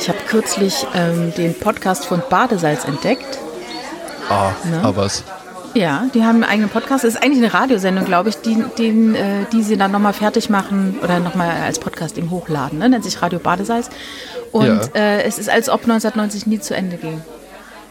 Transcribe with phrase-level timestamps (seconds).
[0.00, 3.38] Ich habe kürzlich ähm, den Podcast von Badesalz entdeckt.
[4.30, 4.80] Ah, ne?
[4.82, 5.24] aber was?
[5.74, 7.04] Ja, die haben einen eigenen Podcast.
[7.04, 10.48] Das ist eigentlich eine Radiosendung, glaube ich, die, den, äh, die sie dann nochmal fertig
[10.48, 12.78] machen oder nochmal als Podcast eben hochladen.
[12.78, 12.88] Ne?
[12.88, 13.90] Nennt sich Radio Badesalz.
[14.52, 14.80] Und ja.
[14.94, 17.20] äh, es ist, als ob 1990 nie zu Ende ging.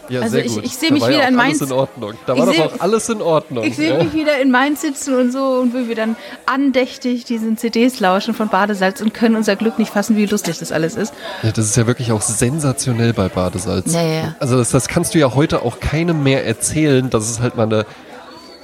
[0.10, 1.62] Ja, also ich, ich sehe mich wieder ja in Mainz.
[1.62, 2.14] Alles in Ordnung.
[2.26, 3.64] Da war doch auch alles in Ordnung.
[3.64, 4.04] Ich sehe ja.
[4.04, 6.16] mich wieder in Mainz sitzen und so und will wir dann
[6.46, 10.72] andächtig diesen CDs lauschen von Badesalz und können unser Glück nicht fassen, wie lustig das
[10.72, 11.14] alles ist.
[11.44, 13.94] Ja, das ist ja wirklich auch sensationell bei Badesalz.
[13.94, 14.36] Ja, ja.
[14.40, 17.64] Also das, das kannst du ja heute auch keinem mehr erzählen, dass es halt mal
[17.64, 17.86] eine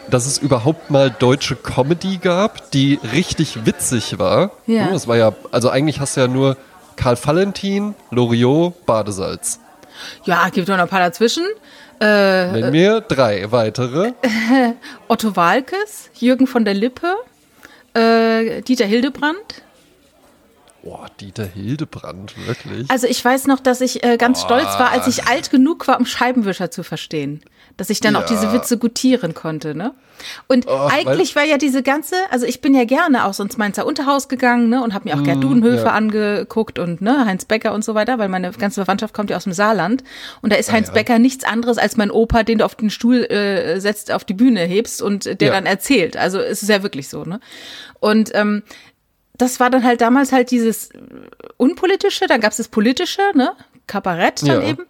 [0.09, 4.51] dass es überhaupt mal deutsche Comedy gab, die richtig witzig war.
[4.67, 4.89] Ja.
[4.91, 6.57] Das war ja, also eigentlich hast du ja nur
[6.95, 9.59] Karl Valentin, Loriot, Badesalz.
[10.25, 11.45] Ja, gibt noch ein paar dazwischen.
[12.01, 14.13] Äh, Nenn mir drei weitere.
[15.07, 17.15] Otto Walkes, Jürgen von der Lippe,
[17.93, 19.63] äh, Dieter Hildebrand.
[20.83, 22.91] Boah, Dieter Hildebrand, wirklich?
[22.91, 24.59] Also ich weiß noch, dass ich äh, ganz Boah.
[24.59, 27.41] stolz war, als ich alt genug war, um Scheibenwischer zu verstehen.
[27.77, 28.21] Dass ich dann ja.
[28.21, 29.93] auch diese Witze gutieren konnte, ne?
[30.47, 33.85] Und oh, eigentlich war ja diese ganze, also ich bin ja gerne auch sonst Mainzer
[33.85, 34.81] Unterhaus gegangen, ne?
[34.81, 35.91] Und habe mir auch mm, Gerd Dudenhöfe ja.
[35.91, 39.43] angeguckt und ne, Heinz Becker und so weiter, weil meine ganze Verwandtschaft kommt ja aus
[39.43, 40.03] dem Saarland.
[40.41, 40.93] Und da ist ah, Heinz ja.
[40.93, 44.33] Becker nichts anderes als mein Opa, den du auf den Stuhl äh, setzt, auf die
[44.33, 46.17] Bühne hebst und der dann erzählt.
[46.17, 47.39] Also es ist ja wirklich so, ne?
[47.99, 48.63] Und ähm,
[49.37, 50.89] das war dann halt damals halt dieses
[51.57, 53.51] unpolitische, dann gab es das politische, ne?
[53.87, 54.67] Kabarett dann ja.
[54.69, 54.83] eben.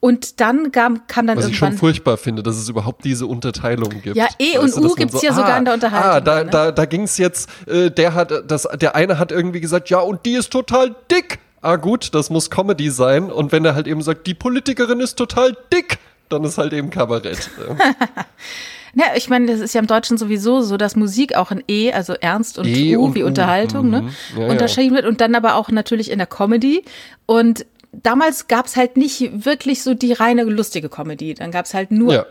[0.00, 1.50] Und dann kam, kam dann Was irgendwann.
[1.50, 4.16] ich schon furchtbar finde, dass es überhaupt diese Unterteilung gibt.
[4.16, 6.10] Ja, E weißt und U gibt es so, ja sogar ah, in der Unterhaltung.
[6.10, 6.50] Ah, da, ne?
[6.50, 9.98] da, da ging es jetzt, äh, der hat, das, der eine hat irgendwie gesagt, ja,
[10.00, 11.38] und die ist total dick.
[11.60, 13.30] Ah, gut, das muss Comedy sein.
[13.30, 16.90] Und wenn er halt eben sagt, die Politikerin ist total dick, dann ist halt eben
[16.90, 17.50] Kabarett.
[18.94, 21.92] Ja, ich meine, das ist ja im Deutschen sowieso so, dass Musik auch in E,
[21.92, 25.68] also Ernst und e U wie Unterhaltung, ne, ja, unterschieden wird und dann aber auch
[25.70, 26.84] natürlich in der Comedy.
[27.26, 27.66] Und
[28.02, 31.34] damals gab es halt nicht wirklich so die reine lustige Comedy.
[31.34, 32.26] Dann gab es halt nur, ja.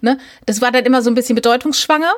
[0.00, 2.12] ne, das war dann immer so ein bisschen bedeutungsschwanger.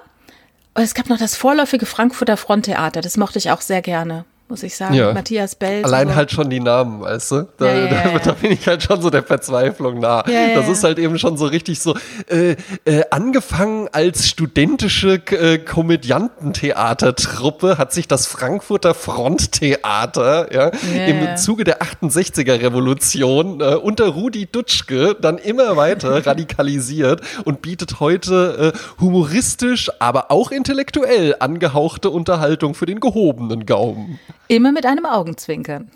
[0.74, 4.62] Und es gab noch das vorläufige Frankfurter Fronttheater, das mochte ich auch sehr gerne muss
[4.62, 4.94] ich sagen.
[4.94, 5.12] Ja.
[5.14, 5.82] Matthias Bell.
[5.84, 6.14] Allein so.
[6.14, 7.48] halt schon die Namen, weißt du?
[7.56, 10.22] Da, ja, ja, da, da, bin ich halt schon so der Verzweiflung nah.
[10.22, 11.96] das ist halt eben schon so richtig so,
[12.28, 20.70] äh, äh, angefangen als studentische äh, Komödiantentheatertruppe hat sich das Frankfurter Fronttheater ja,
[21.06, 28.00] im Zuge der 68er Revolution äh, unter Rudi Dutschke dann immer weiter radikalisiert und bietet
[28.00, 34.18] heute äh, humoristisch, aber auch intellektuell angehauchte Unterhaltung für den gehobenen Gaumen.
[34.48, 35.90] Immer mit einem Augenzwinkern.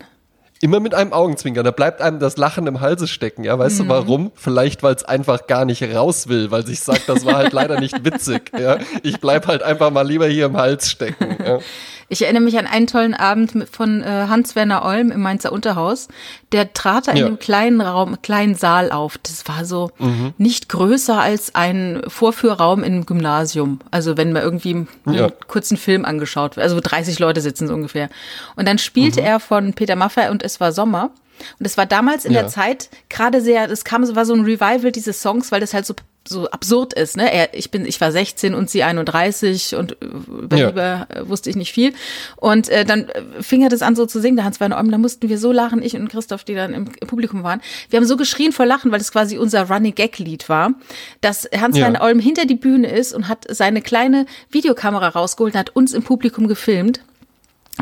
[0.61, 1.63] Immer mit einem Augenzwinkern.
[1.63, 3.43] Da bleibt einem das Lachen im Halse stecken.
[3.43, 3.83] Ja, weißt mhm.
[3.83, 4.31] du warum?
[4.35, 7.79] Vielleicht, weil es einfach gar nicht raus will, weil sich sagt, das war halt leider
[7.79, 8.51] nicht witzig.
[8.59, 11.37] Ja, ich bleib halt einfach mal lieber hier im Hals stecken.
[11.43, 11.59] Ja.
[12.11, 16.07] Ich erinnere mich an einen tollen Abend von äh, Hans-Werner Olm im Mainzer Unterhaus.
[16.51, 17.25] Der trat da in ja.
[17.27, 19.19] einem kleinen Raum, kleinen Saal auf.
[19.19, 20.33] Das war so mhm.
[20.39, 23.79] nicht größer als ein Vorführraum im Gymnasium.
[23.91, 25.29] Also wenn man irgendwie einen ja.
[25.47, 26.63] kurzen Film angeschaut wird.
[26.63, 28.09] Also 30 Leute sitzen so ungefähr.
[28.55, 29.27] Und dann spielte mhm.
[29.27, 31.11] er von Peter Maffay und es war Sommer.
[31.57, 32.41] Und es war damals in ja.
[32.41, 35.73] der Zeit gerade sehr, es kam, es war so ein Revival dieses Songs, weil das
[35.73, 35.93] halt so
[36.27, 37.33] so absurd ist, ne?
[37.33, 40.67] Er, ich bin, ich war 16 und sie 31 und über ja.
[40.67, 41.93] Liebe wusste ich nicht viel.
[42.35, 43.07] Und äh, dann
[43.39, 45.81] fing er das an so zu singen, der Hans-Werner Olm, da mussten wir so lachen,
[45.81, 47.61] ich und Christoph, die dann im, Publikum waren.
[47.89, 50.73] Wir haben so geschrien vor Lachen, weil das quasi unser Running Gag-Lied war,
[51.21, 52.05] dass Hans-Werner ja.
[52.05, 56.03] Olm hinter die Bühne ist und hat seine kleine Videokamera rausgeholt und hat uns im
[56.03, 56.99] Publikum gefilmt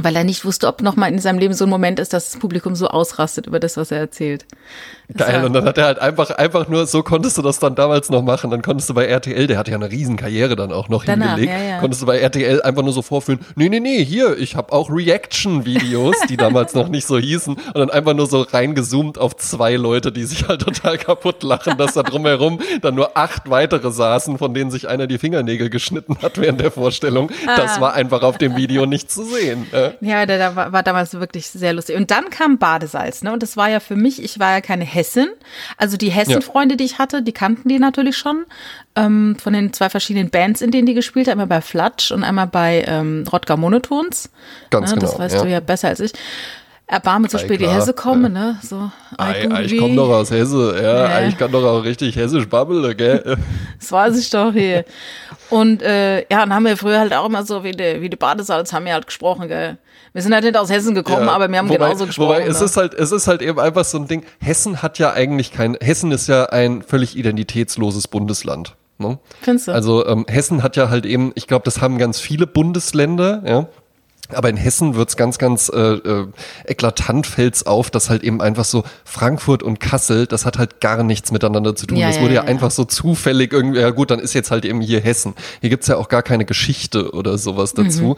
[0.01, 2.39] weil er nicht wusste, ob nochmal in seinem Leben so ein Moment ist, dass das
[2.39, 4.45] Publikum so ausrastet über das, was er erzählt.
[5.15, 8.09] Geil, und dann hat er halt einfach, einfach nur, so konntest du das dann damals
[8.09, 10.89] noch machen, dann konntest du bei RTL, der hat ja eine riesen Karriere dann auch
[10.89, 11.79] noch Danach, hingelegt, ja, ja.
[11.79, 14.89] konntest du bei RTL einfach nur so vorführen, nee, nee, nee, hier, ich habe auch
[14.89, 19.75] Reaction-Videos, die damals noch nicht so hießen, und dann einfach nur so reingezoomt auf zwei
[19.75, 24.37] Leute, die sich halt total kaputt lachen, dass da drumherum dann nur acht weitere saßen,
[24.37, 27.31] von denen sich einer die Fingernägel geschnitten hat während der Vorstellung.
[27.47, 27.55] Ah.
[27.55, 29.67] Das war einfach auf dem Video nicht zu sehen.
[30.01, 31.95] Ja, der, der war, war damals wirklich sehr lustig.
[31.95, 33.31] Und dann kam Badesalz, ne?
[33.31, 35.29] Und das war ja für mich, ich war ja keine Hessin.
[35.77, 38.45] Also die Hessen-Freunde, die ich hatte, die kannten die natürlich schon.
[38.95, 41.39] Ähm, von den zwei verschiedenen Bands, in denen die gespielt haben.
[41.39, 44.29] Einmal bei Flatsch und einmal bei ähm, Rodger Monotons.
[44.69, 44.97] Ganz ne?
[44.97, 45.11] genau.
[45.11, 45.43] Das weißt ja.
[45.43, 46.13] du ja besser als ich.
[46.89, 48.57] Erbarme so spät die Hesse komme, ne?
[48.63, 51.19] So, ei, ei, ich komme doch aus Hesse, ja.
[51.19, 51.27] Nee.
[51.27, 53.37] Ich kann doch auch richtig hessisch babbeln, gell?
[53.79, 54.85] das weiß ich doch hier.
[55.49, 58.15] Und äh, ja, dann haben wir früher halt auch immer so wie die, wie die
[58.15, 59.77] Badesalz haben wir halt gesprochen, gell?
[60.17, 62.29] Wir sind halt nicht aus Hessen gekommen, ja, aber wir haben wobei, genauso gesprochen.
[62.29, 62.65] Wobei, es ne?
[62.65, 64.23] ist halt, es ist halt eben einfach so ein Ding.
[64.41, 68.75] Hessen hat ja eigentlich kein, Hessen ist ja ein völlig identitätsloses Bundesland.
[68.97, 69.19] Ne?
[69.41, 69.73] Findest du?
[69.73, 73.67] Also ähm, Hessen hat ja halt eben, ich glaube, das haben ganz viele Bundesländer, ja
[74.33, 76.27] Aber in Hessen wird's ganz, ganz äh, äh,
[76.65, 81.03] eklatant fällt's auf, dass halt eben einfach so Frankfurt und Kassel, das hat halt gar
[81.03, 81.97] nichts miteinander zu tun.
[81.97, 84.49] Ja, das wurde ja, ja, ja, einfach so zufällig irgendwie, ja gut, dann ist jetzt
[84.49, 85.35] halt eben hier Hessen.
[85.61, 88.03] Hier gibt's ja auch gar keine Geschichte oder sowas dazu.
[88.03, 88.15] Mhm.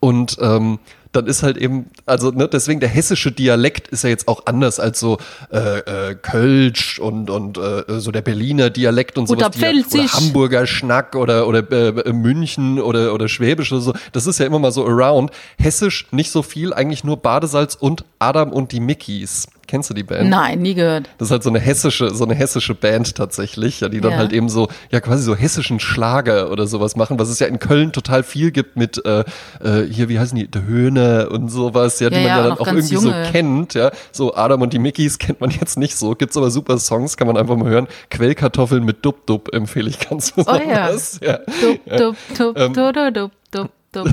[0.00, 0.78] Und ähm,
[1.12, 4.80] dann ist halt eben, also ne, deswegen der hessische Dialekt ist ja jetzt auch anders
[4.80, 5.18] als so
[5.52, 9.56] äh, äh, Kölsch und und äh, so der Berliner Dialekt und sowas.
[9.56, 13.92] Oder, die, oder Hamburger Schnack oder oder äh, München oder oder Schwäbisch oder so.
[14.12, 15.30] Das ist ja immer mal so around.
[15.58, 19.46] Hessisch nicht so viel, eigentlich nur Badesalz und Adam und die Mickeys.
[19.72, 20.28] Kennst du die Band?
[20.28, 21.08] Nein, nie gehört.
[21.16, 24.18] Das ist halt so eine hessische, so eine hessische Band tatsächlich, ja, die dann ja.
[24.18, 27.58] halt eben so, ja, quasi so hessischen Schlager oder sowas machen, was es ja in
[27.58, 29.24] Köln total viel gibt mit, äh,
[29.64, 32.58] äh, hier, wie heißen die, der Höhne und sowas, ja, die ja, man ja, dann
[32.58, 33.24] auch irgendwie junge.
[33.24, 33.92] so kennt, ja.
[34.10, 37.26] So Adam und die Mickeys kennt man jetzt nicht so, gibt's aber super Songs, kann
[37.26, 37.88] man einfach mal hören.
[38.10, 41.18] Quellkartoffeln mit Dub Dub empfehle ich ganz besonders.
[41.22, 41.38] Oh ja.
[41.86, 41.96] ja.
[41.96, 44.06] Dub Dub Dub Dub Dub Dub Dub.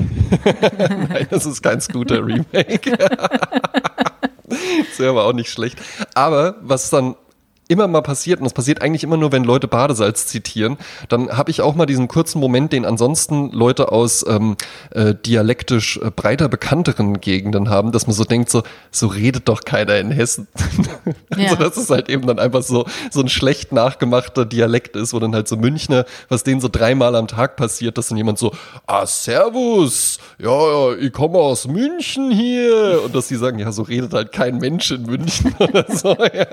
[1.10, 2.96] Nein, das ist kein Scooter Remake.
[4.88, 5.78] das wäre aber auch nicht schlecht.
[6.14, 7.16] Aber was dann
[7.70, 10.76] immer mal passiert, und das passiert eigentlich immer nur, wenn Leute Badesalz zitieren,
[11.08, 14.56] dann habe ich auch mal diesen kurzen Moment, den ansonsten Leute aus ähm,
[14.90, 19.62] äh, dialektisch äh, breiter bekannteren Gegenden haben, dass man so denkt, so, so redet doch
[19.62, 20.48] keiner in Hessen.
[21.36, 21.50] Ja.
[21.50, 25.18] also dass es halt eben dann einfach so, so ein schlecht nachgemachter Dialekt ist, wo
[25.20, 28.52] dann halt so Münchner, was denen so dreimal am Tag passiert, dass dann jemand so,
[28.86, 33.00] ah, servus, ja, ja, ich komme aus München hier.
[33.04, 36.16] Und dass sie sagen, ja, so redet halt kein Mensch in München oder so.
[36.16, 36.46] Ja.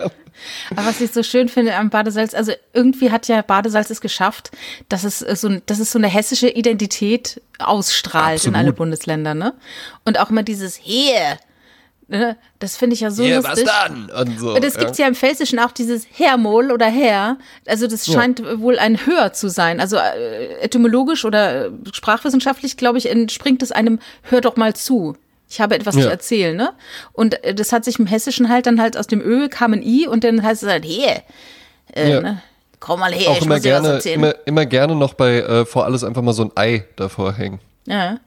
[0.75, 4.51] Aber was ich so schön finde am Badesalz, also irgendwie hat ja Badesalz es geschafft,
[4.89, 8.55] dass es so, dass es so eine hessische Identität ausstrahlt Absolut.
[8.55, 9.53] in alle Bundesländer, ne?
[10.05, 11.37] Und auch immer dieses Hier,
[12.09, 12.37] Ne?
[12.59, 13.65] Das finde ich ja so yeah, lustig.
[13.67, 14.09] Was dann?
[14.09, 14.79] Und so, das ja.
[14.79, 17.37] gibt's ja im Pfälzischen auch dieses Hermol oder Herr.
[17.65, 18.59] Also das scheint ja.
[18.61, 19.81] wohl ein Hör zu sein.
[19.81, 25.17] Also äh, etymologisch oder äh, sprachwissenschaftlich, glaube ich, entspringt es einem Hör doch mal zu.
[25.49, 26.03] Ich habe etwas ja.
[26.03, 26.73] zu erzählen, ne?
[27.13, 29.81] Und äh, das hat sich im Hessischen halt dann halt aus dem Ö kam ein
[29.81, 31.21] I und dann heißt es halt, hey,
[31.93, 32.21] äh, ja.
[32.21, 32.41] ne?
[32.79, 34.19] Komm mal her, Auch ich immer muss gerne, dir was erzählen.
[34.19, 37.59] Immer, immer gerne noch bei äh, vor alles einfach mal so ein Ei davor hängen.
[37.85, 38.19] Ja.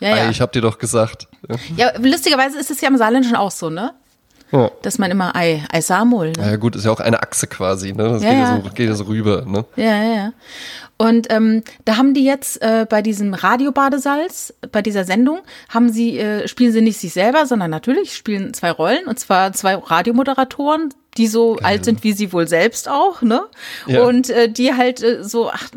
[0.00, 0.30] Ja, Ei, ja.
[0.30, 1.26] ich hab dir doch gesagt.
[1.76, 3.94] Ja, lustigerweise ist es ja im Saarländischen auch so, ne?
[4.50, 4.70] Ja.
[4.82, 6.32] Dass man immer Ei, Ei Samul.
[6.36, 6.50] Ne?
[6.50, 8.04] Ja, gut, ist ja auch eine Achse quasi, ne?
[8.08, 8.60] Das ja, geht, ja.
[8.62, 9.64] So, geht ja so rüber, ne?
[9.76, 10.32] Ja, ja, ja.
[10.96, 16.18] Und ähm, da haben die jetzt äh, bei diesem Radiobadesalz, bei dieser Sendung, haben sie,
[16.18, 20.92] äh, spielen sie nicht sich selber, sondern natürlich spielen zwei Rollen, und zwar zwei Radiomoderatoren,
[21.16, 21.66] die so Geil.
[21.66, 23.42] alt sind wie sie wohl selbst auch, ne?
[23.86, 24.02] Ja.
[24.02, 25.68] Und äh, die halt äh, so, ach,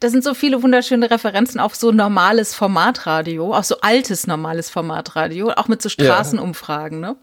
[0.00, 5.50] da sind so viele wunderschöne Referenzen auf so normales Formatradio, auch so altes normales Formatradio,
[5.50, 7.10] auch mit so Straßenumfragen, ja.
[7.10, 7.16] ne?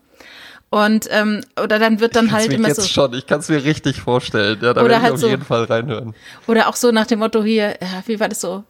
[0.69, 2.87] Und ähm, oder dann wird dann halt immer jetzt so.
[2.87, 4.59] schon, ich kann es mir richtig vorstellen.
[4.61, 6.13] Ja, da werde ich halt auf so, jeden Fall reinhören.
[6.45, 8.63] Oder auch so nach dem Motto hier, ja, wie war das so?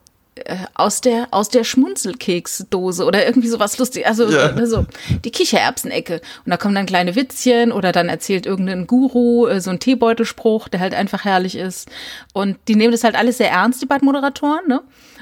[0.45, 4.55] Äh, aus der aus der Schmunzelkeksdose oder irgendwie sowas lustig also ja.
[4.57, 4.85] so, so
[5.23, 9.71] die Kichererbsenecke und da kommen dann kleine Witzchen oder dann erzählt irgendein Guru äh, so
[9.71, 11.89] ein Teebeutelspruch der halt einfach herrlich ist
[12.33, 14.81] und die nehmen das halt alles sehr ernst die beiden Moderatoren ne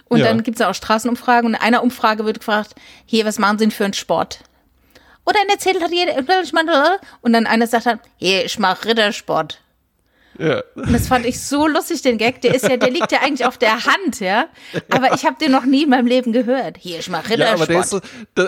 [0.09, 0.25] und ja.
[0.25, 2.75] dann gibt's ja auch Straßenumfragen und in einer Umfrage wird gefragt
[3.05, 4.39] hier was machen Sie denn für einen Sport
[5.25, 6.17] oder dann erzählt hat jeder,
[7.21, 9.59] und dann einer sagt dann, hey, ich mach Rittersport.
[10.37, 10.63] Ja.
[10.75, 12.41] Und das fand ich so lustig, den Gag.
[12.41, 14.47] Der ist ja, der liegt ja eigentlich auf der Hand, ja.
[14.89, 15.15] Aber ja.
[15.15, 16.77] ich habe den noch nie in meinem Leben gehört.
[16.79, 17.49] Hier, ich mache Rittersport.
[17.49, 18.01] Ja, aber, der ist so,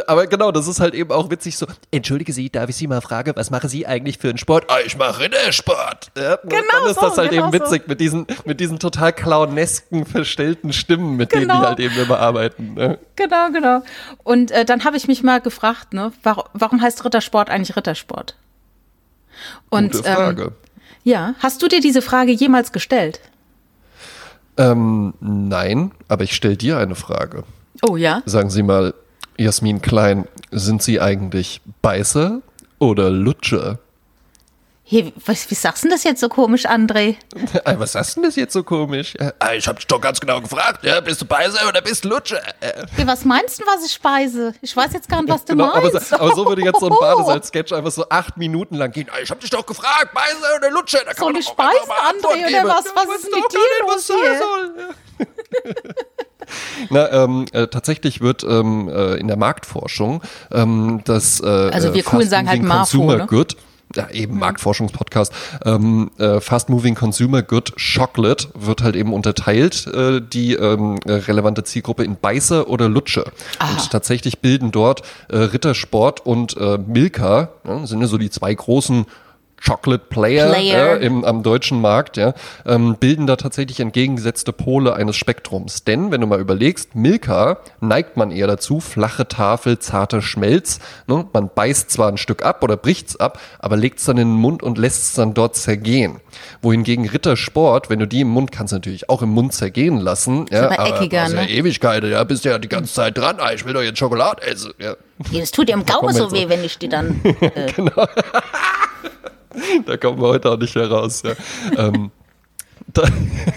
[0.07, 1.66] aber genau, das ist halt eben auch witzig so.
[1.92, 4.66] Entschuldige Sie, darf ich Sie mal fragen, was machen Sie eigentlich für einen Sport?
[4.69, 6.11] Ah, ich mache Rittersport.
[6.18, 7.90] Ja, genau dann ist so, das halt genau eben witzig so.
[7.90, 11.40] mit diesen, mit diesen total clownesken, verstellten Stimmen, mit genau.
[11.40, 11.68] denen die genau.
[11.68, 12.73] halt eben immer arbeiten.
[12.73, 13.00] Ne?
[13.16, 13.83] Genau, genau.
[14.23, 18.35] Und äh, dann habe ich mich mal gefragt, ne, warum, warum heißt Rittersport eigentlich Rittersport?
[19.69, 20.44] Und, Gute Frage.
[20.44, 20.67] Ähm,
[21.07, 23.21] ja, hast du dir diese Frage jemals gestellt?
[24.57, 27.44] Ähm, nein, aber ich stelle dir eine Frage.
[27.81, 28.23] Oh ja?
[28.26, 28.94] Sagen Sie mal,
[29.37, 32.42] Jasmin Klein, sind Sie eigentlich Beißer
[32.80, 33.80] oder Lutscher?
[34.89, 37.17] Hey, was, wie sagst du das jetzt so komisch, André?
[37.65, 39.15] was sagst du das jetzt so komisch?
[39.53, 40.85] Ich hab dich doch ganz genau gefragt.
[40.85, 42.41] Ja, bist du Speise oder bist du Lutscher?
[42.61, 44.53] Hey, was meinst du, was ich speise?
[44.61, 46.13] Ich weiß jetzt gar nicht, was du genau, meinst.
[46.13, 49.09] Aber, aber, so würde jetzt so ein Badesalz-Sketch einfach so acht Minuten lang gehen.
[49.21, 50.99] Ich hab dich doch gefragt, Speise oder Lutscher?
[51.06, 52.85] Da kann so die Speisen, André, oder was?
[52.95, 55.27] Was ist mit dir los hier?
[56.89, 62.03] Na, ähm, äh, tatsächlich wird ähm, äh, in der Marktforschung ähm, das äh, Also wir
[62.03, 63.27] coolen sagen halt Marfo, Consumer ne?
[63.27, 63.57] Good
[63.95, 64.37] ja, eben.
[64.37, 65.33] Marktforschungspodcast,
[65.65, 71.63] ähm, äh, Fast Moving Consumer Good Chocolate wird halt eben unterteilt, äh, die ähm, relevante
[71.63, 73.25] Zielgruppe in Beißer oder Lutsche.
[73.59, 73.71] Aha.
[73.71, 78.53] Und tatsächlich bilden dort äh, Rittersport und äh, Milka, ja, sind ja so die zwei
[78.53, 79.06] großen
[79.64, 81.02] Chocolate Player, Player.
[81.02, 82.33] Äh, im, am deutschen Markt, ja,
[82.66, 85.83] ähm, bilden da tatsächlich entgegengesetzte Pole eines Spektrums.
[85.83, 90.80] Denn wenn du mal überlegst, Milka neigt man eher dazu, flache Tafel, zarter Schmelz.
[91.07, 91.26] Ne?
[91.33, 94.64] Man beißt zwar ein Stück ab oder bricht's ab, aber legt's dann in den Mund
[94.64, 96.21] und lässt es dann dort zergehen.
[96.61, 100.45] Wohingegen Rittersport, wenn du die im Mund kannst, natürlich auch im Mund zergehen lassen.
[100.52, 101.42] Ja, aber eckiger, aber, ne?
[101.42, 103.37] ja Ewigkeit, ja, bist ja die ganze Zeit dran.
[103.40, 104.73] Ah, ich will doch jetzt Schokolade essen.
[104.80, 104.95] Ja.
[105.33, 107.21] Das tut dir im Gaumen so weh, wenn ich die dann.
[107.40, 108.07] Äh genau.
[109.85, 111.23] Da kommen wir heute auch nicht mehr raus.
[111.23, 111.33] Ja.
[111.78, 112.11] ähm,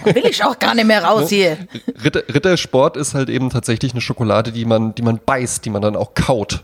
[0.03, 1.57] Will ich auch gar nicht mehr raus hier.
[2.03, 5.81] Ritter, Rittersport ist halt eben tatsächlich eine Schokolade, die man, die man beißt, die man
[5.81, 6.63] dann auch kaut.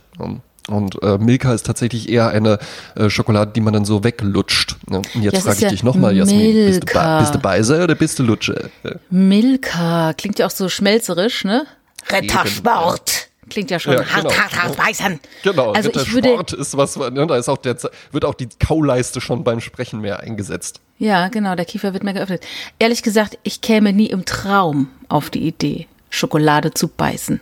[0.68, 2.60] Und äh, Milka ist tatsächlich eher eine
[2.96, 4.76] äh, Schokolade, die man dann so weglutscht.
[4.90, 8.20] Und jetzt frage ich ja dich nochmal, Jasmin, bist du, bist du Beiser oder bist
[8.20, 8.70] du Lutsche?
[9.10, 11.66] Milka, klingt ja auch so schmelzerisch, ne?
[12.12, 13.17] Rittersport.
[13.50, 14.36] Klingt ja schon ja, hart, genau.
[14.36, 15.20] hart, hart, beißen.
[15.44, 17.78] Genau, also ich würde, Sport ist was, ne, da ist auch der,
[18.12, 20.82] wird auch die Kauleiste schon beim Sprechen mehr eingesetzt.
[21.00, 22.46] Ja, genau, der Kiefer wird mehr geöffnet.
[22.80, 27.40] Ehrlich gesagt, ich käme nie im Traum auf die Idee, Schokolade zu beißen.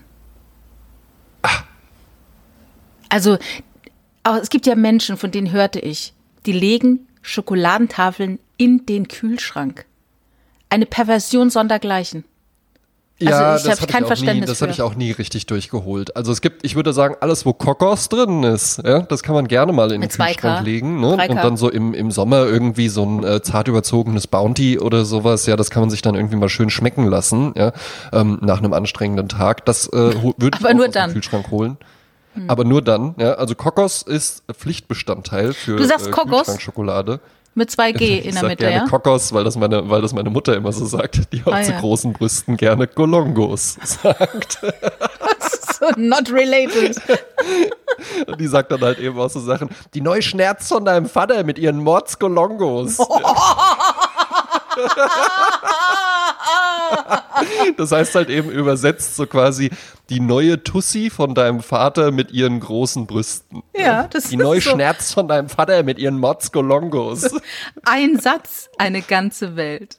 [1.41, 1.63] Ach.
[3.09, 3.37] Also,
[4.41, 6.13] es gibt ja Menschen, von denen hörte ich,
[6.45, 9.85] die legen Schokoladentafeln in den Kühlschrank.
[10.69, 12.25] Eine Perversion sondergleichen.
[13.17, 16.17] Ja, also ich habe kein ich Verständnis nie, Das habe ich auch nie richtig durchgeholt.
[16.17, 19.47] Also es gibt, ich würde sagen, alles, wo Kokos drin ist, ja, das kann man
[19.47, 20.99] gerne mal in den Kühlschrank legen.
[20.99, 21.11] Ne?
[21.11, 25.45] Und dann so im, im Sommer irgendwie so ein äh, zart überzogenes Bounty oder sowas,
[25.45, 27.71] ja, das kann man sich dann irgendwie mal schön schmecken lassen, ja,
[28.11, 29.65] ähm, nach einem anstrengenden Tag.
[29.65, 31.77] Das äh, würde ich auch aus dem Kühlschrank holen.
[32.33, 32.49] Hm.
[32.49, 33.35] Aber nur dann, ja.
[33.35, 36.59] Also Kokos ist Pflichtbestandteil für du sagst äh, Kokos?
[36.59, 37.21] Schokolade.
[37.57, 38.85] Mit zwei G in der Mitte, gerne ja?
[38.85, 41.71] Kokos, weil das meine, weil das meine Mutter immer so sagt, die auch ah, zu
[41.71, 41.79] ja.
[41.79, 44.59] großen Brüsten gerne Golongos sagt.
[44.59, 46.97] so not related.
[48.27, 51.45] Und die sagt dann halt eben auch so Sachen, die neu Schnerz von deinem Vater
[51.45, 52.97] mit ihren Mordsgolongos.
[57.77, 59.69] das heißt halt eben übersetzt so quasi
[60.09, 63.63] die neue Tussi von deinem Vater mit ihren großen Brüsten.
[63.75, 64.71] Ja, das Die neue so.
[64.71, 67.29] Schnerz von deinem Vater mit ihren Motzgolongos.
[67.83, 69.97] Ein Satz, eine ganze Welt.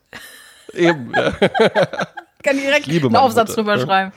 [0.72, 1.32] Eben, ja.
[2.42, 4.12] Kann direkt einen Aufsatz drüber schreiben.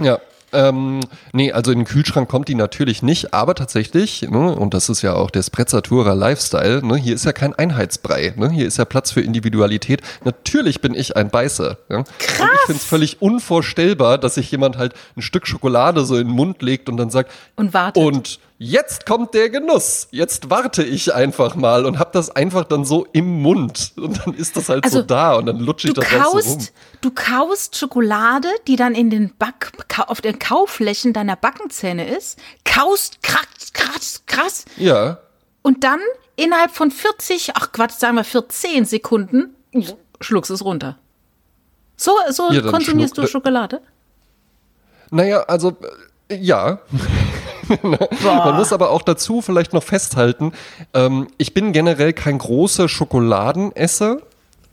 [0.00, 0.18] Ja,
[0.54, 1.00] ähm,
[1.32, 5.02] nee, also in den Kühlschrank kommt die natürlich nicht, aber tatsächlich, ne, und das ist
[5.02, 8.84] ja auch der Sprezzatura Lifestyle, ne, hier ist ja kein Einheitsbrei, ne, hier ist ja
[8.84, 10.02] Platz für Individualität.
[10.24, 11.78] Natürlich bin ich ein Beißer.
[11.88, 12.04] Ja.
[12.18, 12.40] Krass.
[12.40, 16.28] Und ich finde es völlig unvorstellbar, dass sich jemand halt ein Stück Schokolade so in
[16.28, 18.02] den Mund legt und dann sagt, und wartet.
[18.02, 20.08] Und jetzt kommt der Genuss.
[20.10, 23.92] Jetzt warte ich einfach mal und hab das einfach dann so im Mund.
[23.96, 26.44] Und dann ist das halt also, so da und dann lutsche ich das kaust, halt
[26.44, 26.68] so rum.
[27.00, 29.72] Du kaust Schokolade, die dann in den Back,
[30.06, 34.64] auf den Kauflächen deiner Backenzähne ist, kaust krass, krass, krass.
[34.76, 35.18] Ja.
[35.62, 36.00] Und dann
[36.36, 39.54] innerhalb von 40, ach Quatsch, sagen wir 14 Sekunden,
[40.20, 40.98] schluckst es runter.
[41.96, 43.80] So, so ja, konsumierst du Schokolade?
[45.10, 45.76] Naja, also,
[46.28, 46.80] äh, ja.
[47.82, 50.52] Man muss aber auch dazu vielleicht noch festhalten,
[50.92, 54.18] ähm, ich bin generell kein großer Schokoladenesser.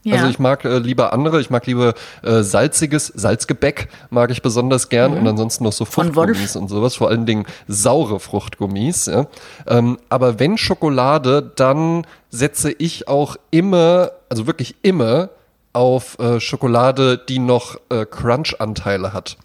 [0.03, 0.15] Ja.
[0.15, 1.93] Also ich mag äh, lieber andere, ich mag lieber
[2.23, 5.19] äh, salziges, Salzgebäck mag ich besonders gern mhm.
[5.19, 9.05] und ansonsten noch so Fruchtgummis und sowas, vor allen Dingen saure Fruchtgummis.
[9.05, 9.27] Ja.
[9.67, 15.29] Ähm, aber wenn Schokolade, dann setze ich auch immer, also wirklich immer
[15.73, 19.37] auf äh, Schokolade, die noch äh, Crunch-Anteile hat.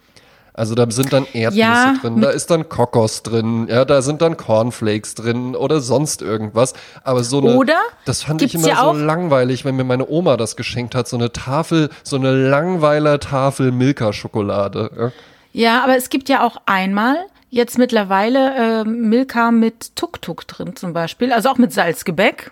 [0.56, 4.22] Also da sind dann Erdnüsse ja, drin, da ist dann Kokos drin, ja, da sind
[4.22, 6.72] dann Cornflakes drin oder sonst irgendwas.
[7.04, 10.38] Aber so eine, oder das fand ich immer ja so langweilig, wenn mir meine Oma
[10.38, 14.90] das geschenkt hat, so eine Tafel, so eine langweiler Tafel Milka-Schokolade.
[14.98, 15.12] Ja.
[15.52, 17.16] ja, aber es gibt ja auch einmal
[17.50, 22.50] jetzt mittlerweile äh, Milka mit Tuk-Tuk drin zum Beispiel, also auch mit Salzgebäck.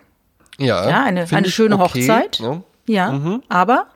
[0.58, 2.38] Ja, ja eine, eine schöne okay, Hochzeit.
[2.38, 3.42] Ja, ja mhm.
[3.48, 3.86] aber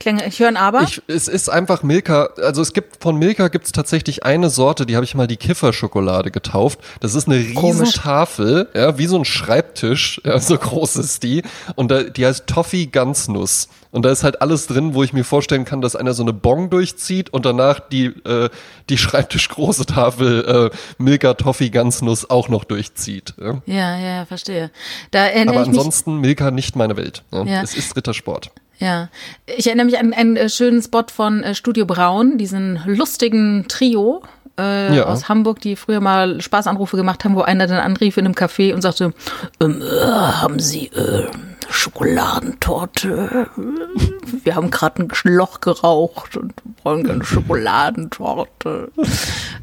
[0.00, 0.82] Klänge, ich höre ein Aber.
[0.82, 4.86] Ich, es ist einfach Milka, also es gibt von Milka gibt es tatsächlich eine Sorte,
[4.86, 6.80] die habe ich mal die Kifferschokolade getauft.
[7.00, 11.42] Das ist eine Riesentafel, ja, wie so ein Schreibtisch, ja, so groß ist die.
[11.76, 13.68] Und da, die heißt Toffee Ganznuss.
[13.90, 16.32] Und da ist halt alles drin, wo ich mir vorstellen kann, dass einer so eine
[16.32, 18.48] Bong durchzieht und danach die, äh,
[18.88, 23.34] die Schreibtischgroße Tafel äh, Milka Toffee Ganznuss auch noch durchzieht.
[23.38, 24.70] Ja, ja, ja verstehe.
[25.10, 27.22] Da Aber ansonsten Milka nicht meine Welt.
[27.30, 27.44] Ja.
[27.44, 27.62] Ja.
[27.62, 28.50] Es ist Rittersport.
[28.80, 29.10] Ja,
[29.46, 34.22] ich erinnere mich an einen äh, schönen Spot von äh, Studio Braun, diesen lustigen Trio
[34.58, 35.04] äh, ja.
[35.04, 38.72] aus Hamburg, die früher mal Spaßanrufe gemacht haben, wo einer dann anrief in einem Café
[38.72, 39.12] und sagte,
[39.60, 41.26] ähm, äh, haben Sie äh,
[41.68, 43.48] Schokoladentorte.
[44.44, 48.90] Wir haben gerade ein Loch geraucht und wollen eine Schokoladentorte.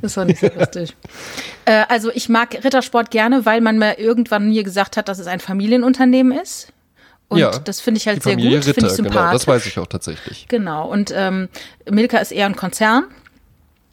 [0.02, 0.96] Das war nicht so lustig.
[1.66, 5.26] Äh, also ich mag Rittersport gerne, weil man mir irgendwann mir gesagt hat, dass es
[5.26, 6.72] ein Familienunternehmen ist.
[7.30, 9.04] Und ja, das finde ich halt sehr gut, finde ich sympathisch.
[9.04, 10.48] Genau, das weiß ich auch tatsächlich.
[10.48, 11.50] Genau, und ähm,
[11.90, 13.06] Milka ist eher ein Konzern.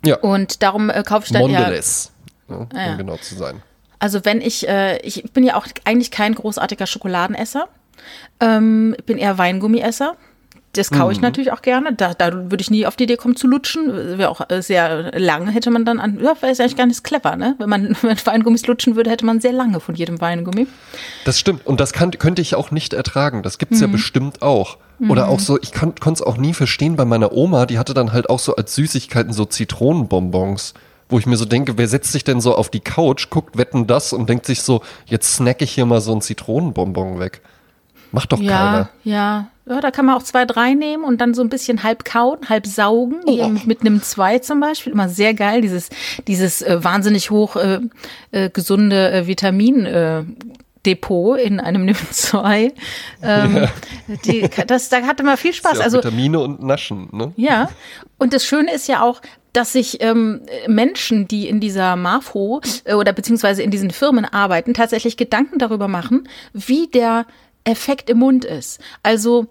[0.04, 0.16] Ja.
[0.16, 2.12] Und darum äh, kaufe ich dann Mondelez,
[2.48, 2.56] eher...
[2.56, 2.96] Ja, um ja.
[2.96, 3.62] genau zu sein.
[3.98, 7.68] Also wenn ich, äh, ich bin ja auch eigentlich kein großartiger Schokoladenesser.
[8.38, 10.16] Ähm, bin eher Weingummiesser.
[10.74, 11.24] Das kaue ich mhm.
[11.24, 11.94] natürlich auch gerne.
[11.94, 14.18] Da, da würde ich nie auf die Idee kommen zu lutschen.
[14.18, 16.18] Wäre auch äh, sehr lange hätte man dann an.
[16.20, 17.54] Ja, wäre eigentlich gar nicht clever, ne?
[17.58, 20.66] Wenn man mit Weingummis lutschen würde, hätte man sehr lange von jedem Weingummi.
[21.24, 21.66] Das stimmt.
[21.66, 23.42] Und das kann, könnte ich auch nicht ertragen.
[23.42, 23.86] Das gibt's mhm.
[23.86, 24.78] ja bestimmt auch.
[25.08, 25.42] Oder auch mhm.
[25.42, 28.38] so, ich konnte es auch nie verstehen bei meiner Oma, die hatte dann halt auch
[28.38, 30.74] so als Süßigkeiten so Zitronenbonbons
[31.08, 33.86] wo ich mir so denke, wer setzt sich denn so auf die Couch, guckt Wetten
[33.86, 37.42] das und denkt sich so, jetzt snack ich hier mal so ein Zitronenbonbon weg.
[38.14, 38.88] Macht doch ja, keiner.
[39.02, 42.04] Ja, ja, da kann man auch zwei, drei nehmen und dann so ein bisschen halb
[42.04, 43.48] kauen, halb saugen, oh.
[43.64, 44.92] mit einem zwei zum Beispiel.
[44.92, 45.88] Immer sehr geil, dieses,
[46.28, 47.80] dieses äh, wahnsinnig hoch äh,
[48.30, 49.84] äh, gesunde äh, Vitamin.
[49.86, 50.24] Äh,
[50.86, 52.72] Depot in einem NIM 2.
[53.22, 53.70] Ähm, ja.
[54.26, 55.78] die, das, da hatte man viel Spaß.
[55.78, 57.32] Ja also Vitamine und Naschen, ne?
[57.36, 57.70] Ja.
[58.18, 59.22] Und das Schöne ist ja auch,
[59.54, 64.74] dass sich ähm, Menschen, die in dieser MAFO äh, oder beziehungsweise in diesen Firmen arbeiten,
[64.74, 67.24] tatsächlich Gedanken darüber machen, wie der
[67.64, 68.80] Effekt im Mund ist.
[69.02, 69.46] Also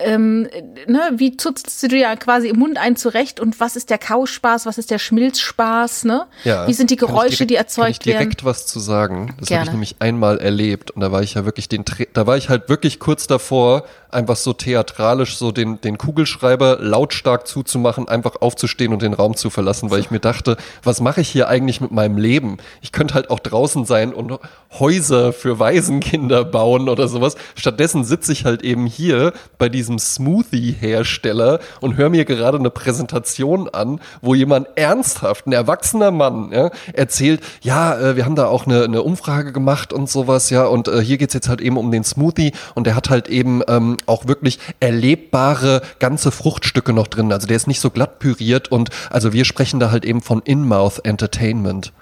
[0.00, 0.48] ähm,
[0.88, 3.98] ne, wie zutzt du dir ja quasi im Mund ein zurecht und was ist der
[3.98, 6.26] Kauspaß, was ist der Schmilzspaß, ne?
[6.42, 7.84] Ja, wie sind die Geräusche, direkt, die erzeugt werden?
[7.84, 8.50] Kann ich direkt werden?
[8.50, 9.34] was zu sagen?
[9.38, 12.36] Das habe ich nämlich einmal erlebt und da war ich ja wirklich den, da war
[12.36, 18.36] ich halt wirklich kurz davor, einfach so theatralisch so den, den Kugelschreiber lautstark zuzumachen, einfach
[18.40, 21.80] aufzustehen und den Raum zu verlassen, weil ich mir dachte, was mache ich hier eigentlich
[21.80, 22.58] mit meinem Leben?
[22.80, 24.38] Ich könnte halt auch draußen sein und
[24.78, 27.36] Häuser für Waisenkinder bauen oder sowas.
[27.54, 33.68] Stattdessen sitze ich halt eben hier bei diesem Smoothie-Hersteller und höre mir gerade eine Präsentation
[33.68, 38.66] an, wo jemand ernsthaft, ein erwachsener Mann, ja, erzählt, ja, äh, wir haben da auch
[38.66, 41.90] eine, eine Umfrage gemacht und sowas, ja, und äh, hier geht's jetzt halt eben um
[41.90, 47.32] den Smoothie und der hat halt eben ähm, auch wirklich erlebbare ganze Fruchtstücke noch drin.
[47.32, 50.40] Also der ist nicht so glatt püriert und also wir sprechen da halt eben von
[50.42, 51.92] In-Mouth Entertainment.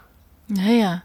[0.48, 1.02] Naja.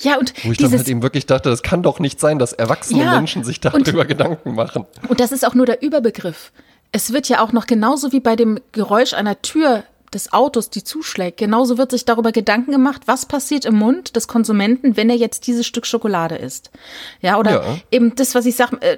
[0.00, 2.38] Ja, und Wo ich dieses, dann halt eben wirklich dachte, das kann doch nicht sein,
[2.38, 4.86] dass erwachsene ja, Menschen sich darüber und, Gedanken machen.
[5.08, 6.52] Und das ist auch nur der Überbegriff.
[6.92, 10.84] Es wird ja auch noch genauso wie bei dem Geräusch einer Tür des Autos, die
[10.84, 11.38] zuschlägt.
[11.38, 15.46] Genauso wird sich darüber Gedanken gemacht, was passiert im Mund des Konsumenten, wenn er jetzt
[15.46, 16.70] dieses Stück Schokolade isst.
[17.20, 17.76] Ja, oder ja.
[17.90, 18.96] eben das, was ich sage, äh,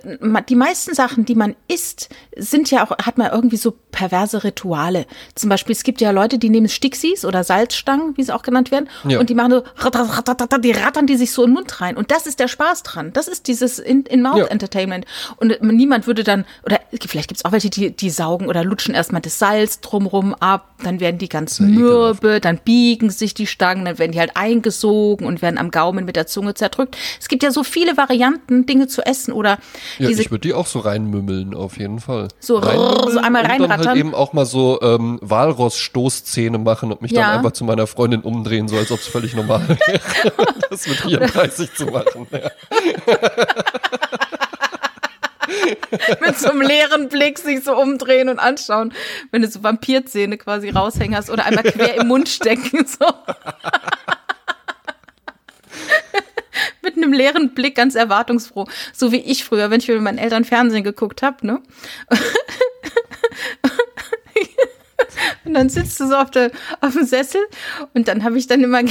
[0.48, 5.06] die meisten Sachen, die man isst, sind ja auch, hat man irgendwie so perverse Rituale.
[5.34, 8.70] Zum Beispiel, es gibt ja Leute, die nehmen Stixis oder Salzstangen, wie sie auch genannt
[8.70, 9.18] werden, ja.
[9.18, 9.62] und die machen so,
[10.60, 11.96] die rattern die sich so in den Mund rein.
[11.96, 13.12] Und das ist der Spaß dran.
[13.12, 15.04] Das ist dieses In-Mouth-Entertainment.
[15.04, 18.64] In und niemand würde dann, oder vielleicht gibt es auch welche, die, die saugen oder
[18.64, 23.46] lutschen erstmal das Salz drumrum ab, dann werden die ganz mürbe, dann biegen sich die
[23.46, 26.96] Stangen, dann werden die halt eingesogen und werden am Gaumen mit der Zunge zerdrückt.
[27.20, 29.58] Es gibt ja so viele Varianten, Dinge zu essen oder
[29.98, 32.28] Ja, ich würde die auch so reinmümmeln, auf jeden Fall.
[32.40, 33.62] So, so einmal reinrattern.
[33.62, 37.22] Und dann halt eben auch mal so ähm, Walross-Stoßzähne machen und mich ja.
[37.22, 40.00] dann einfach zu meiner Freundin umdrehen, so als ob es völlig normal wäre,
[40.70, 42.26] das mit 34 zu machen.
[42.30, 42.50] Ja.
[46.20, 48.92] mit so einem leeren Blick sich so umdrehen und anschauen,
[49.30, 52.86] wenn du so Vampirzähne quasi raushängen hast oder einmal quer im Mund stecken.
[52.86, 53.06] So.
[56.82, 58.66] mit einem leeren Blick, ganz erwartungsfroh.
[58.92, 61.62] So wie ich früher, wenn ich mit meinen Eltern Fernsehen geguckt habe, ne?
[65.44, 66.50] Und dann sitzt du so auf, der,
[66.80, 67.40] auf dem Sessel
[67.94, 68.82] und dann habe ich dann immer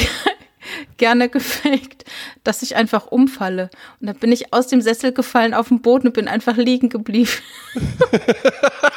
[0.97, 2.05] gerne gefaked,
[2.43, 3.69] dass ich einfach umfalle.
[3.99, 6.89] Und dann bin ich aus dem Sessel gefallen auf den Boden und bin einfach liegen
[6.89, 7.29] geblieben.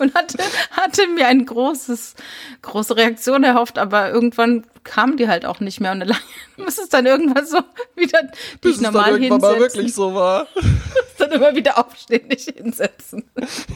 [0.00, 0.38] und hatte,
[0.72, 2.14] hatte mir ein großes,
[2.62, 6.16] große Reaktion erhofft, aber irgendwann kamen die halt auch nicht mehr und dann
[6.56, 7.58] muss es dann irgendwann so
[7.96, 8.22] wieder
[8.60, 9.40] Bis dich normal dann hinsetzen.
[9.40, 10.46] mal wirklich so war.
[11.20, 13.24] dann immer wieder aufstehen, nicht hinsetzen.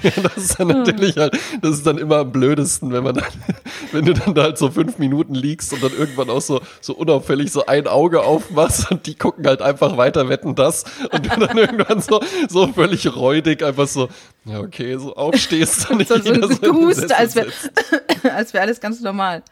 [0.03, 3.25] Ja, das ist dann natürlich halt, das ist dann immer am blödesten, wenn man dann,
[3.93, 6.95] wenn du dann da halt so fünf Minuten liegst und dann irgendwann auch so, so
[6.95, 11.47] unauffällig so ein Auge aufmachst und die gucken halt einfach weiter, wetten das und du
[11.47, 14.09] dann irgendwann so, so völlig räudig einfach so,
[14.45, 17.49] ja okay, so aufstehst dann nicht so, so, so gehust, als wäre
[18.23, 19.43] wär alles ganz normal.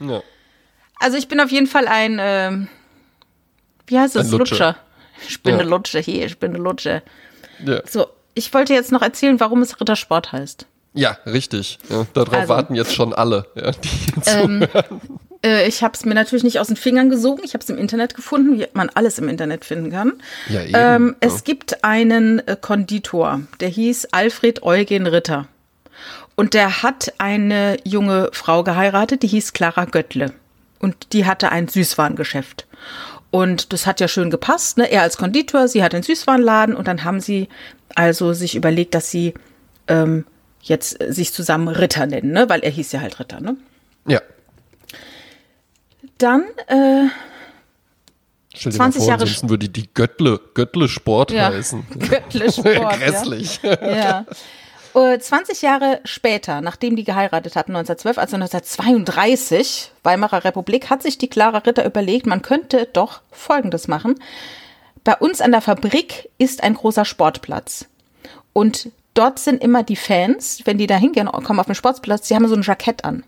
[0.00, 0.22] Ja.
[0.98, 2.66] Also ich bin auf jeden Fall ein, äh,
[3.86, 4.38] wie heißt das, Lutscher.
[4.38, 4.76] Lutscher.
[5.28, 5.60] Ich bin ja.
[5.60, 7.02] eine Lutsche hier, ich bin eine Lutsche.
[7.64, 7.82] Ja.
[7.88, 10.66] So, ich wollte jetzt noch erzählen, warum es Rittersport heißt.
[10.94, 11.78] Ja, richtig.
[11.88, 13.88] Ja, darauf also, warten jetzt schon alle, ja, die
[14.26, 14.66] ähm,
[15.44, 17.42] äh, ich habe es mir natürlich nicht aus den Fingern gesogen.
[17.44, 20.14] Ich habe es im Internet gefunden, wie man alles im Internet finden kann.
[20.48, 20.74] Ja, eben.
[20.74, 21.28] Ähm, ja.
[21.28, 25.48] Es gibt einen äh, Konditor, der hieß Alfred Eugen Ritter.
[26.34, 30.32] Und der hat eine junge Frau geheiratet, die hieß Clara Göttle.
[30.78, 32.66] Und die hatte ein Süßwarengeschäft.
[33.30, 34.90] Und das hat ja schön gepasst, ne?
[34.90, 37.48] Er als Konditor, sie hat einen Süßwarenladen und dann haben sie
[37.94, 39.34] also sich überlegt, dass sie
[39.88, 40.26] ähm,
[40.60, 42.48] jetzt sich zusammen Ritter nennen, ne?
[42.48, 43.56] Weil er hieß ja halt Ritter, ne?
[44.06, 44.20] Ja.
[46.18, 47.08] Dann äh,
[48.54, 51.50] Stell dir 20 mal vor, Jahre ansonsten würde die Göttle, Göttle Sport ja.
[51.50, 51.86] heißen.
[51.98, 52.98] Göttle Sport.
[52.98, 53.60] Grässlich.
[53.62, 53.96] Ja.
[53.96, 54.26] ja.
[54.92, 61.18] 20 äh, Jahre später, nachdem die geheiratet hatten, 1912, also 1932, Weimarer Republik, hat sich
[61.18, 64.16] die Clara Ritter überlegt, man könnte doch Folgendes machen.
[65.04, 67.86] Bei uns an der Fabrik ist ein großer Sportplatz.
[68.52, 72.34] Und dort sind immer die Fans, wenn die da hingehen, kommen auf den Sportplatz, sie
[72.34, 73.24] haben so ein Jackett an.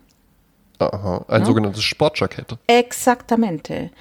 [0.79, 1.45] Aha, ein ja?
[1.45, 2.57] sogenanntes Sportjackett.
[2.67, 3.91] Exaktamente.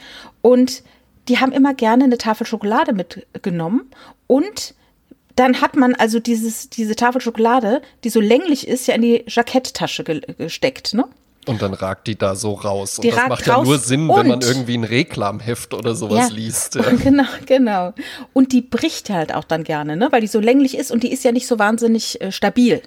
[0.43, 0.83] Und
[1.29, 3.91] die haben immer gerne eine Tafel Schokolade mitgenommen
[4.27, 4.75] und
[5.37, 9.25] dann hat man also dieses, diese Tafel Schokolade, die so länglich ist, ja in die
[9.27, 11.05] Jacketttasche ge gesteckt, ne?
[11.47, 13.01] Und dann ragt die da so raus.
[13.03, 16.35] Die und das macht ja nur Sinn, wenn man irgendwie ein Reklamheft oder sowas ja,
[16.35, 16.75] liest.
[16.85, 16.91] Ja.
[16.91, 17.93] Genau, genau.
[18.33, 20.09] Und die bricht halt auch dann gerne, ne?
[20.11, 22.81] Weil die so länglich ist und die ist ja nicht so wahnsinnig äh, stabil.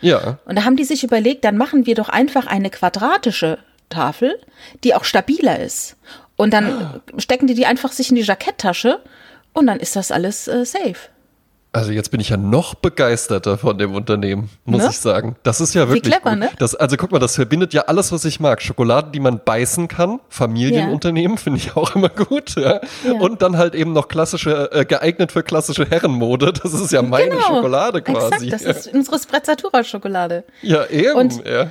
[0.00, 0.38] Ja.
[0.46, 4.36] Und da haben die sich überlegt, dann machen wir doch einfach eine quadratische Tafel,
[4.82, 5.96] die auch stabiler ist.
[6.36, 7.00] Und dann ah.
[7.18, 9.00] stecken die die einfach sich in die Jacketttasche
[9.52, 11.11] und dann ist das alles äh, safe.
[11.74, 14.88] Also jetzt bin ich ja noch begeisterter von dem Unternehmen, muss ne?
[14.90, 15.36] ich sagen.
[15.42, 16.38] Das ist ja wirklich Wie clever, gut.
[16.38, 16.50] ne?
[16.58, 18.60] Das, also guck mal, das verbindet ja alles, was ich mag.
[18.60, 21.42] Schokolade, die man beißen kann, Familienunternehmen ja.
[21.42, 22.56] finde ich auch immer gut.
[22.56, 22.82] Ja?
[23.04, 23.12] ja?
[23.18, 26.52] Und dann halt eben noch klassische, äh, geeignet für klassische Herrenmode.
[26.62, 27.40] Das ist ja meine genau.
[27.40, 28.48] Schokolade quasi.
[28.48, 30.44] Exakt, das ist unsere Sprezzatura-Schokolade.
[30.60, 31.16] Ja, eben.
[31.16, 31.70] Und ja.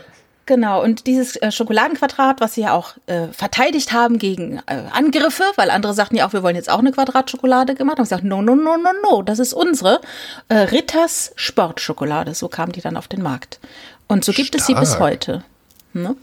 [0.51, 5.45] Genau, und dieses äh, Schokoladenquadrat, was sie ja auch äh, verteidigt haben gegen äh, Angriffe,
[5.55, 8.41] weil andere sagten ja auch, wir wollen jetzt auch eine Quadratschokolade gemacht, haben gesagt, no,
[8.41, 10.01] no, no, no, no, das ist unsere
[10.49, 12.33] äh, Ritters Sportschokolade.
[12.33, 13.61] So kam die dann auf den Markt.
[14.07, 14.59] Und so gibt Stark.
[14.59, 15.45] es sie bis heute.
[15.93, 16.17] Ne?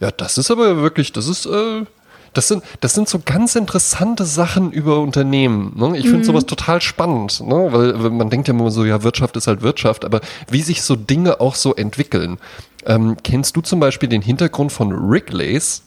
[0.00, 1.84] Ja, das ist aber wirklich, das ist, äh,
[2.32, 5.74] das sind, das sind so ganz interessante Sachen über Unternehmen.
[5.76, 5.98] Ne?
[5.98, 6.24] Ich finde mhm.
[6.24, 7.68] sowas total spannend, ne?
[7.72, 10.82] weil, weil man denkt ja immer so, ja, Wirtschaft ist halt Wirtschaft, aber wie sich
[10.82, 12.38] so Dinge auch so entwickeln.
[12.86, 15.82] Ähm, kennst du zum Beispiel den Hintergrund von Wrigley's?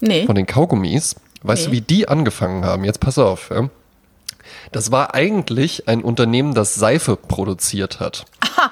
[0.00, 0.26] Nee.
[0.26, 1.16] Von den Kaugummis?
[1.42, 1.66] Weißt nee.
[1.66, 2.84] du, wie die angefangen haben?
[2.84, 3.50] Jetzt pass auf.
[3.50, 3.68] Ja?
[4.72, 8.26] Das war eigentlich ein Unternehmen, das Seife produziert hat.
[8.40, 8.70] Aha.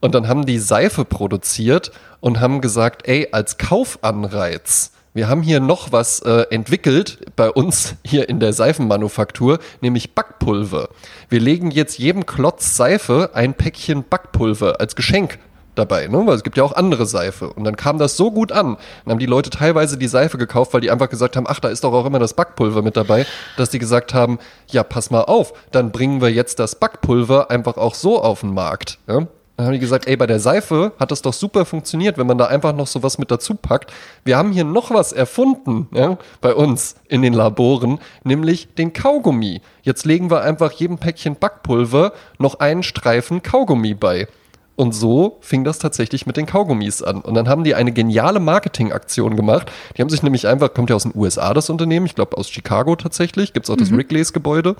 [0.00, 5.60] Und dann haben die Seife produziert und haben gesagt, ey, als Kaufanreiz, wir haben hier
[5.60, 10.90] noch was äh, entwickelt bei uns hier in der Seifenmanufaktur, nämlich Backpulver.
[11.30, 15.38] Wir legen jetzt jedem Klotz Seife ein Päckchen Backpulver als Geschenk
[15.78, 16.26] dabei, ne?
[16.26, 17.52] weil es gibt ja auch andere Seife.
[17.52, 18.76] Und dann kam das so gut an.
[19.04, 21.68] Dann haben die Leute teilweise die Seife gekauft, weil die einfach gesagt haben, ach, da
[21.68, 25.22] ist doch auch immer das Backpulver mit dabei, dass die gesagt haben, ja, pass mal
[25.22, 28.98] auf, dann bringen wir jetzt das Backpulver einfach auch so auf den Markt.
[29.06, 29.26] Ja?
[29.56, 32.36] Dann haben die gesagt, ey, bei der Seife hat das doch super funktioniert, wenn man
[32.36, 33.90] da einfach noch sowas mit dazu packt.
[34.22, 39.62] Wir haben hier noch was erfunden, ja, bei uns in den Laboren, nämlich den Kaugummi.
[39.82, 44.28] Jetzt legen wir einfach jedem Päckchen Backpulver noch einen Streifen Kaugummi bei.
[44.76, 47.22] Und so fing das tatsächlich mit den Kaugummis an.
[47.22, 49.72] Und dann haben die eine geniale Marketingaktion gemacht.
[49.96, 52.50] Die haben sich nämlich einfach, kommt ja aus den USA das Unternehmen, ich glaube aus
[52.50, 53.96] Chicago tatsächlich, gibt es auch das mhm.
[53.96, 54.76] Wrigley's Gebäude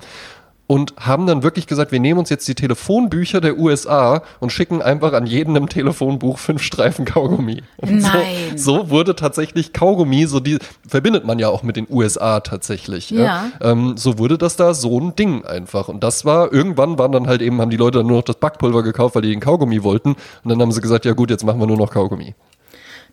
[0.67, 4.81] und haben dann wirklich gesagt, wir nehmen uns jetzt die Telefonbücher der USA und schicken
[4.81, 7.63] einfach an jedem im Telefonbuch fünf Streifen Kaugummi.
[7.77, 8.57] Und Nein.
[8.57, 13.09] So, so, wurde tatsächlich Kaugummi, so die verbindet man ja auch mit den USA tatsächlich.
[13.09, 13.23] Ja.
[13.23, 13.51] ja.
[13.61, 15.87] Ähm, so wurde das da so ein Ding einfach.
[15.87, 18.35] Und das war, irgendwann waren dann halt eben, haben die Leute dann nur noch das
[18.35, 20.09] Backpulver gekauft, weil die den Kaugummi wollten.
[20.43, 22.35] Und dann haben sie gesagt, ja gut, jetzt machen wir nur noch Kaugummi.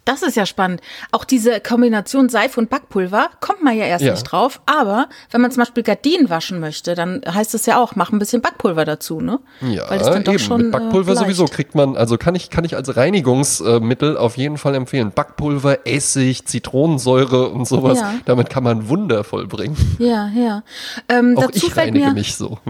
[0.04, 0.82] Das ist ja spannend.
[1.12, 4.12] Auch diese Kombination Seife und Backpulver kommt man ja erst ja.
[4.12, 4.60] nicht drauf.
[4.66, 8.18] Aber wenn man zum Beispiel Gardinen waschen möchte, dann heißt es ja auch, mach ein
[8.18, 9.40] bisschen Backpulver dazu, ne?
[9.62, 10.42] Ja, Weil das dann doch eben.
[10.42, 14.36] Schon, Mit Backpulver äh, sowieso kriegt man, also kann ich, kann ich als Reinigungsmittel auf
[14.36, 15.10] jeden Fall empfehlen.
[15.10, 18.00] Backpulver, Essig, Zitronensäure und sowas.
[18.00, 18.14] Ja.
[18.26, 19.76] Damit kann man Wunder vollbringen.
[19.98, 20.62] Ja, ja.
[21.08, 22.58] Ähm, auch ich reinige mich so.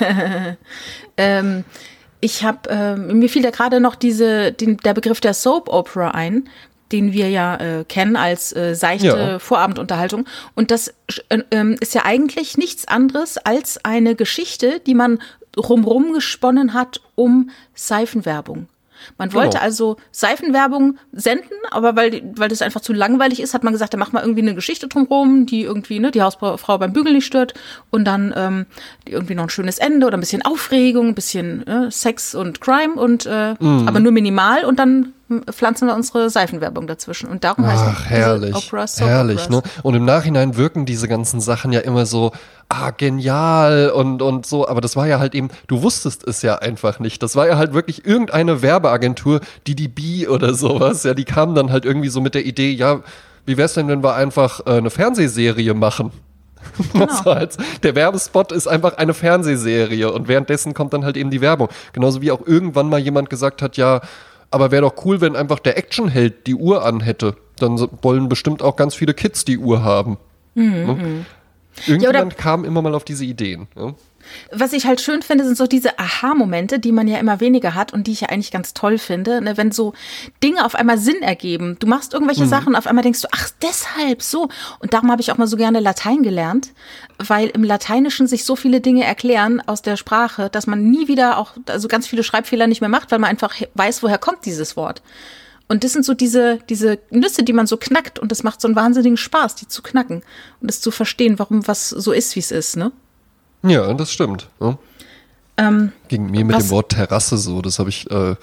[1.16, 1.64] ähm,
[2.24, 6.12] ich habe, äh, mir fiel da gerade noch diese, den, der Begriff der Soap Opera
[6.12, 6.48] ein,
[6.90, 9.38] den wir ja äh, kennen als äh, seichte ja.
[9.38, 10.24] Vorabendunterhaltung.
[10.54, 10.94] Und das
[11.28, 15.20] äh, ähm, ist ja eigentlich nichts anderes als eine Geschichte, die man
[15.54, 18.68] rumrum gesponnen hat um Seifenwerbung.
[19.18, 19.62] Man wollte genau.
[19.62, 23.98] also Seifenwerbung senden, aber weil, weil das einfach zu langweilig ist, hat man gesagt, da
[23.98, 27.54] macht man irgendwie eine Geschichte drumherum, die irgendwie ne, die Hausfrau beim Bügeln nicht stört
[27.90, 28.66] und dann ähm,
[29.06, 32.94] irgendwie noch ein schönes Ende oder ein bisschen Aufregung, ein bisschen äh, Sex und Crime
[32.94, 33.88] und äh, mhm.
[33.88, 35.12] aber nur minimal und dann
[35.50, 37.28] pflanzen wir unsere Seifenwerbung dazwischen.
[37.28, 39.62] Und darum heißt Ach, herrlich, Operas, herrlich, ne?
[39.82, 42.32] Und im Nachhinein wirken diese ganzen Sachen ja immer so,
[42.68, 44.68] ah, genial und, und so.
[44.68, 47.22] Aber das war ja halt eben, du wusstest es ja einfach nicht.
[47.22, 51.54] Das war ja halt wirklich irgendeine Werbeagentur, die die B oder sowas, ja, die kamen
[51.54, 53.00] dann halt irgendwie so mit der Idee, ja,
[53.46, 56.10] wie wär's denn, wenn wir einfach äh, eine Fernsehserie machen?
[56.92, 57.24] Genau.
[57.26, 61.68] Halt, der Werbespot ist einfach eine Fernsehserie und währenddessen kommt dann halt eben die Werbung.
[61.92, 64.00] Genauso wie auch irgendwann mal jemand gesagt hat, ja,
[64.54, 67.36] aber wäre doch cool, wenn einfach der Actionheld die Uhr anhätte.
[67.58, 70.16] Dann wollen bestimmt auch ganz viele Kids die Uhr haben.
[70.54, 70.70] Mhm.
[70.70, 70.94] Ne?
[70.94, 71.26] Mhm.
[71.86, 73.66] Irgendjemand ja, kam immer mal auf diese Ideen.
[73.74, 73.94] Ja?
[74.50, 77.92] Was ich halt schön finde, sind so diese Aha-Momente, die man ja immer weniger hat
[77.92, 79.56] und die ich ja eigentlich ganz toll finde, ne?
[79.56, 79.94] wenn so
[80.42, 81.76] Dinge auf einmal Sinn ergeben.
[81.78, 82.48] Du machst irgendwelche mhm.
[82.48, 84.48] Sachen, auf einmal denkst du, ach, deshalb so.
[84.78, 86.72] Und darum habe ich auch mal so gerne Latein gelernt,
[87.18, 91.38] weil im Lateinischen sich so viele Dinge erklären aus der Sprache, dass man nie wieder
[91.38, 94.76] auch, also ganz viele Schreibfehler nicht mehr macht, weil man einfach weiß, woher kommt dieses
[94.76, 95.02] Wort.
[95.66, 98.68] Und das sind so diese, diese Nüsse, die man so knackt und das macht so
[98.68, 100.22] einen wahnsinnigen Spaß, die zu knacken
[100.60, 102.92] und das zu verstehen, warum was so ist, wie es ist, ne?
[103.64, 104.48] Ja, das stimmt.
[104.60, 104.78] Ja.
[105.56, 108.34] Ähm, Ging mir mit dem Wort Terrasse so, das habe ich äh,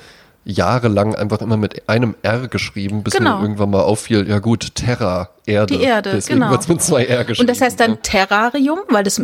[0.44, 3.38] jahrelang einfach immer mit einem R geschrieben, bis genau.
[3.38, 5.78] mir irgendwann mal auffiel, ja gut, Terra, Erde.
[5.78, 6.52] Die Erde, Deswegen genau.
[6.52, 7.50] wird mit zwei R geschrieben.
[7.50, 7.98] Und das heißt dann ja.
[7.98, 9.22] Terrarium, weil das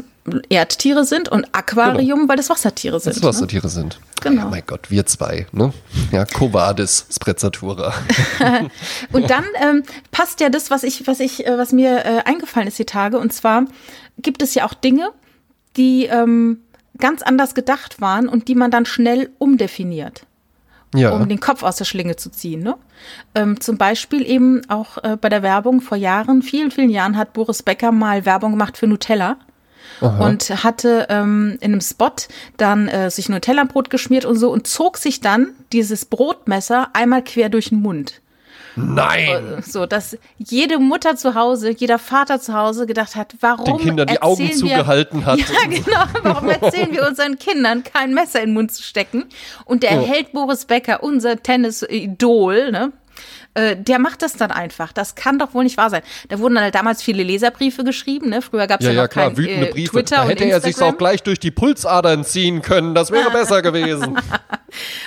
[0.49, 2.29] Erdtiere sind und Aquarium, genau.
[2.29, 3.15] weil das Wassertiere sind.
[3.15, 3.71] Das Wassertiere ne?
[3.71, 3.99] sind.
[4.21, 4.47] Genau.
[4.47, 5.73] Oh mein Gott, wir zwei, ne?
[6.11, 7.93] Ja, Covadis Sprezzatura.
[9.11, 12.67] und dann ähm, passt ja das, was ich, was ich, äh, was mir äh, eingefallen
[12.67, 13.65] ist die Tage, und zwar
[14.19, 15.11] gibt es ja auch Dinge,
[15.77, 16.59] die ähm,
[16.97, 20.23] ganz anders gedacht waren und die man dann schnell umdefiniert.
[20.95, 21.11] Ja.
[21.11, 22.63] um den Kopf aus der Schlinge zu ziehen.
[22.63, 22.75] Ne?
[23.35, 27.33] Ähm, zum Beispiel eben auch äh, bei der Werbung vor Jahren, vielen, vielen Jahren hat
[27.33, 29.37] Boris Becker mal Werbung gemacht für Nutella.
[29.99, 30.25] Aha.
[30.25, 32.11] Und hatte ähm, in einem Spot
[32.55, 37.49] dann äh, sich Nutella-Brot geschmiert und so und zog sich dann dieses Brotmesser einmal quer
[37.49, 38.21] durch den Mund.
[38.77, 39.63] Nein.
[39.65, 44.07] So, dass jede Mutter zu Hause, jeder Vater zu Hause gedacht hat, warum den Kindern
[44.07, 45.39] die Augen wir, zugehalten hat.
[45.47, 46.03] Ja, genau.
[46.23, 49.25] Warum erzählen wir unseren Kindern, kein Messer in den Mund zu stecken?
[49.65, 50.05] Und der oh.
[50.05, 52.91] Held Boris Becker, unser Tennis-Idol, ne?
[53.57, 54.93] Äh, der macht das dann einfach.
[54.93, 56.03] Das kann doch wohl nicht wahr sein.
[56.29, 58.29] Da wurden halt damals viele Leserbriefe geschrieben.
[58.29, 58.43] Ne?
[58.43, 59.93] Früher gab es ja, ja, ja, klar, kein, wütende äh, Briefe.
[59.93, 62.93] Twitter da hätte er sich auch gleich durch die Pulsadern ziehen können.
[62.93, 64.19] Das wäre besser gewesen.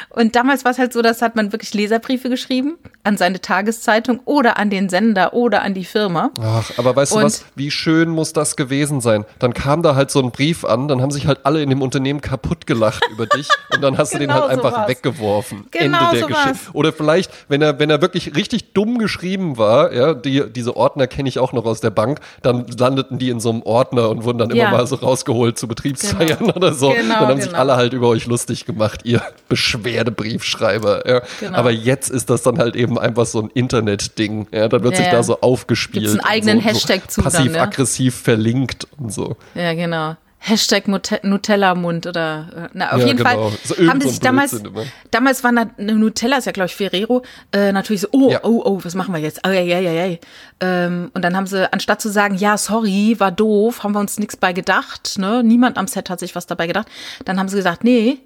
[0.08, 4.20] Und damals war es halt so, dass hat man wirklich Leserbriefe geschrieben an seine Tageszeitung
[4.24, 6.30] oder an den Sender oder an die Firma.
[6.42, 7.44] Ach, aber weißt und du was?
[7.54, 9.24] Wie schön muss das gewesen sein?
[9.38, 11.82] Dann kam da halt so ein Brief an, dann haben sich halt alle in dem
[11.82, 15.66] Unternehmen kaputt gelacht über dich und dann hast du den halt genau einfach so weggeworfen.
[15.70, 16.70] Genau Ende der so Geschichte.
[16.72, 21.06] Oder vielleicht, wenn er, wenn er wirklich richtig dumm geschrieben war, ja, die, diese Ordner
[21.06, 24.24] kenne ich auch noch aus der Bank, dann landeten die in so einem Ordner und
[24.24, 24.70] wurden dann immer ja.
[24.70, 26.54] mal so rausgeholt zu Betriebsfeiern genau.
[26.54, 26.90] oder so.
[26.90, 27.42] Genau, dann haben genau.
[27.42, 31.08] sich alle halt über euch lustig gemacht, ihr Beschwerdebriefschreiber.
[31.08, 31.22] Ja.
[31.38, 31.58] Genau.
[31.58, 34.48] Aber jetzt ist das dann halt eben einfach so ein Internet-Ding.
[34.52, 34.68] Ja.
[34.68, 36.06] Dann wird sich da so aufgespielt.
[36.06, 37.22] Gibt's einen eigenen so, Hashtag zu.
[37.22, 39.36] Passiv-aggressiv verlinkt und so.
[39.54, 40.16] Ja, genau.
[40.42, 43.50] Hashtag Nutella-Mund oder äh, na, auf ja, jeden genau.
[43.50, 44.62] Fall so haben die sich damals,
[45.10, 47.22] damals war eine Nutella, ist ja glaube ich Ferrero,
[47.52, 48.40] äh, natürlich so, oh, ja.
[48.42, 49.46] oh, oh, was machen wir jetzt?
[49.46, 50.16] Oh, ja, ja, ja, ja.
[50.60, 54.18] Ähm, und dann haben sie, anstatt zu sagen, ja, sorry, war doof, haben wir uns
[54.18, 55.42] nichts bei gedacht, ne?
[55.44, 56.88] Niemand am Set hat sich was dabei gedacht.
[57.26, 58.20] Dann haben sie gesagt, nee,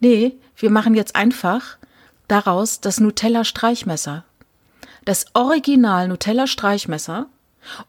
[0.00, 1.78] nee, wir machen jetzt einfach
[2.26, 4.24] daraus das Nutella-Streichmesser.
[5.04, 7.26] Das Original Nutella-Streichmesser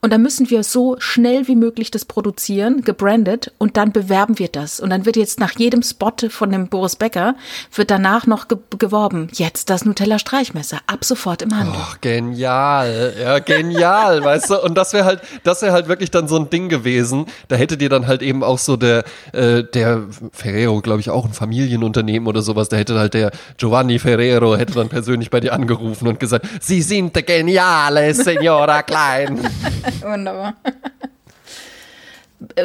[0.01, 4.47] und dann müssen wir so schnell wie möglich das produzieren, gebrandet, und dann bewerben wir
[4.47, 4.79] das.
[4.79, 7.35] Und dann wird jetzt nach jedem Spot von dem Boris Becker,
[7.73, 11.75] wird danach noch ge geworben, jetzt das Nutella-Streichmesser, ab sofort im Handel.
[11.77, 14.61] Ach, genial, ja, genial, weißt du?
[14.61, 17.25] Und das wäre halt, das wäre halt wirklich dann so ein Ding gewesen.
[17.47, 19.03] Da hätte dir dann halt eben auch so der,
[19.33, 23.99] äh, der Ferrero, glaube ich, auch ein Familienunternehmen oder sowas, da hätte halt der Giovanni
[23.99, 29.39] Ferrero, hätte dann persönlich bei dir angerufen und gesagt, Sie sind geniale Signora Klein.
[30.01, 30.55] Wunderbar.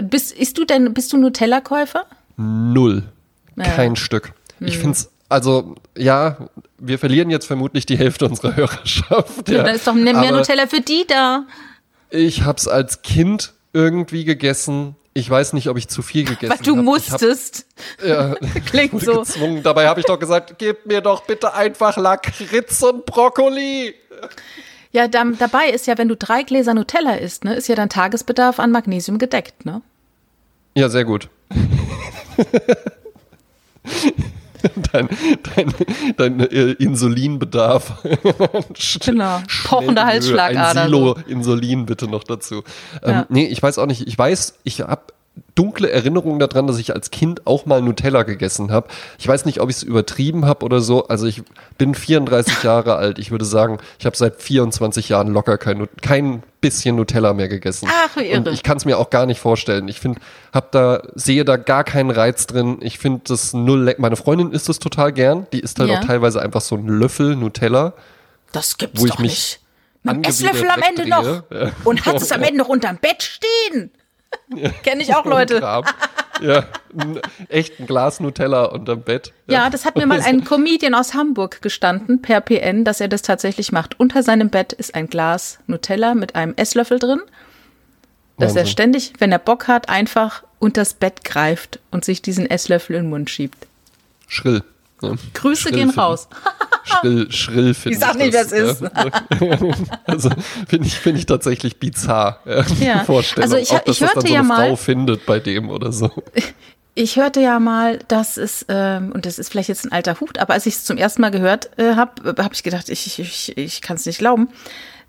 [0.02, 2.06] Bist, isst du denn, bist du Nutella-Käufer?
[2.36, 3.04] Null.
[3.54, 3.72] Naja.
[3.72, 4.32] Kein Stück.
[4.58, 4.66] Hm.
[4.66, 6.36] Ich finde es, also, ja,
[6.78, 9.48] wir verlieren jetzt vermutlich die Hälfte unserer Hörerschaft.
[9.48, 9.64] Ja.
[9.64, 11.46] Da ist doch mehr Nutella für die da.
[12.10, 14.96] Ich habe es als Kind irgendwie gegessen.
[15.12, 16.58] Ich weiß nicht, ob ich zu viel gegessen habe.
[16.60, 16.84] Weil du hab.
[16.84, 17.66] musstest.
[17.98, 18.34] Hab, ja,
[18.66, 19.20] Klingt so.
[19.20, 19.62] Gezwungen.
[19.62, 23.94] Dabei habe ich doch gesagt, gib mir doch bitte einfach Lakritz und Brokkoli.
[24.96, 27.90] Ja, da, dabei ist ja, wenn du drei Gläser Nutella isst, ne, ist ja dein
[27.90, 29.82] Tagesbedarf an Magnesium gedeckt, ne?
[30.74, 31.28] Ja, sehr gut.
[34.92, 35.10] dein,
[35.54, 35.74] dein,
[36.16, 38.02] dein äh, Insulinbedarf.
[39.04, 39.42] genau.
[39.64, 40.80] Pochende Halsschlagader.
[40.80, 42.64] Ein Silo Insulin bitte noch dazu.
[43.02, 43.26] Ähm, ja.
[43.28, 44.06] Nee, ich weiß auch nicht.
[44.06, 45.12] Ich weiß, ich habe
[45.54, 48.88] dunkle Erinnerungen daran, dass ich als Kind auch mal Nutella gegessen habe.
[49.18, 51.08] Ich weiß nicht, ob ich es übertrieben habe oder so.
[51.08, 51.42] Also ich
[51.78, 53.18] bin 34 Jahre alt.
[53.18, 57.88] Ich würde sagen, ich habe seit 24 Jahren locker kein, kein bisschen Nutella mehr gegessen.
[57.90, 58.38] Ach, wie irre.
[58.38, 59.88] Und ich kann es mir auch gar nicht vorstellen.
[59.88, 60.20] Ich finde,
[60.52, 62.78] hab da, sehe da gar keinen Reiz drin.
[62.80, 64.00] Ich finde das null lecker.
[64.00, 65.46] Meine Freundin isst das total gern.
[65.52, 65.98] Die isst halt ja.
[65.98, 67.94] auch teilweise einfach so einen Löffel Nutella.
[68.52, 69.60] Das gibt's wo ich doch mich nicht.
[70.02, 71.24] Mit Esslöffel am Ende noch.
[71.50, 71.72] Ja.
[71.84, 73.90] Und hat es am Ende noch unterm Bett stehen.
[74.54, 74.68] Ja.
[74.68, 75.60] Kenne ich auch Leute.
[76.40, 76.64] ja,
[77.48, 79.32] echt ein Glas Nutella unterm Bett.
[79.48, 79.64] Ja.
[79.64, 83.22] ja, das hat mir mal ein Comedian aus Hamburg gestanden, per PN, dass er das
[83.22, 83.98] tatsächlich macht.
[83.98, 87.20] Unter seinem Bett ist ein Glas Nutella mit einem Esslöffel drin,
[88.38, 88.56] dass Wahnsinn.
[88.58, 93.04] er ständig, wenn er Bock hat, einfach unters Bett greift und sich diesen Esslöffel in
[93.04, 93.66] den Mund schiebt.
[94.28, 94.62] Schrill.
[95.02, 95.14] Ja.
[95.34, 96.28] Grüße schrill gehen raus.
[96.84, 98.02] schrill, schrill finde ich.
[98.02, 98.82] Ich sag nicht, wer es ist.
[100.04, 100.30] also
[100.68, 102.40] finde ich, find ich tatsächlich bizarr.
[102.80, 103.04] Ja.
[103.04, 103.44] Vorstellung.
[103.44, 105.70] Also ich, auch, dass ich hörte das dann so ja mal, Frau findet bei dem
[105.70, 106.10] oder so.
[106.98, 110.38] Ich hörte ja mal, dass es, ähm, und das ist vielleicht jetzt ein alter Hut,
[110.38, 113.58] aber als ich es zum ersten Mal gehört äh, habe, habe ich gedacht, ich, ich,
[113.58, 114.48] ich kann es nicht glauben.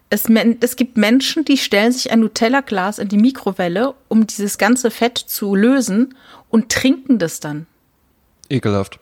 [0.10, 0.26] Es,
[0.60, 5.17] es gibt Menschen, die stellen sich ein Nutella-Glas in die Mikrowelle, um dieses ganze Fett
[5.17, 6.15] zu lösen
[6.50, 7.67] und trinken das dann.
[8.50, 9.00] Ekelhaft.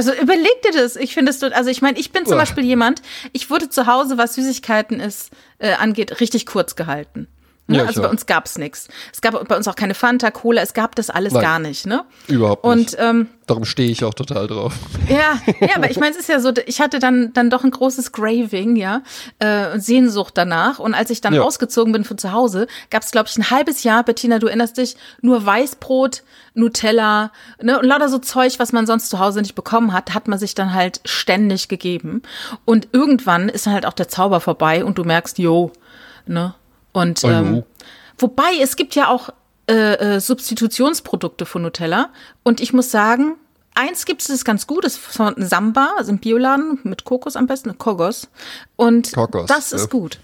[0.00, 0.96] Also überleg dir das.
[0.96, 2.38] Ich finde es, also ich meine, ich bin zum Uah.
[2.38, 3.02] Beispiel jemand,
[3.34, 7.28] ich wurde zu Hause, was Süßigkeiten ist, äh, angeht, richtig kurz gehalten.
[7.70, 7.78] Ne?
[7.78, 8.88] Ja, also bei uns gab es nichts.
[9.12, 11.86] Es gab bei uns auch keine Fanta, Cola, es gab das alles Nein, gar nicht.
[11.86, 12.04] Ne?
[12.26, 12.94] Überhaupt nicht.
[12.94, 14.74] Und ähm, darum stehe ich auch total drauf.
[15.08, 17.72] Ja, ja, aber ich meine, es ist ja so, ich hatte dann dann doch ein
[17.72, 19.02] großes Graving, ja,
[19.40, 20.78] äh, Sehnsucht danach.
[20.78, 21.42] Und als ich dann ja.
[21.42, 24.76] ausgezogen bin von zu Hause, gab es, glaube ich, ein halbes Jahr, Bettina, du erinnerst
[24.76, 26.22] dich, nur Weißbrot,
[26.54, 30.28] Nutella, ne, und lauter so Zeug, was man sonst zu Hause nicht bekommen hat, hat
[30.28, 32.22] man sich dann halt ständig gegeben.
[32.64, 35.72] Und irgendwann ist dann halt auch der Zauber vorbei und du merkst, jo,
[36.26, 36.54] ne,
[36.92, 37.62] und ähm,
[38.18, 39.30] wobei es gibt ja auch
[39.70, 42.10] äh, äh, Substitutionsprodukte von Nutella.
[42.42, 43.36] Und ich muss sagen,
[43.74, 47.04] eins gibt es, das ist ganz gut, das ist von Samba, also im Bioladen mit
[47.04, 48.28] Kokos am besten, Kogos.
[48.74, 49.98] Und Kokos, das ist ja.
[49.98, 50.18] gut.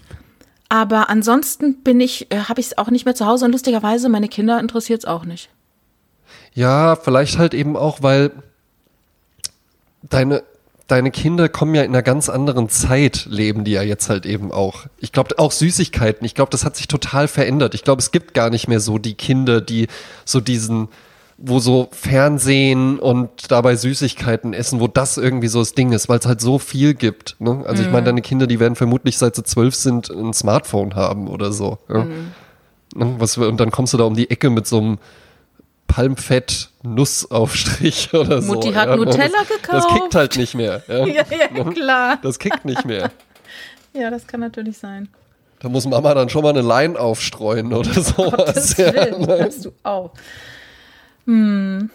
[0.67, 4.09] Aber ansonsten bin ich, äh, habe ich es auch nicht mehr zu Hause und lustigerweise,
[4.09, 5.49] meine Kinder interessiert es auch nicht.
[6.53, 8.31] Ja, vielleicht halt eben auch, weil
[10.03, 10.43] deine,
[10.87, 14.51] deine Kinder kommen ja in einer ganz anderen Zeit, leben die ja jetzt halt eben
[14.51, 14.85] auch.
[14.99, 17.75] Ich glaube, auch Süßigkeiten, ich glaube, das hat sich total verändert.
[17.75, 19.87] Ich glaube, es gibt gar nicht mehr so die Kinder, die
[20.23, 20.87] so diesen,
[21.37, 26.19] wo so Fernsehen und dabei Süßigkeiten essen, wo das irgendwie so das Ding ist, weil
[26.19, 27.35] es halt so viel gibt.
[27.39, 27.63] Ne?
[27.67, 27.87] Also mhm.
[27.87, 31.51] ich meine, deine Kinder, die werden vermutlich seit sie zwölf sind ein Smartphone haben oder
[31.51, 31.79] so.
[31.89, 32.05] Ja?
[32.05, 32.31] Mhm.
[32.95, 33.15] Ne?
[33.19, 34.97] Was, und dann kommst du da um die Ecke mit so einem
[35.87, 38.53] Palmfett Nussaufstrich oder so.
[38.53, 38.95] Mutti hat ja.
[38.95, 39.73] Nutella das, gekauft.
[39.73, 40.83] Das kickt halt nicht mehr.
[40.87, 41.23] Ja, ja,
[41.55, 42.19] ja klar.
[42.21, 43.11] Das kickt nicht mehr.
[43.93, 45.09] ja, das kann natürlich sein.
[45.59, 48.77] Da muss Mama dann schon mal eine Line aufstreuen oder sowas.
[48.77, 50.11] Ja, Willen, hast du auch.
[51.25, 51.89] Hm.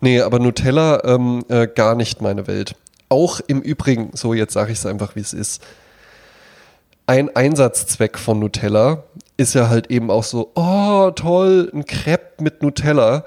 [0.00, 2.76] Nee, aber Nutella ähm, äh, gar nicht meine Welt.
[3.08, 5.62] Auch im Übrigen, so jetzt sage ich es einfach, wie es ist.
[7.06, 9.04] Ein Einsatzzweck von Nutella
[9.36, 13.24] ist ja halt eben auch so, oh toll, ein Crepe mit Nutella.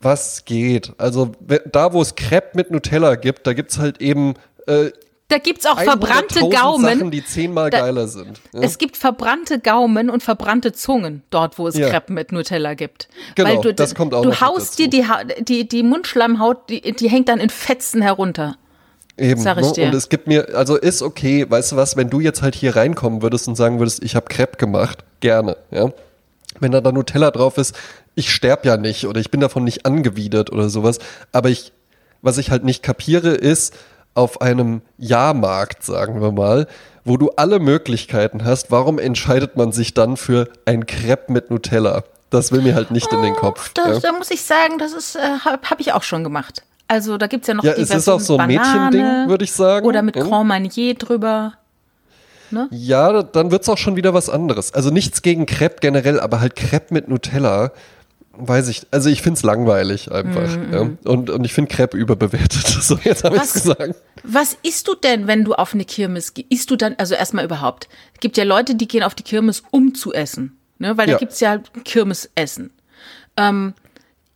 [0.00, 0.92] Was geht?
[0.98, 1.32] Also
[1.72, 4.34] da, wo es Crepe mit Nutella gibt, da gibt es halt eben
[4.66, 4.90] äh,
[5.28, 6.84] da gibt's auch verbrannte Gaumen.
[6.84, 8.40] Sachen, die zehnmal da, geiler sind.
[8.54, 8.60] Ja?
[8.60, 11.90] Es gibt verbrannte Gaumen und verbrannte Zungen dort, wo es ja.
[11.90, 13.08] Crepe mit Nutella gibt.
[13.34, 15.04] Genau, Weil du, das kommt auch Du haust dir die,
[15.40, 18.56] die, die Mundschleimhaut, die, die hängt dann in Fetzen herunter.
[19.18, 19.72] Eben, Sag ich ne?
[19.72, 19.86] dir.
[19.86, 22.76] Und es gibt mir, also ist okay, weißt du was, wenn du jetzt halt hier
[22.76, 25.90] reinkommen würdest und sagen würdest, ich habe Crepe gemacht, gerne, ja.
[26.60, 27.76] Wenn da, da Nutella drauf ist,
[28.14, 30.98] ich sterb ja nicht oder ich bin davon nicht angewidert oder sowas.
[31.30, 31.72] Aber ich,
[32.22, 33.74] was ich halt nicht kapiere, ist,
[34.14, 36.66] auf einem Jahrmarkt, sagen wir mal,
[37.04, 42.02] wo du alle Möglichkeiten hast, warum entscheidet man sich dann für ein Crepe mit Nutella?
[42.30, 43.72] Das will mir halt nicht oh, in den oh, Kopf.
[43.74, 44.10] Das, ja.
[44.10, 46.62] Da muss ich sagen, das ist, äh, habe hab ich auch schon gemacht.
[46.88, 49.44] Also da gibt es ja noch ja, die es ist auch so ein Mädchending, würde
[49.44, 49.86] ich sagen.
[49.86, 51.52] Oder mit Grand Marnier drüber.
[52.50, 52.66] Ne?
[52.70, 54.72] Ja, dann wird es auch schon wieder was anderes.
[54.72, 57.72] Also nichts gegen Crepe generell, aber halt Crepe mit Nutella,
[58.32, 58.86] weiß ich.
[58.90, 60.56] Also ich finde es langweilig einfach.
[60.56, 60.90] Mm, ja.
[61.04, 62.66] und, und ich finde Crepe überbewertet.
[62.78, 63.96] So, jetzt habe ich gesagt.
[64.22, 66.50] Was isst du denn, wenn du auf eine Kirmes gehst?
[66.50, 69.62] Isst du dann, also erstmal überhaupt, es gibt ja Leute, die gehen auf die Kirmes,
[69.70, 70.56] um zu essen.
[70.78, 70.96] Ne?
[70.96, 71.14] Weil ja.
[71.14, 72.70] da gibt es ja Kirmesessen.
[73.36, 73.74] Ähm,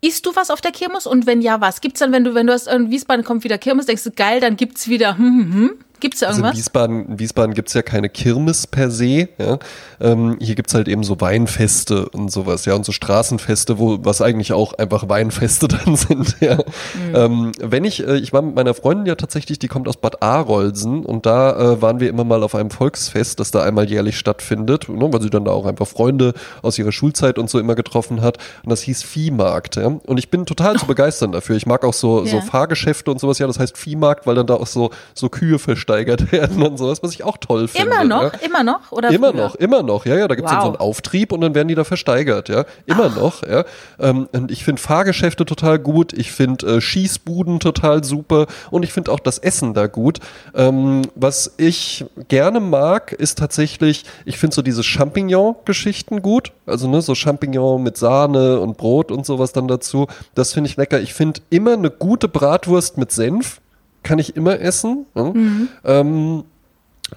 [0.05, 1.07] Isst du was auf der Kirmes?
[1.07, 1.81] Und wenn ja, was?
[1.81, 4.41] Gibt's dann, wenn du, wenn du hast, in Wiesbaden kommt wieder Kirmes, denkst du, geil,
[4.41, 5.71] dann gibt's wieder, hm, hm, hm.
[6.03, 6.49] Gibt es da irgendwas?
[6.49, 9.29] Also in Wiesbaden, in Wiesbaden gibt es ja keine Kirmes per se.
[9.39, 9.59] Ja.
[10.01, 13.99] Ähm, hier gibt es halt eben so Weinfeste und sowas, ja, und so Straßenfeste, wo
[14.03, 16.35] was eigentlich auch einfach Weinfeste dann sind.
[16.41, 16.57] Ja.
[16.57, 17.15] Mhm.
[17.15, 20.25] Ähm, wenn ich, äh, ich war mit meiner Freundin ja tatsächlich, die kommt aus Bad
[20.25, 24.19] Arolsen und da äh, waren wir immer mal auf einem Volksfest, das da einmal jährlich
[24.19, 27.77] stattfindet, ne, weil sie dann da auch einfach Freunde aus ihrer Schulzeit und so immer
[27.77, 28.39] getroffen hat.
[28.65, 29.77] Und das hieß Viehmarkt.
[29.77, 29.87] Ja.
[29.87, 31.55] Und ich bin total zu begeistern dafür.
[31.55, 32.33] Ich mag auch so, yeah.
[32.33, 33.39] so Fahrgeschäfte und sowas.
[33.39, 35.61] Ja, das heißt Viehmarkt, weil dann da auch so, so Kühe
[35.93, 37.89] versteigert werden und sowas, was ich auch toll finde.
[37.89, 38.33] Immer noch?
[38.33, 38.39] Ja.
[38.41, 38.93] Immer noch?
[38.93, 39.43] Oder immer früher?
[39.43, 40.07] noch, immer noch.
[40.07, 40.63] Ja, ja, da gibt es wow.
[40.63, 42.49] dann so einen Auftrieb und dann werden die da versteigert.
[42.49, 43.17] Ja, immer Ach.
[43.17, 43.43] noch.
[43.47, 43.65] Ja.
[43.99, 46.13] Ähm, und ich finde Fahrgeschäfte total gut.
[46.13, 48.47] Ich finde äh, Schießbuden total super.
[48.71, 50.21] Und ich finde auch das Essen da gut.
[50.55, 56.53] Ähm, was ich gerne mag, ist tatsächlich, ich finde so diese Champignon-Geschichten gut.
[56.67, 60.07] Also ne, so Champignon mit Sahne und Brot und sowas dann dazu.
[60.35, 61.01] Das finde ich lecker.
[61.01, 63.61] Ich finde immer eine gute Bratwurst mit Senf.
[64.03, 65.07] Kann ich immer essen.
[65.15, 65.33] Ne?
[65.35, 65.69] Mhm.
[65.85, 66.45] Ähm,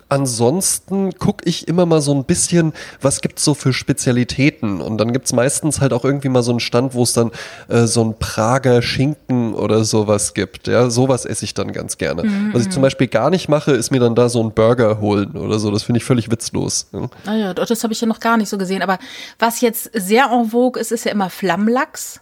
[0.09, 4.81] Ansonsten gucke ich immer mal so ein bisschen, was gibt's so für Spezialitäten.
[4.81, 7.31] Und dann gibt's meistens halt auch irgendwie mal so einen Stand, wo es dann
[7.69, 10.67] äh, so ein Prager Schinken oder sowas gibt.
[10.67, 12.23] Ja, sowas esse ich dann ganz gerne.
[12.23, 12.53] Mhm.
[12.53, 15.31] Was ich zum Beispiel gar nicht mache, ist mir dann da so einen Burger holen
[15.31, 15.71] oder so.
[15.71, 16.87] Das finde ich völlig witzlos.
[16.91, 17.09] Ja.
[17.25, 18.81] Ah ja, das habe ich ja noch gar nicht so gesehen.
[18.81, 18.99] Aber
[19.39, 22.21] was jetzt sehr en vogue ist, ist ja immer Flammlachs.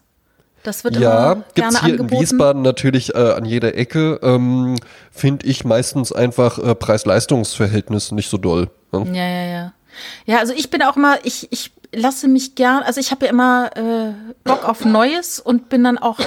[0.63, 2.13] Das wird ja, immer gerne hier angeboten.
[2.13, 4.19] in Wiesbaden natürlich äh, an jeder Ecke.
[4.23, 4.77] Ähm,
[5.11, 8.69] Finde ich meistens einfach äh, Preis-Leistungs-Verhältnis nicht so doll.
[8.91, 9.05] Ne?
[9.13, 9.73] Ja, ja, ja.
[10.25, 13.31] Ja, also ich bin auch mal, ich, ich lasse mich gern, also ich habe ja
[13.31, 16.17] immer äh, Bock auf Neues und bin dann auch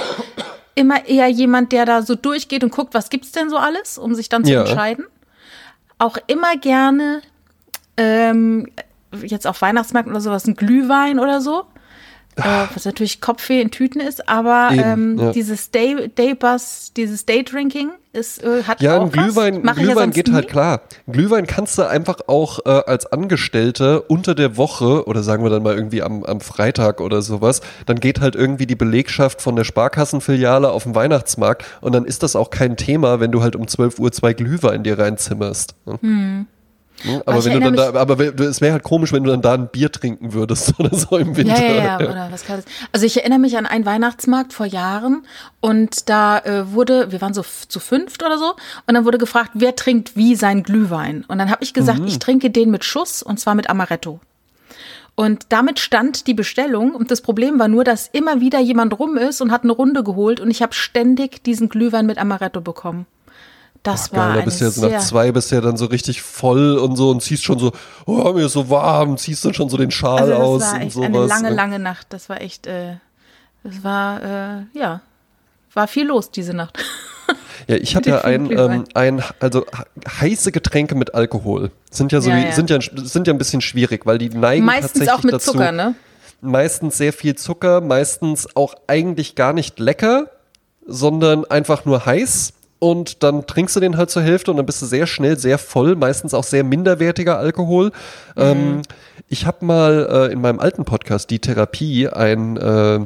[0.75, 4.13] immer eher jemand, der da so durchgeht und guckt, was gibt's denn so alles, um
[4.13, 4.61] sich dann zu ja.
[4.61, 5.05] entscheiden.
[5.97, 7.21] Auch immer gerne
[7.97, 8.69] ähm,
[9.23, 11.65] jetzt auf Weihnachtsmärkten oder sowas, ein Glühwein oder so
[12.37, 15.31] äh, was natürlich Kopfweh in Tüten ist, aber Eben, ähm, ja.
[15.31, 19.77] dieses Day, Daybus, dieses Daydrinking ist, äh, hat ja, auch ein Glühwein, was.
[19.77, 20.33] Glühwein ja geht halt nie.
[20.33, 20.81] halt klar.
[21.07, 25.63] Glühwein kannst du einfach auch äh, als Angestellte unter der Woche oder sagen wir dann
[25.63, 29.63] mal irgendwie am, am Freitag oder sowas, dann geht halt irgendwie die Belegschaft von der
[29.63, 33.67] Sparkassenfiliale auf den Weihnachtsmarkt und dann ist das auch kein Thema, wenn du halt um
[33.67, 35.75] 12 Uhr zwei Glühwein dir reinzimmerst.
[35.85, 35.99] Ne?
[36.01, 36.47] Hm.
[37.03, 37.21] Ne?
[37.25, 39.67] Aber, wenn du dann da, aber es wäre halt komisch, wenn du dann da ein
[39.69, 41.55] Bier trinken würdest oder so im Winter.
[41.55, 42.65] Ja, ja, ja, oder was Kaltes.
[42.91, 45.25] Also ich erinnere mich an einen Weihnachtsmarkt vor Jahren
[45.59, 48.55] und da äh, wurde, wir waren so zu fünft oder so,
[48.87, 51.23] und dann wurde gefragt, wer trinkt wie sein Glühwein.
[51.27, 52.07] Und dann habe ich gesagt, mhm.
[52.07, 54.19] ich trinke den mit Schuss und zwar mit Amaretto.
[55.19, 56.93] Und damit stand die Bestellung.
[56.93, 60.03] Und das Problem war nur, dass immer wieder jemand rum ist und hat eine Runde
[60.03, 63.07] geholt und ich habe ständig diesen Glühwein mit Amaretto bekommen.
[63.83, 65.85] Das Boah, war geil, da bist du jetzt nach zwei bist du ja dann so
[65.85, 67.71] richtig voll und so und ziehst schon so,
[68.05, 70.61] oh, mir ist so warm, ziehst dann schon so den Schal also aus.
[70.61, 71.31] Das war echt und sowas.
[71.31, 72.07] eine lange, lange Nacht.
[72.09, 72.95] Das war echt, äh,
[73.63, 75.01] das war, äh, ja,
[75.73, 76.77] war viel los diese Nacht.
[77.67, 79.65] Ja, ich hatte ein, ähm, ein, also
[80.21, 82.51] heiße Getränke mit Alkohol sind ja so, ja, ja.
[82.53, 85.51] sind ja, sind ja ein bisschen schwierig, weil die neigen meistens tatsächlich auch mit dazu,
[85.51, 85.95] Zucker, ne?
[86.41, 90.29] Meistens sehr viel Zucker, meistens auch eigentlich gar nicht lecker,
[90.85, 94.81] sondern einfach nur heiß und dann trinkst du den halt zur Hälfte und dann bist
[94.81, 97.87] du sehr schnell sehr voll, meistens auch sehr minderwertiger Alkohol.
[98.35, 98.41] Mhm.
[98.41, 98.81] Ähm,
[99.27, 102.99] ich habe mal äh, in meinem alten Podcast die Therapie ein äh,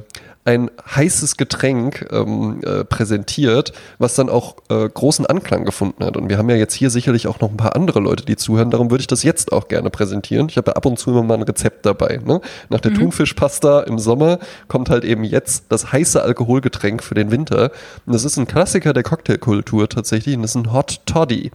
[0.44, 6.18] ein heißes Getränk ähm, äh, präsentiert, was dann auch äh, großen Anklang gefunden hat.
[6.18, 8.72] Und wir haben ja jetzt hier sicherlich auch noch ein paar andere Leute, die zuhören.
[8.72, 10.48] Darum würde ich das jetzt auch gerne präsentieren.
[10.50, 12.20] Ich habe ja ab und zu immer mal ein Rezept dabei.
[12.26, 12.42] Ne?
[12.70, 12.96] Nach der mhm.
[12.96, 17.72] Thunfischpasta im Sommer kommt halt eben jetzt das heiße Alkoholgetränk für den Winter.
[18.08, 20.36] Und das ist ein Klassiker der Cocktailkultur tatsächlich.
[20.36, 21.52] Und das ist ein Hot Toddy.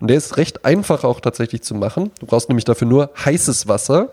[0.00, 2.10] Und der ist recht einfach auch tatsächlich zu machen.
[2.20, 4.08] Du brauchst nämlich dafür nur heißes Wasser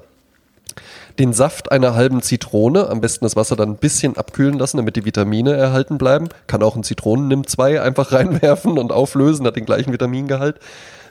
[1.20, 4.96] den Saft einer halben Zitrone, am besten das Wasser dann ein bisschen abkühlen lassen, damit
[4.96, 6.30] die Vitamine erhalten bleiben.
[6.48, 10.60] Kann auch ein Zitronennimm 2 einfach reinwerfen und auflösen, hat den gleichen Vitamingehalt.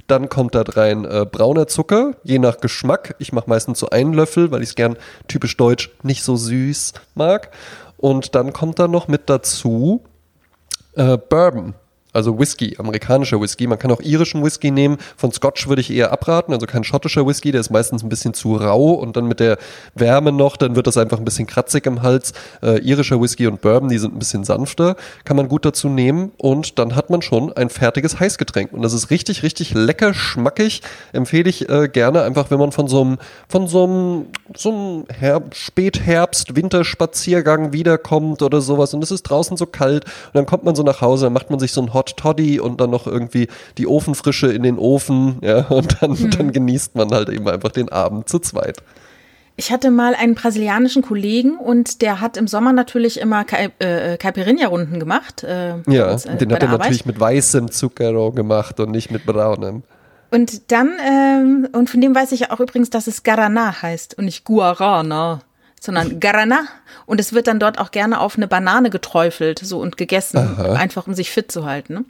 [0.09, 3.15] Dann kommt da rein äh, brauner Zucker, je nach Geschmack.
[3.19, 4.97] Ich mache meistens so einen Löffel, weil ich es gern
[5.29, 7.51] typisch deutsch nicht so süß mag.
[7.97, 10.03] Und dann kommt da noch mit dazu
[10.97, 11.75] äh, Bourbon
[12.13, 13.67] also Whisky, amerikanischer Whisky.
[13.67, 14.99] Man kann auch irischen Whisky nehmen.
[15.17, 18.35] Von Scotch würde ich eher abraten, also kein schottischer Whisky, der ist meistens ein bisschen
[18.35, 19.59] zu rau und dann mit der
[19.95, 22.33] Wärme noch, dann wird das einfach ein bisschen kratzig im Hals.
[22.63, 26.33] Äh, irischer Whisky und Bourbon, die sind ein bisschen sanfter, kann man gut dazu nehmen
[26.37, 30.83] und dann hat man schon ein fertiges Heißgetränk und das ist richtig, richtig lecker, schmackig.
[31.13, 35.05] Empfehle ich äh, gerne einfach, wenn man von so einem, von so einem, so einem
[35.09, 40.65] Herb Spätherbst, Winterspaziergang wiederkommt oder sowas und es ist draußen so kalt und dann kommt
[40.65, 42.91] man so nach Hause, dann macht man sich so ein Hot Hot Toddy und dann
[42.91, 43.49] noch irgendwie
[43.79, 46.31] die Ofenfrische in den Ofen, ja, und dann, mhm.
[46.31, 48.83] dann genießt man halt eben einfach den Abend zu zweit.
[49.55, 54.17] Ich hatte mal einen brasilianischen Kollegen und der hat im Sommer natürlich immer Ka äh,
[54.17, 55.45] Caipirinha-Runden gemacht.
[55.45, 59.27] Äh, ja, uns, äh, den hat er natürlich mit weißem Zucchero gemacht und nicht mit
[59.27, 59.83] braunem.
[60.31, 64.25] Und dann, ähm, und von dem weiß ich auch übrigens, dass es Guaraná heißt und
[64.25, 65.43] nicht Guarana,
[65.83, 66.61] sondern Guaraná.
[67.07, 70.74] Und es wird dann dort auch gerne auf eine Banane geträufelt so und gegessen, Aha.
[70.74, 71.95] einfach um sich fit zu halten.
[71.95, 72.05] Ne?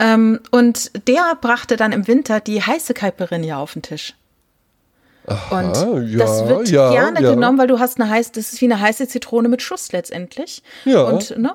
[0.00, 4.14] Ähm, und der brachte dann im Winter die heiße Caipirinha auf den Tisch.
[5.28, 7.30] Aha, und ja, das wird ja, gerne ja.
[7.30, 10.62] genommen, weil du hast eine heiße, das ist wie eine heiße Zitrone mit Schuss letztendlich.
[10.84, 11.02] Ja.
[11.02, 11.54] Und, ne?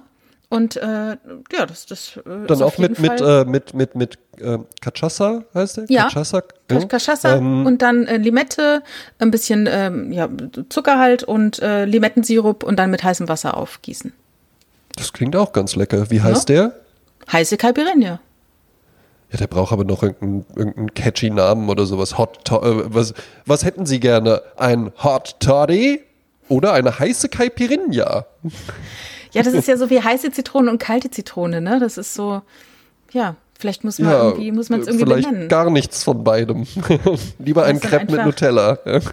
[0.53, 1.17] Und äh,
[1.51, 5.77] ja, das, das äh, Dann auch mit, mit, äh, mit, mit, mit äh, Cachaça heißt
[5.77, 5.85] der?
[5.89, 6.07] Ja.
[6.09, 6.43] Cachaça.
[6.69, 6.77] Ja.
[6.77, 8.83] Cachaça ähm, und dann äh, Limette,
[9.17, 10.29] ein bisschen ähm, ja,
[10.69, 14.13] Zucker halt und äh, Limettensirup und dann mit heißem Wasser aufgießen.
[14.95, 16.11] Das klingt auch ganz lecker.
[16.11, 16.55] Wie heißt ja.
[16.55, 16.73] der?
[17.31, 18.19] Heiße Caipirinha.
[19.31, 22.19] Ja, der braucht aber noch irgendeinen, irgendeinen catchy Namen oder sowas.
[22.19, 22.59] Hot, äh,
[22.93, 23.15] was,
[23.47, 24.43] was hätten Sie gerne?
[24.57, 26.03] Ein Hot Toddy
[26.47, 28.27] oder eine heiße Caipirinha?
[29.34, 31.79] Ja, das ist ja so wie heiße Zitrone und kalte Zitrone, ne?
[31.79, 32.41] Das ist so,
[33.11, 35.49] ja, vielleicht muss man ja, irgendwie, muss man es irgendwie vielleicht benennen.
[35.49, 36.67] gar nichts von beidem.
[37.39, 38.77] Lieber ein Crepe mit Nutella.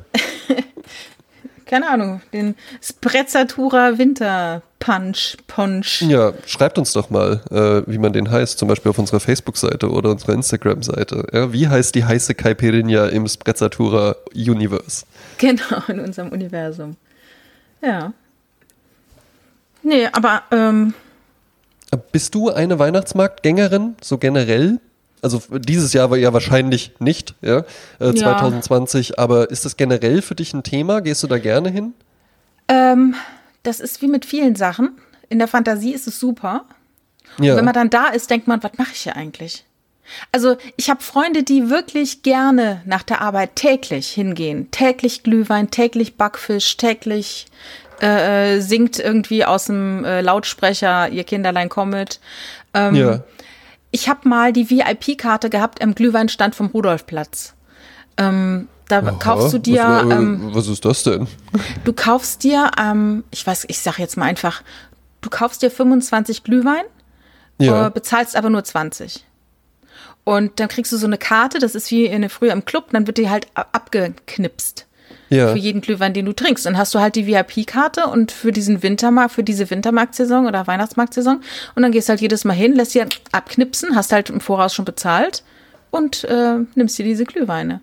[1.70, 6.02] keine Ahnung, den Sprezzatura Winter Punch, Punch.
[6.02, 9.88] Ja, schreibt uns doch mal, äh, wie man den heißt, zum Beispiel auf unserer Facebook-Seite
[9.88, 11.26] oder unserer Instagram-Seite.
[11.32, 15.04] Ja, wie heißt die heiße Caipirinha im Sprezzatura Universe?
[15.38, 16.96] Genau, in unserem Universum.
[17.82, 18.12] Ja.
[19.82, 20.94] Nee, aber ähm,
[22.12, 24.80] bist du eine Weihnachtsmarktgängerin, so generell?
[25.22, 27.64] Also dieses Jahr war ja wahrscheinlich nicht, ja,
[27.98, 29.18] äh, 2020, ja.
[29.18, 31.00] aber ist das generell für dich ein Thema?
[31.00, 31.92] Gehst du da gerne hin?
[32.68, 33.14] Ähm,
[33.62, 34.92] das ist wie mit vielen Sachen.
[35.28, 36.64] In der Fantasie ist es super.
[37.38, 37.52] Ja.
[37.52, 39.64] Und wenn man dann da ist, denkt man, was mache ich hier eigentlich?
[40.32, 44.70] Also ich habe Freunde, die wirklich gerne nach der Arbeit täglich hingehen.
[44.70, 47.46] Täglich Glühwein, täglich Backfisch, täglich
[48.02, 52.20] äh, äh singt irgendwie aus dem äh, Lautsprecher ihr Kinderlein kommet.
[52.74, 53.20] Ähm, ja
[53.90, 57.54] ich habe mal die VIP-Karte gehabt am Glühweinstand vom Rudolfplatz.
[58.16, 59.84] Ähm, da Aha, kaufst du dir.
[59.84, 61.26] Was, ähm, was, ist das denn?
[61.84, 64.62] Du kaufst dir, ähm, ich weiß, ich sag jetzt mal einfach,
[65.20, 66.84] du kaufst dir 25 Glühwein,
[67.58, 67.86] ja.
[67.86, 69.24] äh, bezahlst aber nur 20.
[70.24, 73.06] Und dann kriegst du so eine Karte, das ist wie eine früher im Club, dann
[73.06, 74.86] wird die halt abgeknipst
[75.30, 75.52] ja.
[75.52, 76.66] für jeden Glühwein, den du trinkst.
[76.66, 81.40] Dann hast du halt die VIP-Karte und für diesen Wintermarkt, für diese Wintermarktsaison oder Weihnachtsmarktsaison
[81.74, 84.84] und dann gehst halt jedes Mal hin, lässt dir abknipsen, hast halt im Voraus schon
[84.84, 85.42] bezahlt
[85.90, 87.80] und äh, nimmst dir diese Glühweine.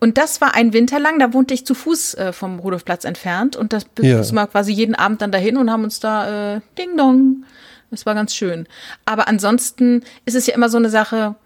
[0.00, 3.56] Und das war ein Winter lang, da wohnte ich zu Fuß äh, vom Rudolfplatz entfernt
[3.56, 4.22] und das ja.
[4.22, 7.44] sind wir quasi jeden Abend dann dahin und haben uns da äh, Ding Dong.
[7.90, 8.66] Das war ganz schön.
[9.04, 11.36] Aber ansonsten ist es ja immer so eine Sache,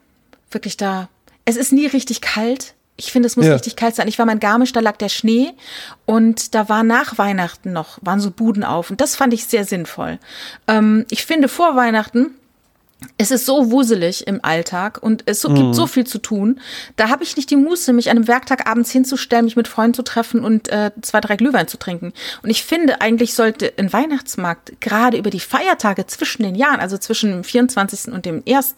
[0.51, 1.09] wirklich da.
[1.44, 2.74] Es ist nie richtig kalt.
[3.05, 3.55] Ich finde, es muss ja.
[3.55, 4.09] richtig kalt sein.
[4.09, 5.53] Ich war mein Garmisch, da lag der Schnee
[6.07, 9.64] und da war nach Weihnachten noch, waren so Buden auf und das fand ich sehr
[9.64, 10.18] sinnvoll.
[10.68, 12.34] Ähm, ich finde, vor Weihnachten
[13.16, 15.88] es ist so wuselig im Alltag und es so, gibt so mhm.
[15.88, 16.61] viel zu tun.
[16.96, 19.94] Da habe ich nicht die Muße, mich an einem Werktag abends hinzustellen, mich mit Freunden
[19.94, 22.12] zu treffen und äh, zwei, drei Glühwein zu trinken.
[22.42, 26.98] Und ich finde, eigentlich sollte ein Weihnachtsmarkt gerade über die Feiertage zwischen den Jahren, also
[26.98, 28.12] zwischen dem 24.
[28.12, 28.74] und dem 1.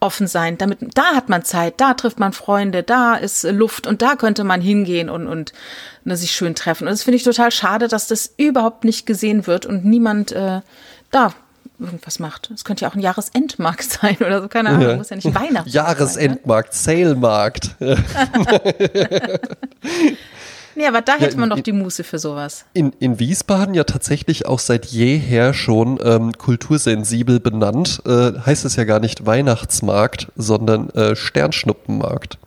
[0.00, 0.56] offen sein.
[0.56, 4.44] Damit, da hat man Zeit, da trifft man Freunde, da ist Luft und da könnte
[4.44, 5.52] man hingehen und, und
[6.04, 6.84] ne, sich schön treffen.
[6.84, 10.60] Und das finde ich total schade, dass das überhaupt nicht gesehen wird und niemand äh,
[11.10, 11.34] da
[11.80, 12.50] irgendwas macht.
[12.50, 14.96] Es könnte ja auch ein Jahresendmarkt sein oder so, keine Ahnung, ja.
[14.96, 16.96] muss ja nicht Weihnachten Jahresendmarkt, sein?
[16.98, 17.76] Salemarkt.
[20.74, 22.64] nee, aber da hätte ja, man doch die Muße für sowas.
[22.72, 28.76] In, in Wiesbaden ja tatsächlich auch seit jeher schon ähm, kultursensibel benannt, äh, heißt es
[28.76, 32.38] ja gar nicht Weihnachtsmarkt, sondern äh, Sternschnuppenmarkt.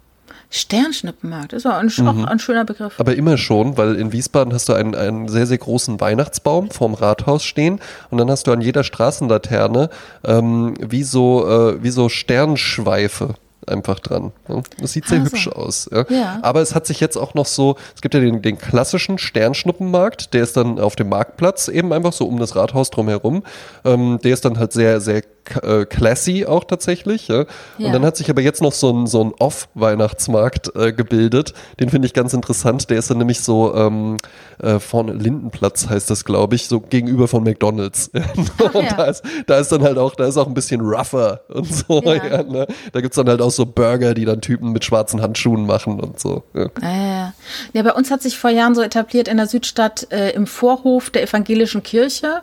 [0.56, 2.08] Sternschnuppenmarkt, das war ein, mhm.
[2.08, 3.00] auch ein schöner Begriff.
[3.00, 6.94] Aber immer schon, weil in Wiesbaden hast du einen, einen sehr, sehr großen Weihnachtsbaum vorm
[6.94, 7.80] Rathaus stehen
[8.12, 9.90] und dann hast du an jeder Straßenlaterne
[10.24, 13.34] ähm, wie, so, äh, wie so Sternschweife
[13.66, 14.32] einfach dran.
[14.80, 15.32] Das sieht sehr also.
[15.32, 15.90] hübsch aus.
[15.92, 16.06] Ja.
[16.10, 16.40] ja.
[16.44, 20.36] Aber es hat sich jetzt auch noch so, es gibt ja den, den klassischen Sternschnuppenmarkt,
[20.36, 23.44] der ist dann auf dem Marktplatz eben einfach so um das Rathaus drumherum.
[23.86, 27.28] Ähm, der ist dann halt sehr, sehr classy auch tatsächlich.
[27.28, 27.46] Ja?
[27.78, 27.88] ja?
[27.88, 31.54] Und dann hat sich aber jetzt noch so ein, so ein Off-Weihnachtsmarkt äh, gebildet.
[31.80, 32.90] Den finde ich ganz interessant.
[32.90, 34.18] Der ist dann nämlich so ähm,
[34.62, 38.12] äh, vorne Lindenplatz heißt das, glaube ich, so gegenüber von McDonalds.
[38.64, 38.94] Ach, und ja.
[38.94, 42.02] da, ist, da ist dann halt auch, da ist auch ein bisschen rougher und so.
[42.44, 42.68] Ne?
[42.92, 46.00] Da gibt es dann halt auch so Burger, die dann Typen mit schwarzen Handschuhen machen
[46.00, 46.44] und so.
[46.54, 47.34] Ja, ja,
[47.74, 47.84] ja.
[47.84, 51.24] bei uns hat sich vor Jahren so etabliert in der Südstadt äh, im Vorhof der
[51.24, 52.42] evangelischen Kirche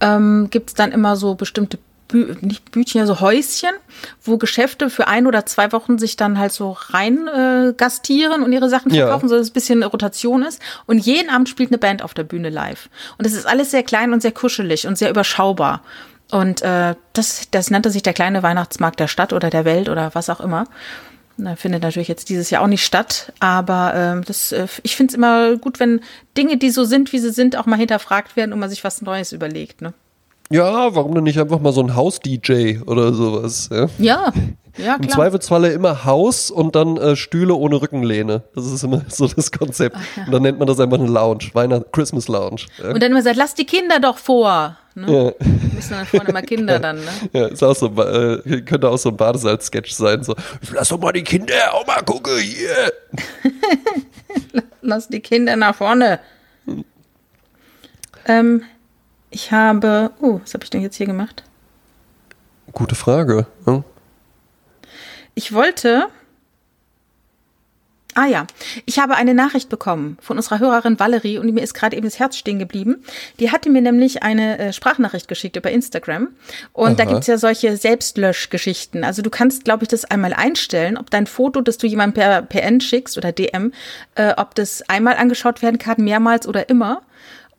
[0.00, 1.78] ähm, gibt es dann immer so bestimmte
[2.12, 3.70] Bü nicht Bütchen, also Häuschen,
[4.22, 8.52] wo Geschäfte für ein oder zwei Wochen sich dann halt so rein äh, gastieren und
[8.52, 9.28] ihre Sachen verkaufen, ja.
[9.28, 10.60] so dass es ein bisschen Rotation ist.
[10.86, 12.88] Und jeden Abend spielt eine Band auf der Bühne live.
[13.18, 15.82] Und es ist alles sehr klein und sehr kuschelig und sehr überschaubar.
[16.30, 20.14] Und äh, das, das nannte sich der kleine Weihnachtsmarkt der Stadt oder der Welt oder
[20.14, 20.66] was auch immer.
[21.38, 25.12] Na, findet natürlich jetzt dieses Jahr auch nicht statt, aber äh, das, äh, ich finde
[25.12, 26.00] es immer gut, wenn
[26.36, 29.00] Dinge, die so sind, wie sie sind, auch mal hinterfragt werden und man sich was
[29.00, 29.80] Neues überlegt.
[29.80, 29.94] Ne?
[30.52, 33.70] Ja, warum denn nicht einfach mal so ein Haus-DJ oder sowas?
[33.72, 34.32] Ja, ja,
[34.76, 34.98] ja klar.
[34.98, 38.42] Im Zweifelsfalle immer Haus und dann äh, Stühle ohne Rückenlehne.
[38.54, 39.96] Das ist immer so das Konzept.
[39.98, 40.24] Ach, ja.
[40.26, 42.66] Und dann nennt man das einfach eine Lounge, Weihnacht Christmas Lounge.
[42.82, 42.90] Ja.
[42.90, 44.76] Und dann immer sagt, lass die Kinder doch vor.
[44.94, 45.34] Ne?
[45.40, 45.46] Ja.
[45.74, 47.10] Müssen dann vorne immer Kinder dann, ne?
[47.32, 50.22] Ja, ist auch so, äh, könnte auch so ein Badesalz-Sketch sein.
[50.22, 50.34] So,
[50.72, 52.92] lass doch mal die Kinder auch mal gucken hier.
[54.82, 56.20] lass die Kinder nach vorne.
[56.66, 56.84] Hm.
[58.26, 58.62] Ähm,
[59.32, 60.10] ich habe.
[60.20, 61.42] Oh, was habe ich denn jetzt hier gemacht?
[62.72, 63.46] Gute Frage.
[63.66, 63.82] Ja.
[65.34, 66.06] Ich wollte.
[68.14, 68.46] Ah ja,
[68.84, 72.18] ich habe eine Nachricht bekommen von unserer Hörerin Valerie und mir ist gerade eben das
[72.18, 73.02] Herz stehen geblieben.
[73.40, 76.28] Die hatte mir nämlich eine äh, Sprachnachricht geschickt über Instagram
[76.74, 76.94] und Aha.
[76.94, 79.02] da gibt's ja solche Selbstlöschgeschichten.
[79.02, 82.42] Also du kannst, glaube ich, das einmal einstellen, ob dein Foto, das du jemandem per
[82.42, 83.72] PN schickst oder DM,
[84.14, 87.00] äh, ob das einmal angeschaut werden kann, mehrmals oder immer.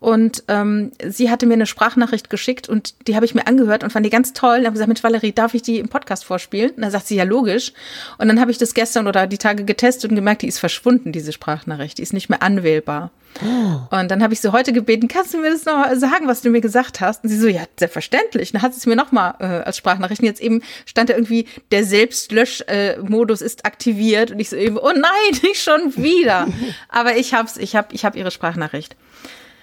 [0.04, 3.90] Und ähm, sie hatte mir eine Sprachnachricht geschickt und die habe ich mir angehört und
[3.90, 4.58] fand die ganz toll.
[4.58, 6.72] Und habe gesagt, Mensch, Valerie, darf ich die im Podcast vorspielen?
[6.72, 7.72] Und dann sagt sie, ja, logisch.
[8.18, 11.14] Und dann habe ich das gestern oder die Tage getestet und gemerkt, die ist verschwunden,
[11.14, 12.00] diese Sprachnachricht.
[12.00, 13.12] Die ist nicht mehr anwählbar.
[13.42, 13.98] Oh.
[13.98, 16.50] Und dann habe ich sie heute gebeten, kannst du mir das noch sagen, was du
[16.50, 17.24] mir gesagt hast?
[17.24, 18.50] Und sie so, ja, selbstverständlich.
[18.50, 20.20] Und dann hat sie es mir nochmal äh, als Sprachnachricht.
[20.20, 24.32] Und jetzt eben stand da irgendwie, der Selbstlöschmodus äh, ist aktiviert.
[24.32, 26.50] Und ich so eben, oh nein, nicht schon wieder.
[26.90, 28.98] Aber ich hab's, ich hab, ich hab ihre Sprachnachricht.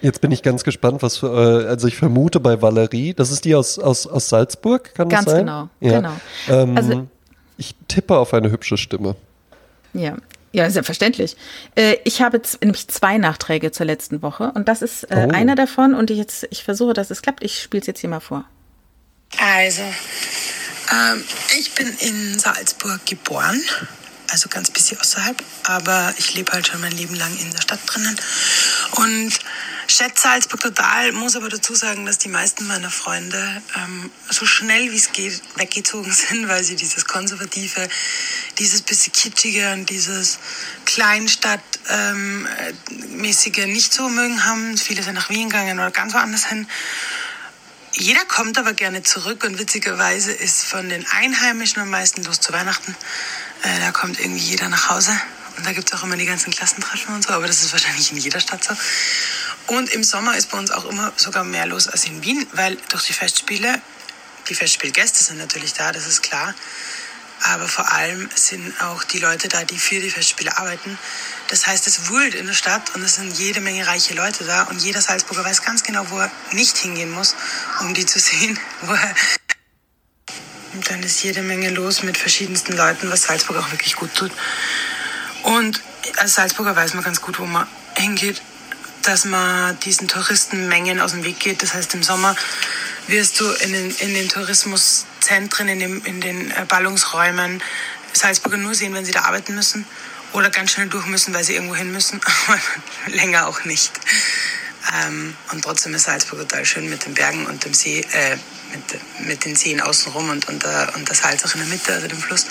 [0.01, 3.45] Jetzt bin ich ganz gespannt, was für, äh, also ich vermute bei Valerie, das ist
[3.45, 5.45] die aus, aus, aus Salzburg, kann ganz das sein?
[5.45, 5.99] Ganz genau, ja.
[5.99, 6.63] genau.
[6.63, 7.07] Ähm, also,
[7.57, 9.15] ich tippe auf eine hübsche Stimme.
[9.93, 10.17] Ja,
[10.53, 11.37] ja, selbstverständlich.
[11.75, 15.33] Äh, ich habe nämlich zwei Nachträge zur letzten Woche und das ist äh, oh.
[15.33, 17.43] einer davon und ich jetzt, ich versuche, dass es klappt.
[17.43, 18.43] Ich spiele es jetzt hier mal vor.
[19.39, 21.23] Also, ähm,
[21.57, 23.61] ich bin in Salzburg geboren,
[24.29, 27.79] also ganz bisschen außerhalb, aber ich lebe halt schon mein Leben lang in der Stadt
[27.85, 28.17] drinnen
[28.97, 29.39] und
[30.01, 34.91] schätze Salzburg total, muss aber dazu sagen, dass die meisten meiner Freunde ähm, so schnell
[34.91, 37.87] wie es geht weggezogen sind, weil sie dieses konservative,
[38.57, 40.39] dieses bisschen kitschige und dieses
[40.85, 44.75] Kleinstadtmäßige ähm, nicht so mögen haben.
[44.75, 46.67] Viele sind nach Wien gegangen oder ganz woanders hin.
[47.93, 52.51] Jeder kommt aber gerne zurück und witzigerweise ist von den Einheimischen am meisten los zu
[52.53, 52.95] Weihnachten.
[53.61, 55.11] Äh, da kommt irgendwie jeder nach Hause.
[55.57, 58.11] Und da gibt es auch immer die ganzen Klassentreffen und so, aber das ist wahrscheinlich
[58.11, 58.73] in jeder Stadt so.
[59.71, 62.75] Und im Sommer ist bei uns auch immer sogar mehr los als in Wien, weil
[62.89, 63.81] durch die Festspiele,
[64.49, 66.53] die Festspielgäste sind natürlich da, das ist klar.
[67.43, 70.99] Aber vor allem sind auch die Leute da, die für die Festspiele arbeiten.
[71.47, 74.63] Das heißt, es wühlt in der Stadt und es sind jede Menge reiche Leute da
[74.63, 77.33] und jeder Salzburger weiß ganz genau, wo er nicht hingehen muss,
[77.79, 78.59] um die zu sehen.
[78.81, 79.15] Wo er
[80.73, 84.31] und dann ist jede Menge los mit verschiedensten Leuten, was Salzburg auch wirklich gut tut.
[85.43, 85.81] Und
[86.17, 88.41] als Salzburger weiß man ganz gut, wo man hingeht
[89.03, 91.63] dass man diesen Touristenmengen aus dem Weg geht.
[91.63, 92.35] Das heißt, im Sommer
[93.07, 97.61] wirst du in den, in den Tourismuszentren, in, dem, in den äh, Ballungsräumen
[98.13, 99.85] Salzburger nur sehen, wenn sie da arbeiten müssen
[100.33, 102.59] oder ganz schnell durch müssen, weil sie irgendwo hin müssen, aber
[103.07, 103.91] länger auch nicht.
[105.03, 108.37] Ähm, und trotzdem ist Salzburg total schön mit den Bergen und dem See, äh,
[108.71, 111.93] mit, mit den Seen außenrum und, und, der, und der Salz auch in der Mitte,
[111.93, 112.47] also dem Fluss.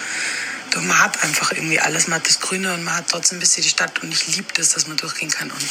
[0.70, 3.40] Doch man hat einfach irgendwie alles, man hat das Grüne und man hat trotzdem ein
[3.40, 5.50] bisschen die Stadt und ich liebe das, dass man durchgehen kann.
[5.50, 5.62] Und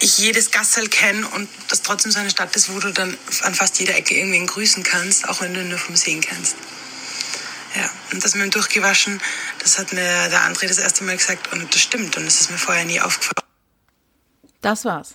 [0.00, 3.54] ich jedes Gassel kenne und das trotzdem so eine Stadt ist, wo du dann an
[3.54, 6.56] fast jeder Ecke irgendwen grüßen kannst, auch wenn du nur vom Sehen kennst.
[7.76, 9.20] Ja, und das mit dem Durchgewaschen,
[9.60, 12.50] das hat mir der André das erste Mal gesagt und das stimmt und das ist
[12.50, 13.46] mir vorher nie aufgefallen.
[14.60, 15.14] Das war's.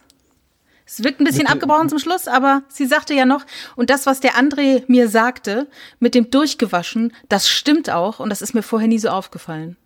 [0.88, 3.44] Es wirkt ein bisschen abgebrochen zum Schluss, aber sie sagte ja noch,
[3.76, 5.68] und das, was der André mir sagte,
[6.00, 9.78] mit dem Durchgewaschen, das stimmt auch und das ist mir vorher nie so aufgefallen.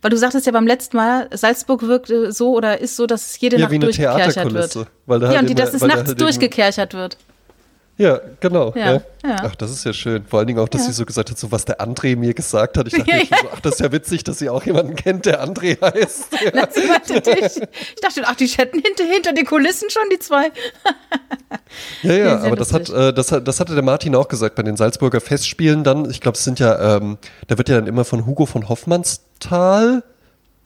[0.00, 3.58] Weil du sagtest ja beim letzten Mal, Salzburg wirkt so oder ist so, dass jede
[3.58, 4.86] ja, Nacht durchgekerchert wird.
[5.06, 7.16] Weil da ja, halt und die, dass es nachts halt durchgekerchert wird.
[7.98, 8.72] Ja, genau.
[8.74, 9.02] Ja, ja.
[9.22, 10.24] ja, Ach, das ist ja schön.
[10.26, 12.78] Vor allen Dingen auch, dass sie so gesagt hat, so was der André mir gesagt
[12.78, 12.86] hat.
[12.88, 15.44] Ich dachte ja, so, ach, das ist ja witzig, dass sie auch jemanden kennt, der
[15.44, 16.28] André heißt.
[16.54, 16.68] Ja.
[17.94, 20.50] Ich dachte, ach, die chatten hinter, hinter den Kulissen schon, die zwei.
[22.02, 24.76] Ja, ja, aber das hat, äh, das, das hatte der Martin auch gesagt bei den
[24.76, 26.10] Salzburger Festspielen dann.
[26.10, 27.18] Ich glaube, es sind ja, ähm,
[27.48, 30.02] da wird ja dann immer von Hugo von Hoffmannsthal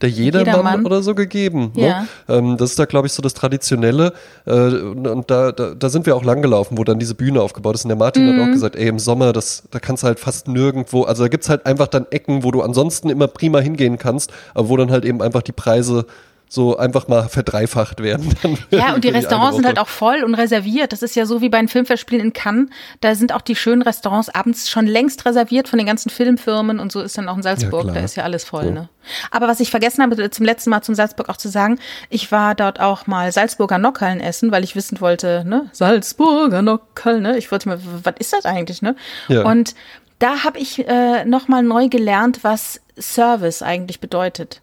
[0.03, 0.87] der Jedermann, Jedermann.
[0.87, 1.73] oder so gegeben.
[1.75, 1.87] Ne?
[1.89, 2.07] Ja.
[2.29, 4.13] Ähm, das ist da, glaube ich, so das Traditionelle.
[4.45, 7.77] Äh, und da, da, da, sind wir auch lang gelaufen, wo dann diese Bühne aufgebaut
[7.77, 7.85] ist.
[7.85, 8.35] Und der Martin mhm.
[8.35, 8.53] hat auch mhm.
[8.53, 11.51] gesagt, ey, im Sommer, das, da kannst du halt fast nirgendwo, also da gibt es
[11.51, 15.07] halt einfach dann Ecken, wo du ansonsten immer prima hingehen kannst, aber wo dann halt
[15.07, 16.05] eben einfach die Preise
[16.49, 18.35] so einfach mal verdreifacht werden.
[18.71, 20.93] ja, und die Restaurants sind halt auch voll und reserviert.
[20.93, 22.69] Das ist ja so wie bei den Filmfestspielen in Cannes.
[23.01, 26.93] Da sind auch die schönen Restaurants abends schon längst reserviert von den ganzen Filmfirmen und
[26.93, 27.87] so ist dann auch in Salzburg.
[27.87, 28.71] Ja, da ist ja alles voll, so.
[28.71, 28.89] ne?
[29.31, 31.79] Aber was ich vergessen habe, zum letzten Mal zum Salzburg auch zu sagen,
[32.11, 35.69] ich war dort auch mal Salzburger Nockerln essen, weil ich wissen wollte, ne?
[35.73, 37.39] Salzburger Nockerln, ne?
[37.39, 38.95] Ich wollte mal, was ist das eigentlich, ne?
[39.29, 39.43] Ja.
[39.43, 39.75] Und
[40.19, 44.63] da habe ich äh, nochmal neu gelernt, was Service eigentlich bedeutet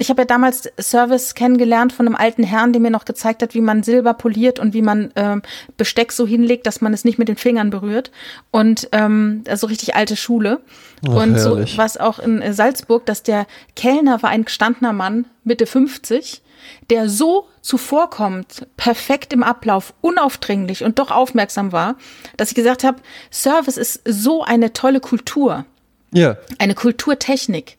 [0.00, 3.52] ich habe ja damals Service kennengelernt von einem alten Herrn, der mir noch gezeigt hat,
[3.52, 5.42] wie man Silber poliert und wie man ähm,
[5.76, 8.10] Besteck so hinlegt, dass man es nicht mit den Fingern berührt.
[8.50, 10.60] Und ähm, also richtig alte Schule.
[11.06, 11.72] Ach, und herrlich.
[11.72, 13.46] so was auch in äh, Salzburg, dass der
[13.76, 16.40] Kellner war ein gestandener Mann, Mitte 50,
[16.88, 21.96] der so zuvorkommt, perfekt im Ablauf, unaufdringlich und doch aufmerksam war,
[22.38, 25.66] dass ich gesagt habe, Service ist so eine tolle Kultur.
[26.10, 26.38] Ja.
[26.58, 27.76] Eine Kulturtechnik,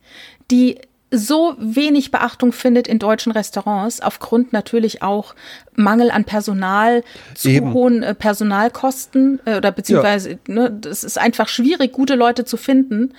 [0.52, 0.78] die
[1.12, 5.36] so wenig Beachtung findet in deutschen Restaurants, aufgrund natürlich auch
[5.76, 7.04] Mangel an Personal,
[7.36, 7.74] zu Eben.
[7.74, 10.38] hohen äh, Personalkosten äh, oder beziehungsweise, ja.
[10.48, 13.14] ne, es ist einfach schwierig, gute Leute zu finden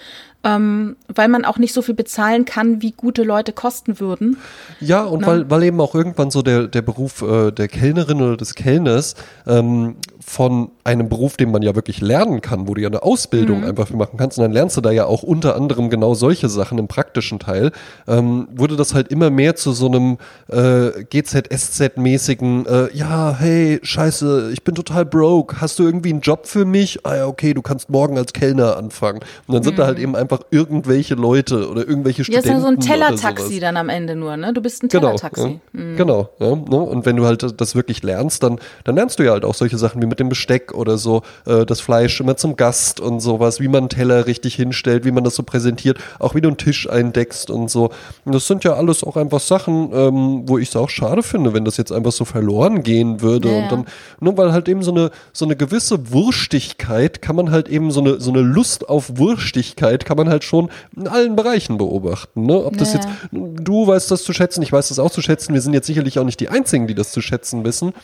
[0.44, 4.38] ähm, weil man auch nicht so viel bezahlen kann, wie gute Leute kosten würden.
[4.80, 8.36] Ja, und weil, weil eben auch irgendwann so der, der Beruf äh, der Kellnerin oder
[8.36, 9.14] des Kellners
[9.46, 13.60] ähm, von einem Beruf, den man ja wirklich lernen kann, wo du ja eine Ausbildung
[13.60, 13.66] mhm.
[13.66, 16.78] einfach machen kannst, und dann lernst du da ja auch unter anderem genau solche Sachen
[16.78, 17.70] im praktischen Teil,
[18.08, 20.18] ähm, wurde das halt immer mehr zu so einem
[20.48, 26.46] äh, GZSZ-mäßigen, äh, ja, hey, scheiße, ich bin total broke, hast du irgendwie einen Job
[26.46, 27.06] für mich?
[27.06, 29.20] Ah ja, okay, du kannst morgen als Kellner anfangen.
[29.46, 29.78] Und dann sind mhm.
[29.78, 32.48] da halt eben einfach einfach irgendwelche Leute oder irgendwelche Studenten.
[32.48, 34.52] Ja, ist ja so ein Tellertaxi dann am Ende nur, ne?
[34.52, 35.42] Du bist ein Tellertaxi.
[35.42, 35.96] Genau, ja, mhm.
[35.96, 36.80] genau ja, ne?
[36.80, 39.78] Und wenn du halt das wirklich lernst, dann, dann lernst du ja halt auch solche
[39.78, 43.60] Sachen wie mit dem Besteck oder so, äh, das Fleisch immer zum Gast und sowas,
[43.60, 46.58] wie man einen Teller richtig hinstellt, wie man das so präsentiert, auch wie du einen
[46.58, 47.90] Tisch eindeckst und so.
[48.26, 51.54] Und das sind ja alles auch einfach Sachen, ähm, wo ich es auch schade finde,
[51.54, 53.50] wenn das jetzt einfach so verloren gehen würde.
[53.50, 53.86] Ja, und dann,
[54.20, 58.00] nur weil halt eben so eine, so eine gewisse Wurstigkeit kann man halt eben so
[58.00, 62.44] eine, so eine Lust auf Wurstigkeit kann man halt schon in allen Bereichen beobachten.
[62.44, 62.62] Ne?
[62.62, 63.08] Ob das naja.
[63.32, 65.86] jetzt, du weißt das zu schätzen, ich weiß das auch zu schätzen, wir sind jetzt
[65.86, 67.94] sicherlich auch nicht die Einzigen, die das zu schätzen wissen.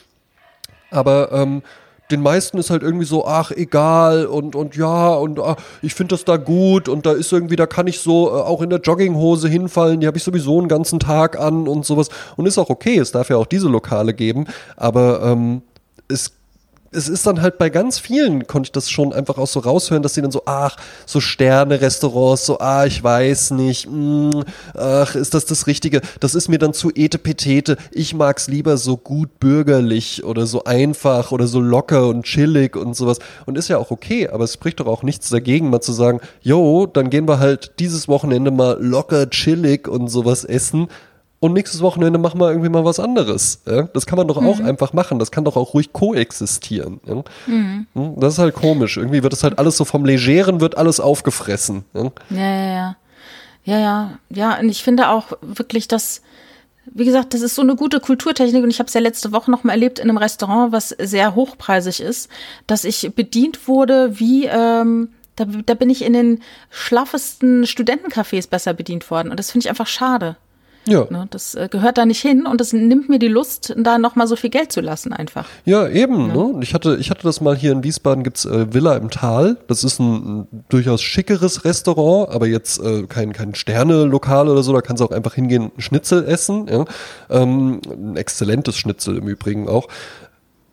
[0.91, 1.63] Aber ähm,
[2.11, 6.15] den meisten ist halt irgendwie so, ach, egal und, und ja, und ach, ich finde
[6.15, 8.81] das da gut und da ist irgendwie, da kann ich so äh, auch in der
[8.81, 12.09] Jogginghose hinfallen, die habe ich sowieso einen ganzen Tag an und sowas.
[12.37, 14.47] Und ist auch okay, es darf ja auch diese Lokale geben,
[14.77, 15.63] aber ähm,
[16.09, 16.38] es
[16.91, 20.03] es ist dann halt bei ganz vielen, konnte ich das schon einfach auch so raushören,
[20.03, 20.76] dass sie dann so, ach,
[21.07, 26.01] so Sterne-Restaurants, so, ah, ich weiß nicht, mh, mm, ach, ist das das Richtige?
[26.20, 27.76] Das ist mir dann zu etepetete.
[27.93, 32.95] Ich mag's lieber so gut bürgerlich oder so einfach oder so locker und chillig und
[32.95, 33.18] sowas.
[33.47, 36.20] Und ist ja auch okay, aber es spricht doch auch nichts dagegen, mal zu sagen,
[36.41, 40.89] yo, dann gehen wir halt dieses Wochenende mal locker, chillig und sowas essen
[41.41, 43.62] und nächstes Wochenende machen wir irgendwie mal was anderes.
[43.66, 43.82] Ja?
[43.82, 44.49] Das kann man doch mhm.
[44.49, 45.18] auch einfach machen.
[45.18, 47.01] Das kann doch auch ruhig koexistieren.
[47.07, 47.22] Ja?
[47.47, 47.86] Mhm.
[47.95, 48.14] Hm?
[48.18, 48.97] Das ist halt komisch.
[48.97, 51.84] Irgendwie wird das halt alles so vom Legeren wird alles aufgefressen.
[51.95, 52.97] Ja, ja, ja.
[53.64, 54.18] Ja, ja.
[54.30, 56.22] Ja, und ich finde auch wirklich, dass,
[56.86, 59.51] wie gesagt, das ist so eine gute Kulturtechnik und ich habe es ja letzte Woche
[59.51, 62.30] noch mal erlebt in einem Restaurant, was sehr hochpreisig ist,
[62.66, 68.74] dass ich bedient wurde wie, ähm, da, da bin ich in den schlaffesten Studentencafés besser
[68.74, 70.36] bedient worden und das finde ich einfach schade.
[70.89, 71.07] Ja.
[71.11, 74.26] Ne, das äh, gehört da nicht hin und das nimmt mir die Lust, da nochmal
[74.26, 75.47] so viel Geld zu lassen einfach.
[75.64, 76.28] Ja, eben.
[76.28, 76.34] Ja.
[76.34, 76.59] Ne?
[76.62, 79.57] Ich, hatte, ich hatte das mal hier in Wiesbaden, gibt's äh, Villa im Tal.
[79.66, 84.72] Das ist ein, ein durchaus schickeres Restaurant, aber jetzt äh, kein, kein Sterne-Lokal oder so.
[84.72, 86.66] Da kannst du auch einfach hingehen, Schnitzel essen.
[86.68, 86.84] Ja?
[87.30, 89.89] Ähm, ein exzellentes Schnitzel im Übrigen auch.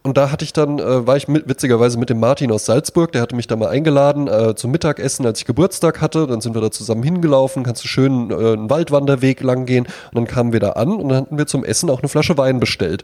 [0.06, 3.12] Und da hatte ich dann, äh, war ich mit, witzigerweise mit dem Martin aus Salzburg,
[3.12, 6.28] der hatte mich da mal eingeladen äh, zum Mittagessen, als ich Geburtstag hatte.
[6.28, 9.86] Dann sind wir da zusammen hingelaufen, kannst du schön äh, einen Waldwanderweg lang gehen.
[9.86, 12.38] Und dann kamen wir da an und dann hatten wir zum Essen auch eine Flasche
[12.38, 13.04] Wein bestellt.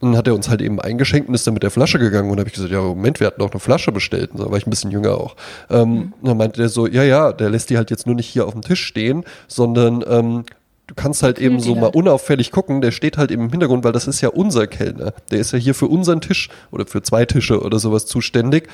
[0.00, 2.30] Und dann hat er uns halt eben eingeschenkt und ist dann mit der Flasche gegangen.
[2.30, 4.30] Und dann habe ich gesagt, ja, Moment, wir hatten auch eine Flasche bestellt.
[4.32, 5.36] Und da war ich ein bisschen jünger auch.
[5.68, 6.12] Ähm, mhm.
[6.22, 8.46] Und dann meinte der so, ja, ja, der lässt die halt jetzt nur nicht hier
[8.46, 10.44] auf dem Tisch stehen, sondern ähm,
[10.88, 13.92] du kannst halt eben so mal unauffällig gucken, der steht halt eben im Hintergrund, weil
[13.92, 15.12] das ist ja unser Kellner.
[15.30, 18.68] Der ist ja hier für unseren Tisch oder für zwei Tische oder sowas zuständig.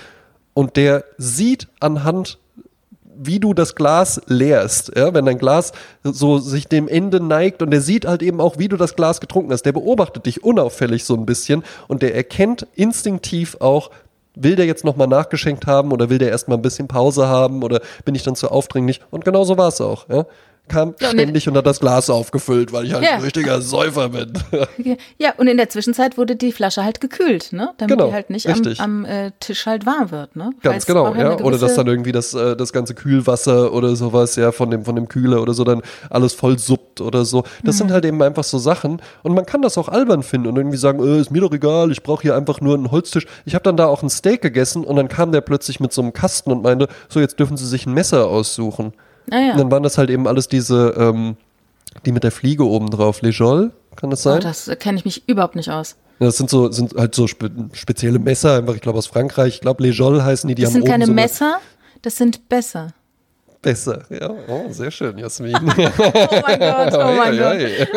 [0.54, 2.38] Und der sieht anhand,
[3.16, 4.92] wie du das Glas leerst.
[4.96, 5.72] Ja, wenn dein Glas
[6.04, 9.20] so sich dem Ende neigt und der sieht halt eben auch, wie du das Glas
[9.20, 9.62] getrunken hast.
[9.62, 13.90] Der beobachtet dich unauffällig so ein bisschen und der erkennt instinktiv auch,
[14.36, 17.80] will der jetzt nochmal nachgeschenkt haben oder will der erstmal ein bisschen Pause haben oder
[18.04, 19.00] bin ich dann zu aufdringlich?
[19.10, 20.08] Und genau so war es auch.
[20.08, 20.26] Ja?
[20.68, 23.16] Kam ja, ständig und hat das Glas aufgefüllt, weil ich halt ja.
[23.16, 24.32] ein richtiger Säufer bin.
[25.18, 27.74] ja, und in der Zwischenzeit wurde die Flasche halt gekühlt, ne?
[27.76, 28.80] Damit genau, die halt nicht richtig.
[28.80, 30.52] am, am äh, Tisch halt warm wird, ne?
[30.62, 31.38] Ganz genau, ja.
[31.40, 34.96] Oder dass dann irgendwie das, äh, das ganze Kühlwasser oder sowas, ja, von dem, von
[34.96, 37.44] dem Kühler oder so dann alles voll suppt oder so.
[37.62, 37.78] Das mhm.
[37.78, 39.02] sind halt eben einfach so Sachen.
[39.22, 41.92] Und man kann das auch albern finden und irgendwie sagen, äh, ist mir doch egal,
[41.92, 43.26] ich brauche hier einfach nur einen Holztisch.
[43.44, 46.00] Ich habe dann da auch ein Steak gegessen und dann kam der plötzlich mit so
[46.00, 48.94] einem Kasten und meinte, so jetzt dürfen Sie sich ein Messer aussuchen.
[49.30, 49.52] Ah, ja.
[49.52, 51.36] Und dann waren das halt eben alles diese, ähm,
[52.04, 53.22] die mit der Fliege oben drauf.
[53.22, 54.38] Lejol, kann das sein?
[54.38, 55.96] Oh, das kenne ich mich überhaupt nicht aus.
[56.18, 59.54] Das sind so, sind halt so spe spezielle Messer, einfach, ich glaube aus Frankreich.
[59.54, 61.58] Ich glaube, Lejol heißen die, die das sind keine so Messer,
[62.02, 62.88] das sind Besser
[63.64, 64.02] besser.
[64.10, 65.54] Ja, oh, sehr schön, Jasmin.
[65.56, 65.62] oh
[66.46, 67.88] mein Gott, oh mein Gott.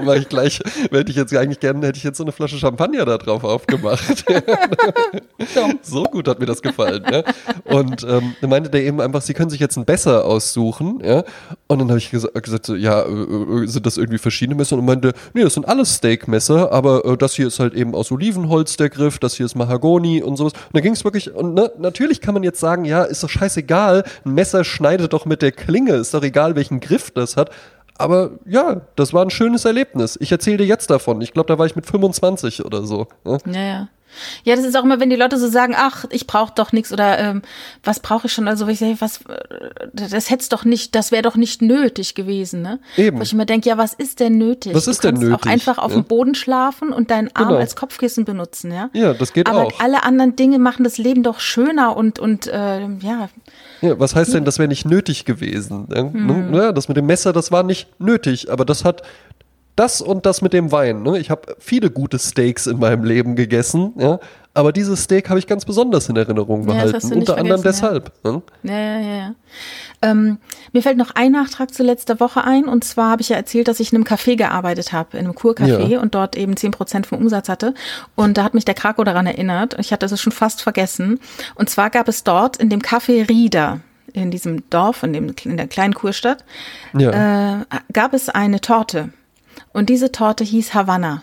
[0.02, 3.04] Mach ich gleich, hätte ich jetzt eigentlich gerne, hätte ich jetzt so eine Flasche Champagner
[3.04, 4.24] da drauf aufgemacht.
[5.82, 7.04] so gut hat mir das gefallen.
[7.10, 7.22] Ja.
[7.64, 11.00] Und ähm, dann meinte der eben einfach, sie können sich jetzt ein besser aussuchen.
[11.04, 11.24] Ja.
[11.66, 14.76] Und dann habe ich gesagt, gesagt so, ja, äh, äh, sind das irgendwie verschiedene Messer?
[14.76, 18.10] Und meinte, nee, das sind alles Steakmesser, aber äh, das hier ist halt eben aus
[18.10, 20.52] Olivenholz der Griff, das hier ist Mahagoni und sowas.
[20.52, 23.28] Und da ging es wirklich, und ne, natürlich kann man jetzt sagen, ja, ist doch
[23.28, 27.36] scheißegal, ein Messer Messer schneidet doch mit der Klinge, ist doch egal, welchen Griff das
[27.36, 27.50] hat.
[27.98, 30.16] Aber ja, das war ein schönes Erlebnis.
[30.20, 31.20] Ich erzähle dir jetzt davon.
[31.20, 33.08] Ich glaube, da war ich mit 25 oder so.
[33.24, 33.38] Ne?
[33.46, 33.88] Ja, ja.
[34.44, 36.92] Ja, das ist auch immer, wenn die Leute so sagen, ach, ich brauche doch nichts
[36.92, 37.42] oder ähm,
[37.84, 38.48] was brauche ich schon?
[38.48, 42.62] Also ich sage, was, äh, das hätte doch nicht, das wäre doch nicht nötig gewesen,
[42.62, 42.78] ne?
[42.96, 43.18] Eben.
[43.18, 44.74] Wo ich immer denke, ja, was ist denn nötig?
[44.74, 45.34] Was ist denn nötig?
[45.34, 46.00] auch einfach auf ja.
[46.00, 47.60] dem Boden schlafen und deinen Arm genau.
[47.60, 48.90] als Kopfkissen benutzen, ja?
[48.92, 49.72] Ja, das geht Aber auch.
[49.74, 53.28] Aber alle anderen Dinge machen das Leben doch schöner und und äh, ja.
[53.82, 55.86] Ja, was heißt denn, das wäre nicht nötig gewesen?
[55.88, 56.54] Mhm.
[56.54, 59.02] Ja, das mit dem Messer, das war nicht nötig, aber das hat
[59.76, 61.02] das und das mit dem Wein.
[61.02, 61.18] Ne?
[61.18, 64.18] Ich habe viele gute Steaks in meinem Leben gegessen, ja,
[64.56, 67.08] aber dieses Steak habe ich ganz besonders in Erinnerung behalten.
[67.08, 68.10] Ja, unter anderem deshalb.
[68.24, 68.42] Ja, ne?
[68.62, 69.16] ja, ja.
[69.16, 69.34] ja.
[70.02, 70.38] Ähm,
[70.72, 72.64] mir fällt noch ein Nachtrag zu letzter Woche ein.
[72.64, 75.34] Und zwar habe ich ja erzählt, dass ich in einem Café gearbeitet habe, in einem
[75.34, 76.00] Kurcafé ja.
[76.00, 77.74] und dort eben zehn Prozent vom Umsatz hatte.
[78.14, 79.76] Und da hat mich der Krakow daran erinnert.
[79.78, 81.20] Ich hatte es schon fast vergessen.
[81.54, 83.80] Und zwar gab es dort in dem Café Rieder,
[84.14, 86.44] in diesem Dorf, in, dem, in der kleinen Kurstadt,
[86.96, 87.60] ja.
[87.60, 89.10] äh, gab es eine Torte.
[89.76, 91.22] Und diese Torte hieß Havanna.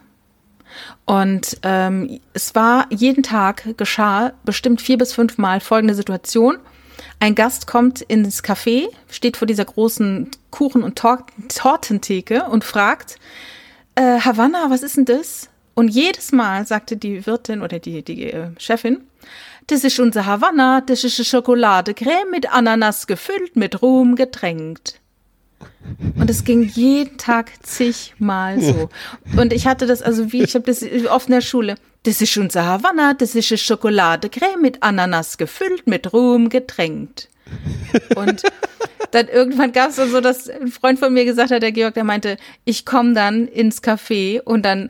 [1.05, 6.59] Und ähm, es war jeden Tag geschah bestimmt vier bis fünf Mal folgende Situation.
[7.19, 13.17] Ein Gast kommt ins Café, steht vor dieser großen Kuchen- und Tor Tortentheke und fragt,
[13.95, 15.49] äh, Havanna, was ist denn das?
[15.73, 19.01] Und jedes Mal sagte die Wirtin oder die, die äh, Chefin,
[19.65, 24.99] das ist unser Havanna, das ist eine Schokoladecreme mit Ananas gefüllt, mit Ruhm getränkt.
[26.15, 28.89] Und es ging jeden Tag zigmal so.
[29.37, 31.75] Und ich hatte das, also wie, ich habe das oft in der Schule.
[32.03, 37.29] Das ist unser Havanna, das ist eine Schokoladecreme mit Ananas gefüllt, mit Ruhm getränkt.
[38.15, 38.43] Und
[39.11, 42.03] dann irgendwann gab es so, dass ein Freund von mir gesagt hat, der Georg, der
[42.03, 44.89] meinte, ich komme dann ins Café und dann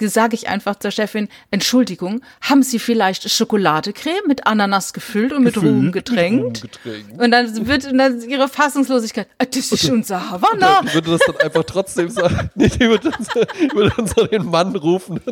[0.00, 5.56] sage ich einfach zur Chefin, Entschuldigung, haben Sie vielleicht Schokoladecreme mit Ananas gefüllt und mit
[5.56, 6.62] Ruhm getränkt?
[6.62, 7.20] getränkt?
[7.20, 10.80] Und dann wird und dann ihre Fassungslosigkeit, ah, das ist unser Havanna.
[10.84, 12.50] Ich würde das dann einfach trotzdem sagen.
[12.54, 13.26] Nee, die würde dann,
[13.74, 15.20] würde dann so den Mann rufen.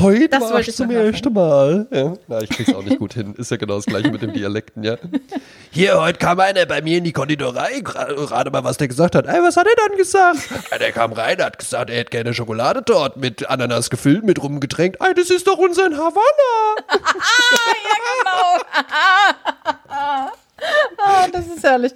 [0.00, 1.86] Heute das war ich zum ersten Mal.
[1.90, 2.14] Ja.
[2.26, 3.34] Na, ich krieg's auch nicht gut hin.
[3.36, 4.96] Ist ja genau das gleiche mit dem Dialekten, ja.
[5.70, 9.26] Hier, heute kam einer bei mir in die Konditorei, gerade mal, was der gesagt hat.
[9.26, 10.40] Ey, was hat er dann gesagt?
[10.80, 15.00] Der kam rein, hat gesagt, er hätte gerne Schokolade dort mit Ananas gefüllt, mit rumgetränkt.
[15.00, 16.76] Ey, das ist doch unser Havanna.
[16.92, 17.00] ja,
[18.22, 18.56] genau.
[20.98, 21.92] oh, das ist herrlich.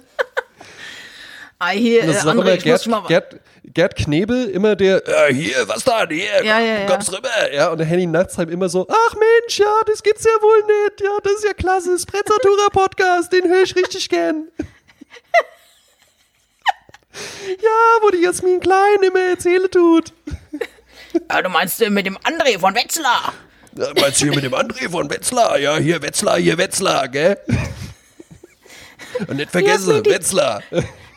[1.59, 3.39] Ah, hier, das ist André, immer Gerd, Gerd,
[3.73, 7.17] Gerd Knebel, immer der, äh, hier, was da, hier, ja, ja, kommst ja.
[7.17, 7.53] rüber.
[7.53, 11.01] Ja, und der Henny Nachtsheim immer so, ach Mensch, ja, das gibt's ja wohl nicht.
[11.01, 14.47] Ja, das ist ja klasse, Sprezzatura Podcast, den höre ich richtig gern.
[17.61, 20.11] ja, wo die Jasmin Klein immer erzähle tut.
[21.29, 23.33] Ja, du meinst äh, mit dem André von Wetzlar?
[23.75, 25.57] Ja, meinst du hier mit dem André von Wetzlar?
[25.59, 27.37] Ja, hier Wetzlar, hier Wetzlar, gell?
[29.27, 30.63] Und nicht vergessen, Wetzlar.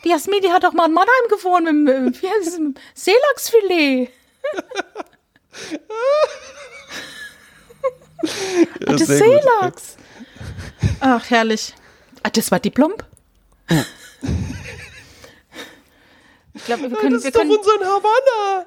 [0.05, 2.59] Die Jasmin, die hat doch mal in Mannheim gewohnt mit, es,
[2.93, 4.11] Seelachsfilet.
[8.87, 9.97] ja, das Seelachs.
[10.99, 11.73] Ach, herrlich.
[12.21, 13.03] Ah, das war die Plump.
[16.53, 17.13] ich glaube, wir können.
[17.13, 18.65] Das ist wir können, doch unser Havanna.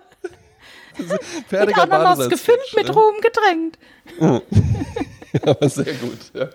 [1.48, 3.78] Fertiger mit Ananas gefüllt, mit Ruhm getränkt.
[4.20, 4.42] ja,
[5.44, 6.18] aber sehr gut.
[6.34, 6.48] Ja.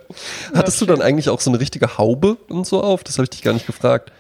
[0.54, 3.06] Hattest du dann eigentlich auch so eine richtige Haube und so auf?
[3.06, 4.12] Das habe ich dich gar nicht gefragt.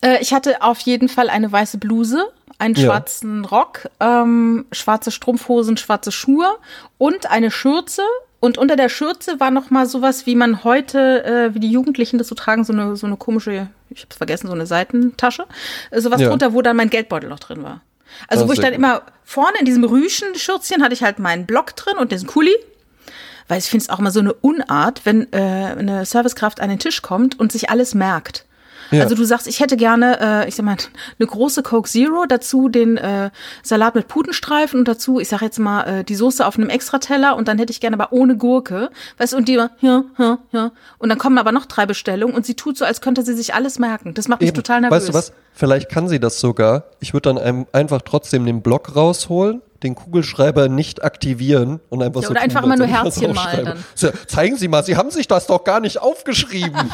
[0.00, 2.28] Äh, ich hatte auf jeden Fall eine weiße Bluse,
[2.58, 2.84] einen ja.
[2.84, 6.56] schwarzen Rock, ähm, schwarze Strumpfhosen, schwarze Schuhe
[6.98, 8.02] und eine Schürze
[8.40, 12.18] Und unter der Schürze war noch mal sowas, wie man heute, äh, wie die Jugendlichen
[12.18, 15.46] das so tragen, so eine, so eine komische, ich hab's vergessen, so eine Seitentasche.
[15.90, 16.28] Äh, sowas ja.
[16.28, 17.80] drunter, wo dann mein Geldbeutel noch drin war.
[18.28, 18.78] Also das wo ich dann gut.
[18.78, 22.54] immer vorne in diesem Rüschen-Schürzchen hatte ich halt meinen Block drin und diesen Kuli.
[23.48, 26.78] Weil ich finde es auch immer so eine Unart, wenn äh, eine Servicekraft an den
[26.78, 28.44] Tisch kommt und sich alles merkt.
[28.90, 29.02] Ja.
[29.02, 30.76] Also du sagst, ich hätte gerne, äh, ich sag mal,
[31.18, 33.30] eine große Coke Zero, dazu den äh,
[33.62, 37.36] Salat mit Putenstreifen und dazu, ich sag jetzt mal, äh, die Soße auf einem Extrateller
[37.36, 38.90] und dann hätte ich gerne aber ohne Gurke.
[39.18, 40.72] Weißt du, und die, ja, ja, ja.
[40.98, 43.54] Und dann kommen aber noch drei Bestellungen und sie tut so, als könnte sie sich
[43.54, 44.14] alles merken.
[44.14, 44.56] Das macht mich Eben.
[44.56, 44.98] total nervös.
[44.98, 45.32] Weißt du was?
[45.52, 46.84] Vielleicht kann sie das sogar.
[47.00, 52.28] Ich würde dann einfach trotzdem den Block rausholen den Kugelschreiber nicht aktivieren und einfach ja,
[52.28, 52.32] so.
[52.32, 53.84] Oder einfach immer nur Herzchen malen.
[53.94, 56.76] So, zeigen Sie mal, Sie haben sich das doch gar nicht aufgeschrieben.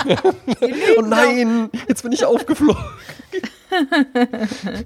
[0.98, 2.84] oh nein, jetzt bin ich aufgeflogen.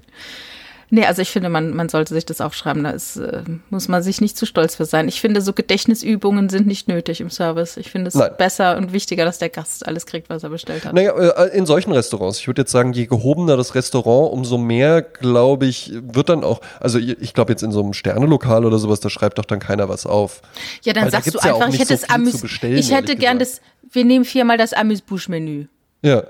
[0.91, 2.83] Nee, also ich finde, man, man sollte sich das aufschreiben.
[2.83, 5.07] Da ist, äh, muss man sich nicht zu stolz für sein.
[5.07, 7.77] Ich finde, so Gedächtnisübungen sind nicht nötig im Service.
[7.77, 8.31] Ich finde es Nein.
[8.37, 10.93] besser und wichtiger, dass der Gast alles kriegt, was er bestellt hat.
[10.93, 12.39] Naja, äh, in solchen Restaurants.
[12.39, 16.61] Ich würde jetzt sagen, je gehobener das Restaurant, umso mehr, glaube ich, wird dann auch,
[16.79, 19.89] also ich glaube jetzt in so einem Sternelokal oder sowas, da schreibt doch dann keiner
[19.89, 20.41] was auf.
[20.83, 23.37] Ja, dann Weil sagst du einfach, ja ich hätte so das Amüs, ich hätte gern
[23.37, 23.61] gesagt.
[23.61, 25.67] das, wir nehmen viermal das Amüs-Bouche-Menü.
[26.01, 26.23] Ja.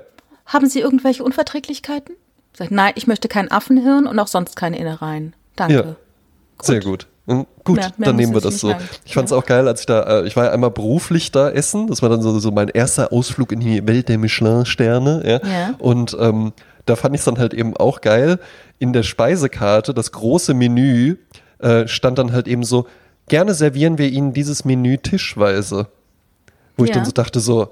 [0.45, 2.16] Haben Sie irgendwelche Unverträglichkeiten?
[2.60, 5.34] Sagt, nein, ich möchte kein Affenhirn und auch sonst keine Innereien.
[5.55, 5.74] Danke.
[5.74, 5.95] Ja, gut.
[6.62, 7.07] Sehr gut.
[7.26, 8.72] Hm, gut, mehr, mehr dann nehmen wir das so.
[8.72, 8.82] Lang.
[9.05, 11.49] Ich fand es auch geil, als ich da, äh, ich war ja einmal beruflich da
[11.49, 11.88] essen.
[11.88, 15.22] Das war dann so, so mein erster Ausflug in die Welt der Michelin-Sterne.
[15.26, 15.49] Ja?
[15.49, 15.76] ja.
[15.78, 16.51] Und ähm,
[16.86, 18.39] da fand ich es dann halt eben auch geil.
[18.78, 21.16] In der Speisekarte, das große Menü,
[21.60, 22.88] äh, stand dann halt eben so,
[23.30, 25.88] gerne servieren wir Ihnen dieses Menü tischweise.
[26.76, 26.89] Wo ja.
[26.89, 27.70] ich dann so dachte, so,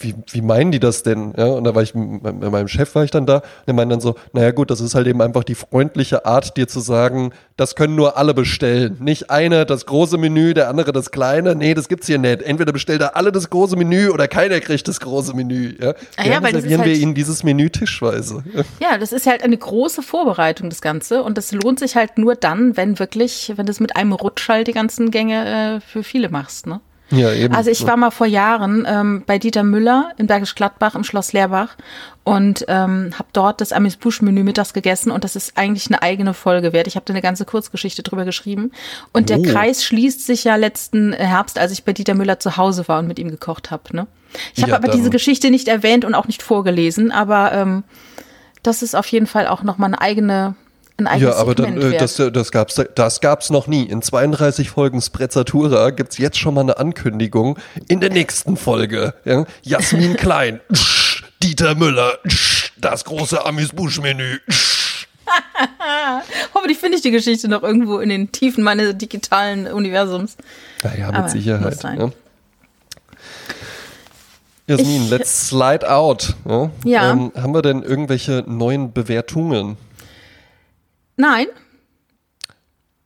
[0.00, 1.32] wie, wie meinen die das denn?
[1.36, 4.00] Ja, und da war ich, mit meinem Chef war ich dann da, der meinte dann
[4.00, 7.74] so, naja gut, das ist halt eben einfach die freundliche Art, dir zu sagen, das
[7.74, 8.98] können nur alle bestellen.
[9.00, 11.54] Nicht einer das große Menü, der andere das kleine.
[11.54, 12.42] Nee, das gibt's hier nicht.
[12.42, 15.74] Entweder bestellt da alle das große Menü oder keiner kriegt das große Menü.
[15.80, 18.44] Ja, ah ja weil servieren halt, wir ihnen dieses Menü tischweise.
[18.80, 21.22] Ja, das ist halt eine große Vorbereitung, das Ganze.
[21.22, 24.48] Und das lohnt sich halt nur dann, wenn wirklich, wenn du es mit einem Rutsch
[24.48, 26.80] halt die ganzen Gänge äh, für viele machst, ne?
[27.10, 27.54] Ja, eben.
[27.54, 31.32] Also ich war mal vor Jahren ähm, bei Dieter Müller in Bergisch Gladbach im Schloss
[31.32, 31.76] Leerbach
[32.24, 36.02] und ähm, habe dort das Amis Busch Menü mittags gegessen und das ist eigentlich eine
[36.02, 36.88] eigene Folge wert.
[36.88, 38.72] Ich habe da eine ganze Kurzgeschichte drüber geschrieben
[39.12, 39.36] und oh.
[39.36, 42.98] der Kreis schließt sich ja letzten Herbst, als ich bei Dieter Müller zu Hause war
[42.98, 43.94] und mit ihm gekocht habe.
[43.94, 44.08] Ne?
[44.56, 47.84] Ich habe ja, aber diese Geschichte nicht erwähnt und auch nicht vorgelesen, aber ähm,
[48.64, 50.56] das ist auf jeden Fall auch nochmal eine eigene
[50.98, 53.84] ein eigenes Ja, aber dann, äh, das, das gab's, das gab's noch nie.
[53.84, 57.58] In 32 Folgen Sprezzatura gibt's jetzt schon mal eine Ankündigung.
[57.88, 60.60] In der nächsten Folge, ja, Jasmin Klein,
[61.42, 62.18] Dieter Müller,
[62.78, 64.38] das große Amüs-Busch-Menü.
[66.54, 70.36] Hoffentlich finde ich die Geschichte noch irgendwo in den Tiefen meines digitalen Universums.
[70.82, 71.82] Naja, mit Aber Sicherheit.
[71.82, 72.10] Ja.
[74.68, 76.34] Jasmin, ich, let's slide out.
[76.48, 76.70] Ja.
[76.84, 77.10] ja.
[77.10, 79.76] Ähm, haben wir denn irgendwelche neuen Bewertungen?
[81.16, 81.46] Nein.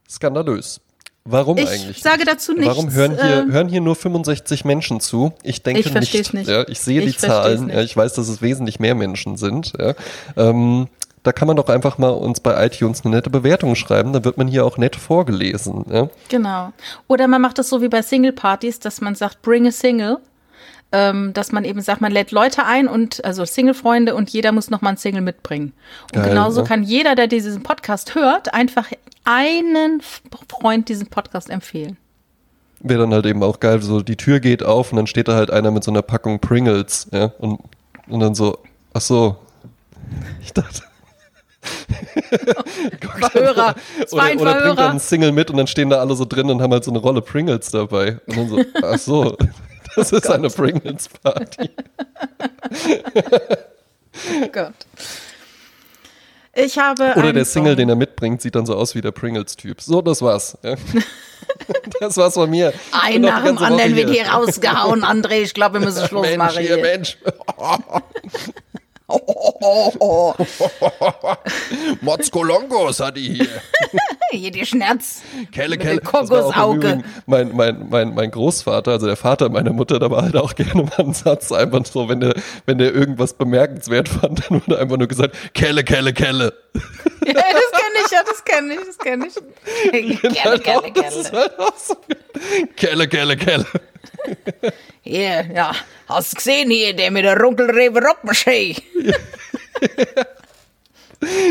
[0.09, 0.81] Skandalös.
[1.25, 1.99] Warum ich eigentlich?
[1.99, 2.67] Ich sage dazu nichts.
[2.67, 5.33] Warum hören hier, äh, hören hier nur 65 Menschen zu?
[5.43, 6.35] Ich denke ich nicht.
[6.35, 6.49] nicht.
[6.49, 7.69] Ja, ich sehe ich die Zahlen.
[7.69, 9.73] Ja, ich weiß, dass es wesentlich mehr Menschen sind.
[9.79, 9.95] Ja.
[10.37, 10.89] Ähm,
[11.23, 14.39] da kann man doch einfach mal uns bei iTunes eine nette Bewertung schreiben, dann wird
[14.39, 15.85] man hier auch nett vorgelesen.
[15.91, 16.09] Ja?
[16.31, 16.73] Genau.
[17.09, 20.19] Oder man macht das so wie bei Single-Partys, dass man sagt, bring a Single
[20.93, 24.71] ähm, dass man eben sagt, man lädt Leute ein und also Single-Freunde und jeder muss
[24.71, 25.73] noch mal ein Single mitbringen.
[26.13, 26.69] Und Geil, genauso ne?
[26.69, 28.87] kann jeder, der diesen Podcast hört, einfach
[29.25, 30.03] einen
[30.49, 31.97] Freund diesen Podcast empfehlen.
[32.81, 35.35] Wäre dann halt eben auch geil, so die Tür geht auf und dann steht da
[35.35, 37.61] halt einer mit so einer Packung Pringles, ja, und,
[38.09, 38.59] und dann so,
[38.95, 39.37] ach so,
[40.43, 40.83] ich dachte.
[43.21, 43.75] Verhörer.
[44.13, 46.63] Oder, oder bringt dann einen Single mit und dann stehen da alle so drin und
[46.63, 48.19] haben halt so eine Rolle Pringles dabei.
[48.27, 49.37] Und dann so, ach so.
[49.97, 50.37] Das oh ist Gott.
[50.37, 51.71] eine Pringles Party.
[54.43, 54.75] oh Gott.
[56.55, 57.15] Ich habe.
[57.17, 59.81] Oder der Single, den er mitbringt, sieht dann so aus wie der Pringles-Typ.
[59.81, 60.59] So, das war's.
[60.63, 60.77] Ja.
[62.01, 62.73] das war's von mir.
[62.93, 65.43] Ein nach dem anderen wird hier rausgehauen, André.
[65.43, 66.61] Ich glaube, wir müssen Schluss Mensch, machen.
[66.61, 67.19] Hier, Mensch.
[72.01, 73.49] Motzkolongos hat die hier.
[74.31, 75.21] hier die Schnerz.
[75.53, 76.01] Kelle, Kelle.
[76.01, 77.03] Kokosauge.
[77.27, 80.85] Mein, mein, mein, mein Großvater, also der Vater meiner Mutter, da war halt auch gerne
[80.85, 82.35] mal ein Satz, einfach so, wenn der,
[82.67, 86.53] wenn der irgendwas bemerkenswert fand, dann wurde einfach nur gesagt, Kelle, Kelle, Kelle.
[87.27, 89.35] Ja, das kenne ich, ja, das kenne ich, das kenne ich.
[90.33, 91.31] Kelle, Kelle, Kelle.
[92.75, 93.67] Kelle, Kelle, Kelle.
[95.03, 95.73] Hier, ja,
[96.09, 98.77] hast du gesehen hier, der mit der Runkelrebe Rockmaschine?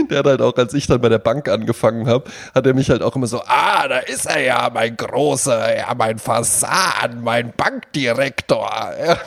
[0.10, 2.90] der hat halt auch, als ich dann bei der Bank angefangen habe, hat er mich
[2.90, 7.54] halt auch immer so, ah, da ist er ja, mein großer, ja, mein Fasan, mein
[7.56, 8.94] Bankdirektor.
[9.04, 9.18] Ja.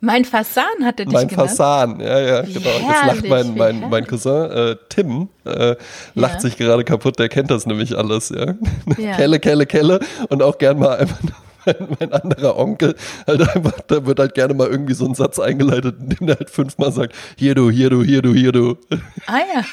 [0.00, 1.48] Mein Fasan hat er dich Mein genannt?
[1.48, 2.60] Fasan, ja, ja, genau.
[2.60, 5.76] Herrlich, Jetzt lacht mein, mein, mein Cousin äh, Tim, äh,
[6.14, 6.40] lacht ja.
[6.40, 8.54] sich gerade kaputt, der kennt das nämlich alles, ja.
[8.98, 9.12] ja.
[9.16, 11.18] Kelle, Kelle, Kelle und auch gern mal einfach
[11.66, 12.94] mein, mein, anderer Onkel,
[13.26, 16.38] halt einfach, da wird halt gerne mal irgendwie so ein Satz eingeleitet, in dem er
[16.38, 18.78] halt fünfmal sagt, hier du, hier du, hier du, hier du.
[19.26, 19.64] Ah ja.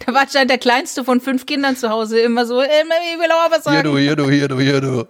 [0.00, 3.50] Da war anscheinend der kleinste von fünf Kindern zu Hause immer so, ich will auch
[3.50, 3.76] was sagen.
[3.76, 5.06] Hier du, hier du, hier du, hier du.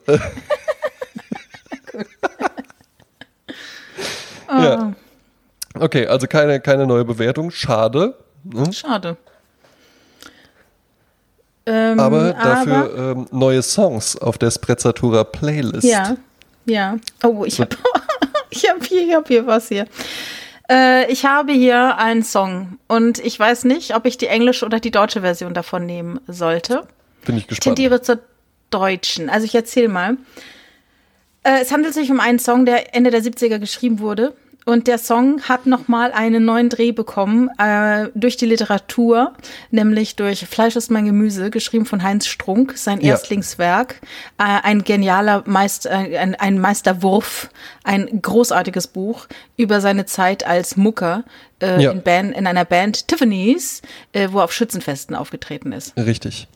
[4.48, 4.74] Ja.
[4.74, 4.92] Ah.
[5.78, 7.50] Okay, also keine, keine neue Bewertung.
[7.50, 8.16] Schade.
[8.52, 8.72] Hm?
[8.72, 9.16] Schade.
[11.66, 15.84] Ähm, aber dafür aber, ähm, neue Songs auf der Sprezzatura Playlist.
[15.84, 16.16] Ja,
[16.64, 16.96] ja.
[17.22, 17.76] Oh, ich habe
[18.50, 19.86] ich hab hier, hab hier was hier.
[20.70, 24.80] Äh, ich habe hier einen Song und ich weiß nicht, ob ich die englische oder
[24.80, 26.86] die deutsche Version davon nehmen sollte.
[27.26, 27.50] Bin ich gespannt.
[27.50, 28.20] Ich tendiere zur
[28.70, 29.28] deutschen.
[29.28, 30.16] Also ich erzähle mal.
[31.42, 34.34] Äh, es handelt sich um einen Song, der Ende der 70er geschrieben wurde.
[34.66, 39.32] Und der Song hat nochmal einen neuen Dreh bekommen äh, durch die Literatur,
[39.70, 43.12] nämlich durch Fleisch ist mein Gemüse, geschrieben von Heinz Strunk, sein ja.
[43.12, 44.00] Erstlingswerk.
[44.38, 47.48] Äh, ein genialer Meister, äh, ein, ein Meisterwurf,
[47.84, 51.24] ein großartiges Buch über seine Zeit als Mucker
[51.62, 51.90] äh, ja.
[51.90, 53.80] in, Band, in einer Band Tiffany's,
[54.12, 55.96] äh, wo er auf Schützenfesten aufgetreten ist.
[55.96, 56.48] Richtig.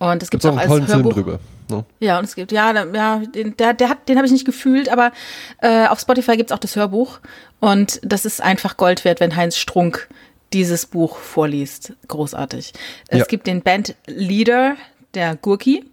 [0.00, 0.88] Und es gibt auch, auch als Hörbuch.
[0.88, 1.40] Film drüber.
[1.68, 1.84] Ne?
[2.00, 4.88] Ja, und es gibt, ja, ja den, der, der hat, den habe ich nicht gefühlt,
[4.88, 5.12] aber
[5.60, 7.20] äh, auf Spotify gibt es auch das Hörbuch.
[7.60, 10.08] Und das ist einfach Gold wert, wenn Heinz Strunk
[10.54, 11.92] dieses Buch vorliest.
[12.08, 12.72] Großartig.
[13.08, 13.24] Es ja.
[13.26, 14.76] gibt den Bandleader,
[15.14, 15.84] der Gurki.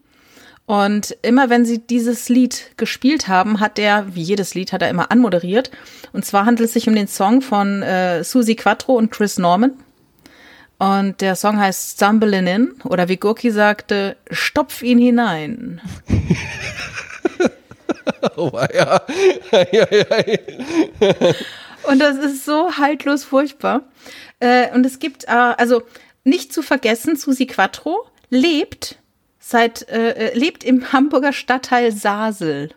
[0.66, 4.90] Und immer wenn sie dieses Lied gespielt haben, hat er, wie jedes Lied, hat er
[4.90, 5.70] immer anmoderiert.
[6.14, 9.72] Und zwar handelt es sich um den Song von äh, Susie Quattro und Chris Norman.
[10.80, 15.82] Und der Song heißt Stumbling In oder wie Gurki sagte, stopf ihn hinein.
[18.36, 19.02] oh, ja.
[19.52, 20.08] ja, ja.
[21.84, 23.84] Und das ist so haltlos furchtbar.
[24.40, 25.84] Äh, und es gibt, äh, also
[26.24, 29.00] nicht zu vergessen, Susi Quattro lebt
[29.40, 32.70] seit, äh lebt im Hamburger Stadtteil Sasel.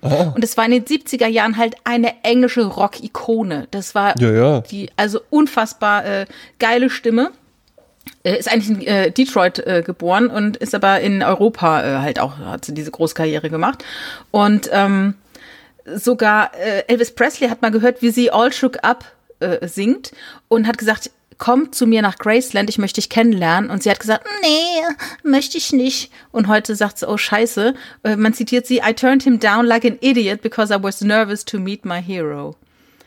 [0.00, 3.66] Und es war in den 70er Jahren halt eine englische Rock-Ikone.
[3.70, 4.60] Das war ja, ja.
[4.60, 6.26] die, also unfassbar äh,
[6.58, 7.32] geile Stimme.
[8.22, 12.20] Äh, ist eigentlich in äh, Detroit äh, geboren und ist aber in Europa äh, halt
[12.20, 13.84] auch, hat sie diese Großkarriere gemacht.
[14.30, 15.14] Und ähm,
[15.84, 19.04] sogar äh, Elvis Presley hat mal gehört, wie sie All Shook Up
[19.62, 20.10] singt
[20.48, 23.70] und hat gesagt, komm zu mir nach Graceland, ich möchte dich kennenlernen.
[23.70, 24.82] Und sie hat gesagt, nee,
[25.22, 26.12] möchte ich nicht.
[26.32, 29.84] Und heute sagt sie, oh scheiße, äh, man zitiert sie, I turned him down like
[29.84, 32.56] an idiot because I was nervous to meet my hero.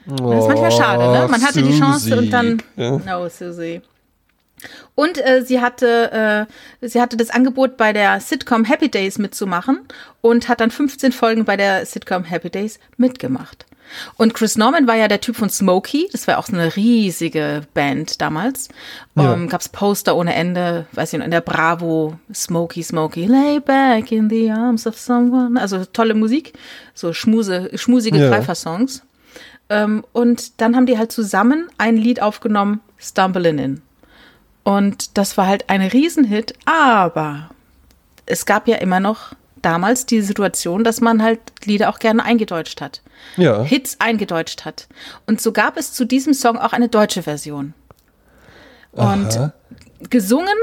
[0.09, 1.27] Oh, das ist manchmal schade, ne?
[1.29, 1.71] Man hatte Susie.
[1.71, 2.97] die Chance und dann, ja.
[2.97, 3.81] no, Susie.
[4.95, 6.47] Und äh, sie hatte,
[6.81, 9.79] äh, sie hatte das Angebot bei der Sitcom Happy Days mitzumachen
[10.21, 13.65] und hat dann 15 Folgen bei der Sitcom Happy Days mitgemacht.
[14.17, 17.63] Und Chris Norman war ja der Typ von Smokey, das war auch so eine riesige
[17.73, 18.69] Band damals.
[19.15, 19.33] Ja.
[19.33, 23.59] Um, ähm, gab's Poster ohne Ende, weiß ich noch, in der Bravo, Smokey, Smokey, lay
[23.59, 25.59] back in the arms of someone.
[25.59, 26.53] Also tolle Musik,
[26.93, 28.29] so schmuse, schmusige ja.
[28.29, 29.03] Greifer-Songs.
[29.69, 33.81] Um, ähm, und dann haben die halt zusammen ein Lied aufgenommen, Stumbling In.
[34.63, 37.49] Und das war halt ein Riesenhit, aber
[38.25, 42.81] es gab ja immer noch damals die Situation, dass man halt Lieder auch gerne eingedeutscht
[42.81, 43.01] hat.
[43.37, 43.63] Ja.
[43.63, 44.87] Hits eingedeutscht hat.
[45.27, 47.73] Und so gab es zu diesem Song auch eine deutsche Version.
[48.91, 49.53] Und Aha.
[50.09, 50.55] gesungen,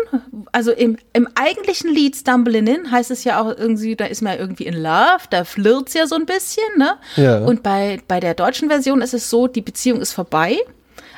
[0.53, 4.39] also im, im eigentlichen Lied Stumbling In heißt es ja auch irgendwie, da ist man
[4.39, 6.97] irgendwie in Love, da flirt's ja so ein bisschen, ne?
[7.17, 7.39] Ja.
[7.39, 10.59] Und bei, bei der deutschen Version ist es so, die Beziehung ist vorbei,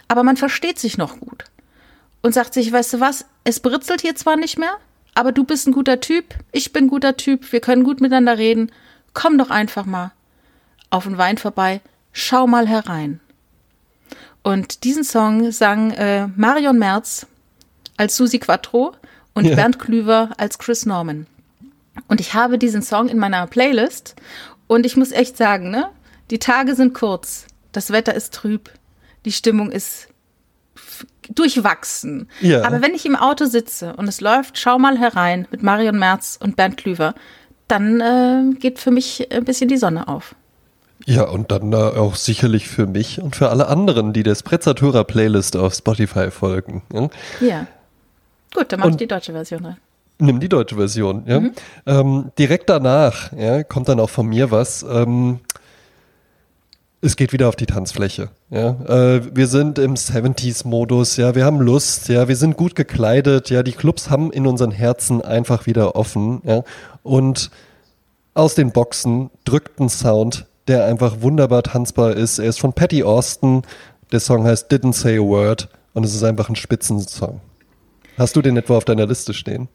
[0.06, 1.44] aber man versteht sich noch gut
[2.22, 4.76] und sagt sich, weißt du was, es britzelt hier zwar nicht mehr,
[5.20, 8.38] aber du bist ein guter Typ, ich bin ein guter Typ, wir können gut miteinander
[8.38, 8.72] reden.
[9.12, 10.12] Komm doch einfach mal
[10.88, 13.20] auf den Wein vorbei, schau mal herein.
[14.42, 17.26] Und diesen Song sang äh, Marion Merz
[17.98, 18.94] als Susi Quattro
[19.34, 19.56] und ja.
[19.56, 21.26] Bernd Klüver als Chris Norman.
[22.08, 24.16] Und ich habe diesen Song in meiner Playlist
[24.68, 25.90] und ich muss echt sagen, ne,
[26.30, 28.70] die Tage sind kurz, das Wetter ist trüb,
[29.26, 30.08] die Stimmung ist
[31.34, 32.28] durchwachsen.
[32.40, 32.64] Ja.
[32.64, 36.38] Aber wenn ich im Auto sitze und es läuft, schau mal herein mit Marion Merz
[36.40, 37.14] und Bernd Klüver,
[37.68, 40.34] dann äh, geht für mich ein bisschen die Sonne auf.
[41.06, 45.04] Ja, und dann äh, auch sicherlich für mich und für alle anderen, die der Sprezzatura
[45.04, 46.82] Playlist auf Spotify folgen.
[46.92, 47.08] Ja,
[47.40, 47.66] ja.
[48.54, 49.76] gut, dann mach und ich die deutsche Version rein.
[50.18, 51.40] Nimm die deutsche Version, ja.
[51.40, 51.52] Mhm.
[51.86, 54.82] Ähm, direkt danach ja, kommt dann auch von mir was.
[54.82, 55.40] Ähm,
[57.02, 58.30] es geht wieder auf die Tanzfläche.
[58.50, 63.50] Ja, äh, wir sind im 70s-Modus, ja, wir haben Lust, ja, wir sind gut gekleidet,
[63.50, 66.62] ja, die Clubs haben in unseren Herzen einfach wieder offen, ja,
[67.02, 67.50] und
[68.34, 72.38] aus den Boxen drückt ein Sound, der einfach wunderbar tanzbar ist.
[72.38, 73.62] Er ist von Patty Austin,
[74.12, 77.40] der Song heißt Didn't Say a Word und es ist einfach ein Spitzensong.
[78.16, 79.68] Hast du den etwa auf deiner Liste stehen?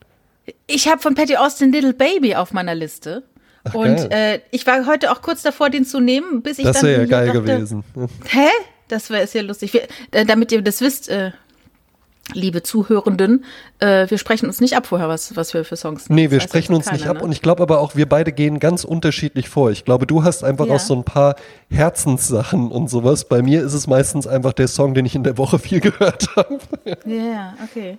[0.68, 3.24] Ich habe von Patty Austin Little Baby auf meiner Liste.
[3.66, 6.78] Ach, und äh, ich war heute auch kurz davor, den zu nehmen, bis ich das
[6.78, 6.84] dann.
[6.84, 7.84] Das wäre ja geil dachte, gewesen.
[8.28, 8.48] Hä?
[8.88, 9.74] Das wäre ja lustig.
[9.74, 11.32] Wir, äh, damit ihr das wisst, äh,
[12.34, 13.46] liebe Zuhörenden,
[13.80, 16.74] äh, wir sprechen uns nicht ab vorher, was, was wir für Songs Nee, wir sprechen
[16.74, 17.18] uns keiner, nicht ab.
[17.18, 17.24] Ne?
[17.24, 19.72] Und ich glaube aber auch, wir beide gehen ganz unterschiedlich vor.
[19.72, 20.76] Ich glaube, du hast einfach ja.
[20.76, 21.36] auch so ein paar
[21.70, 23.26] Herzenssachen und sowas.
[23.26, 26.36] Bei mir ist es meistens einfach der Song, den ich in der Woche viel gehört
[26.36, 26.60] habe.
[26.86, 27.98] Ja, yeah, okay.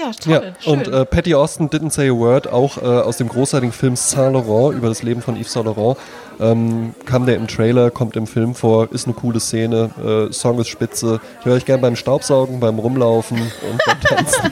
[0.00, 0.54] Ja, toll.
[0.62, 3.96] Ja, und äh, Patty Austin Didn't Say a Word, auch äh, aus dem großartigen Film
[3.96, 5.98] Saint Laurent über das Leben von Yves Saint Laurent,
[6.40, 9.90] ähm, kam der im Trailer, kommt im Film vor, ist eine coole Szene,
[10.30, 11.20] äh, Song ist spitze.
[11.42, 14.50] Höre ich gerne beim Staubsaugen, beim Rumlaufen und beim Tanzen.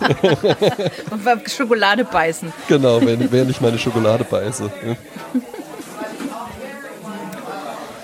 [1.10, 2.54] und beim Schokolade beißen.
[2.68, 4.70] Genau, während, während ich meine Schokolade beiße.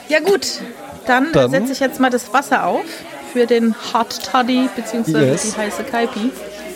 [0.08, 0.60] Ja, gut,
[1.06, 2.84] dann, dann setze ich jetzt mal das Wasser auf
[3.32, 5.42] für den Hot Toddy beziehungsweise yes.
[5.42, 6.30] die heiße Kaipi.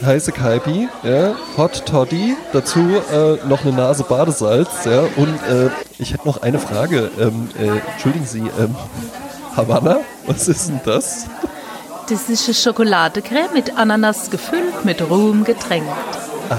[0.05, 6.13] Heiße Kaipi, ja, Hot Toddy, dazu äh, noch eine Nase Badesalz, ja, und äh, ich
[6.13, 7.11] hätte noch eine Frage.
[7.19, 8.75] Ähm, äh, entschuldigen Sie, ähm,
[9.57, 11.27] Havanna, was ist denn das?
[12.09, 15.89] Das ist eine Schokoladecreme mit Ananas gefüllt, mit Ruhm getränkt.
[16.51, 16.59] Ah,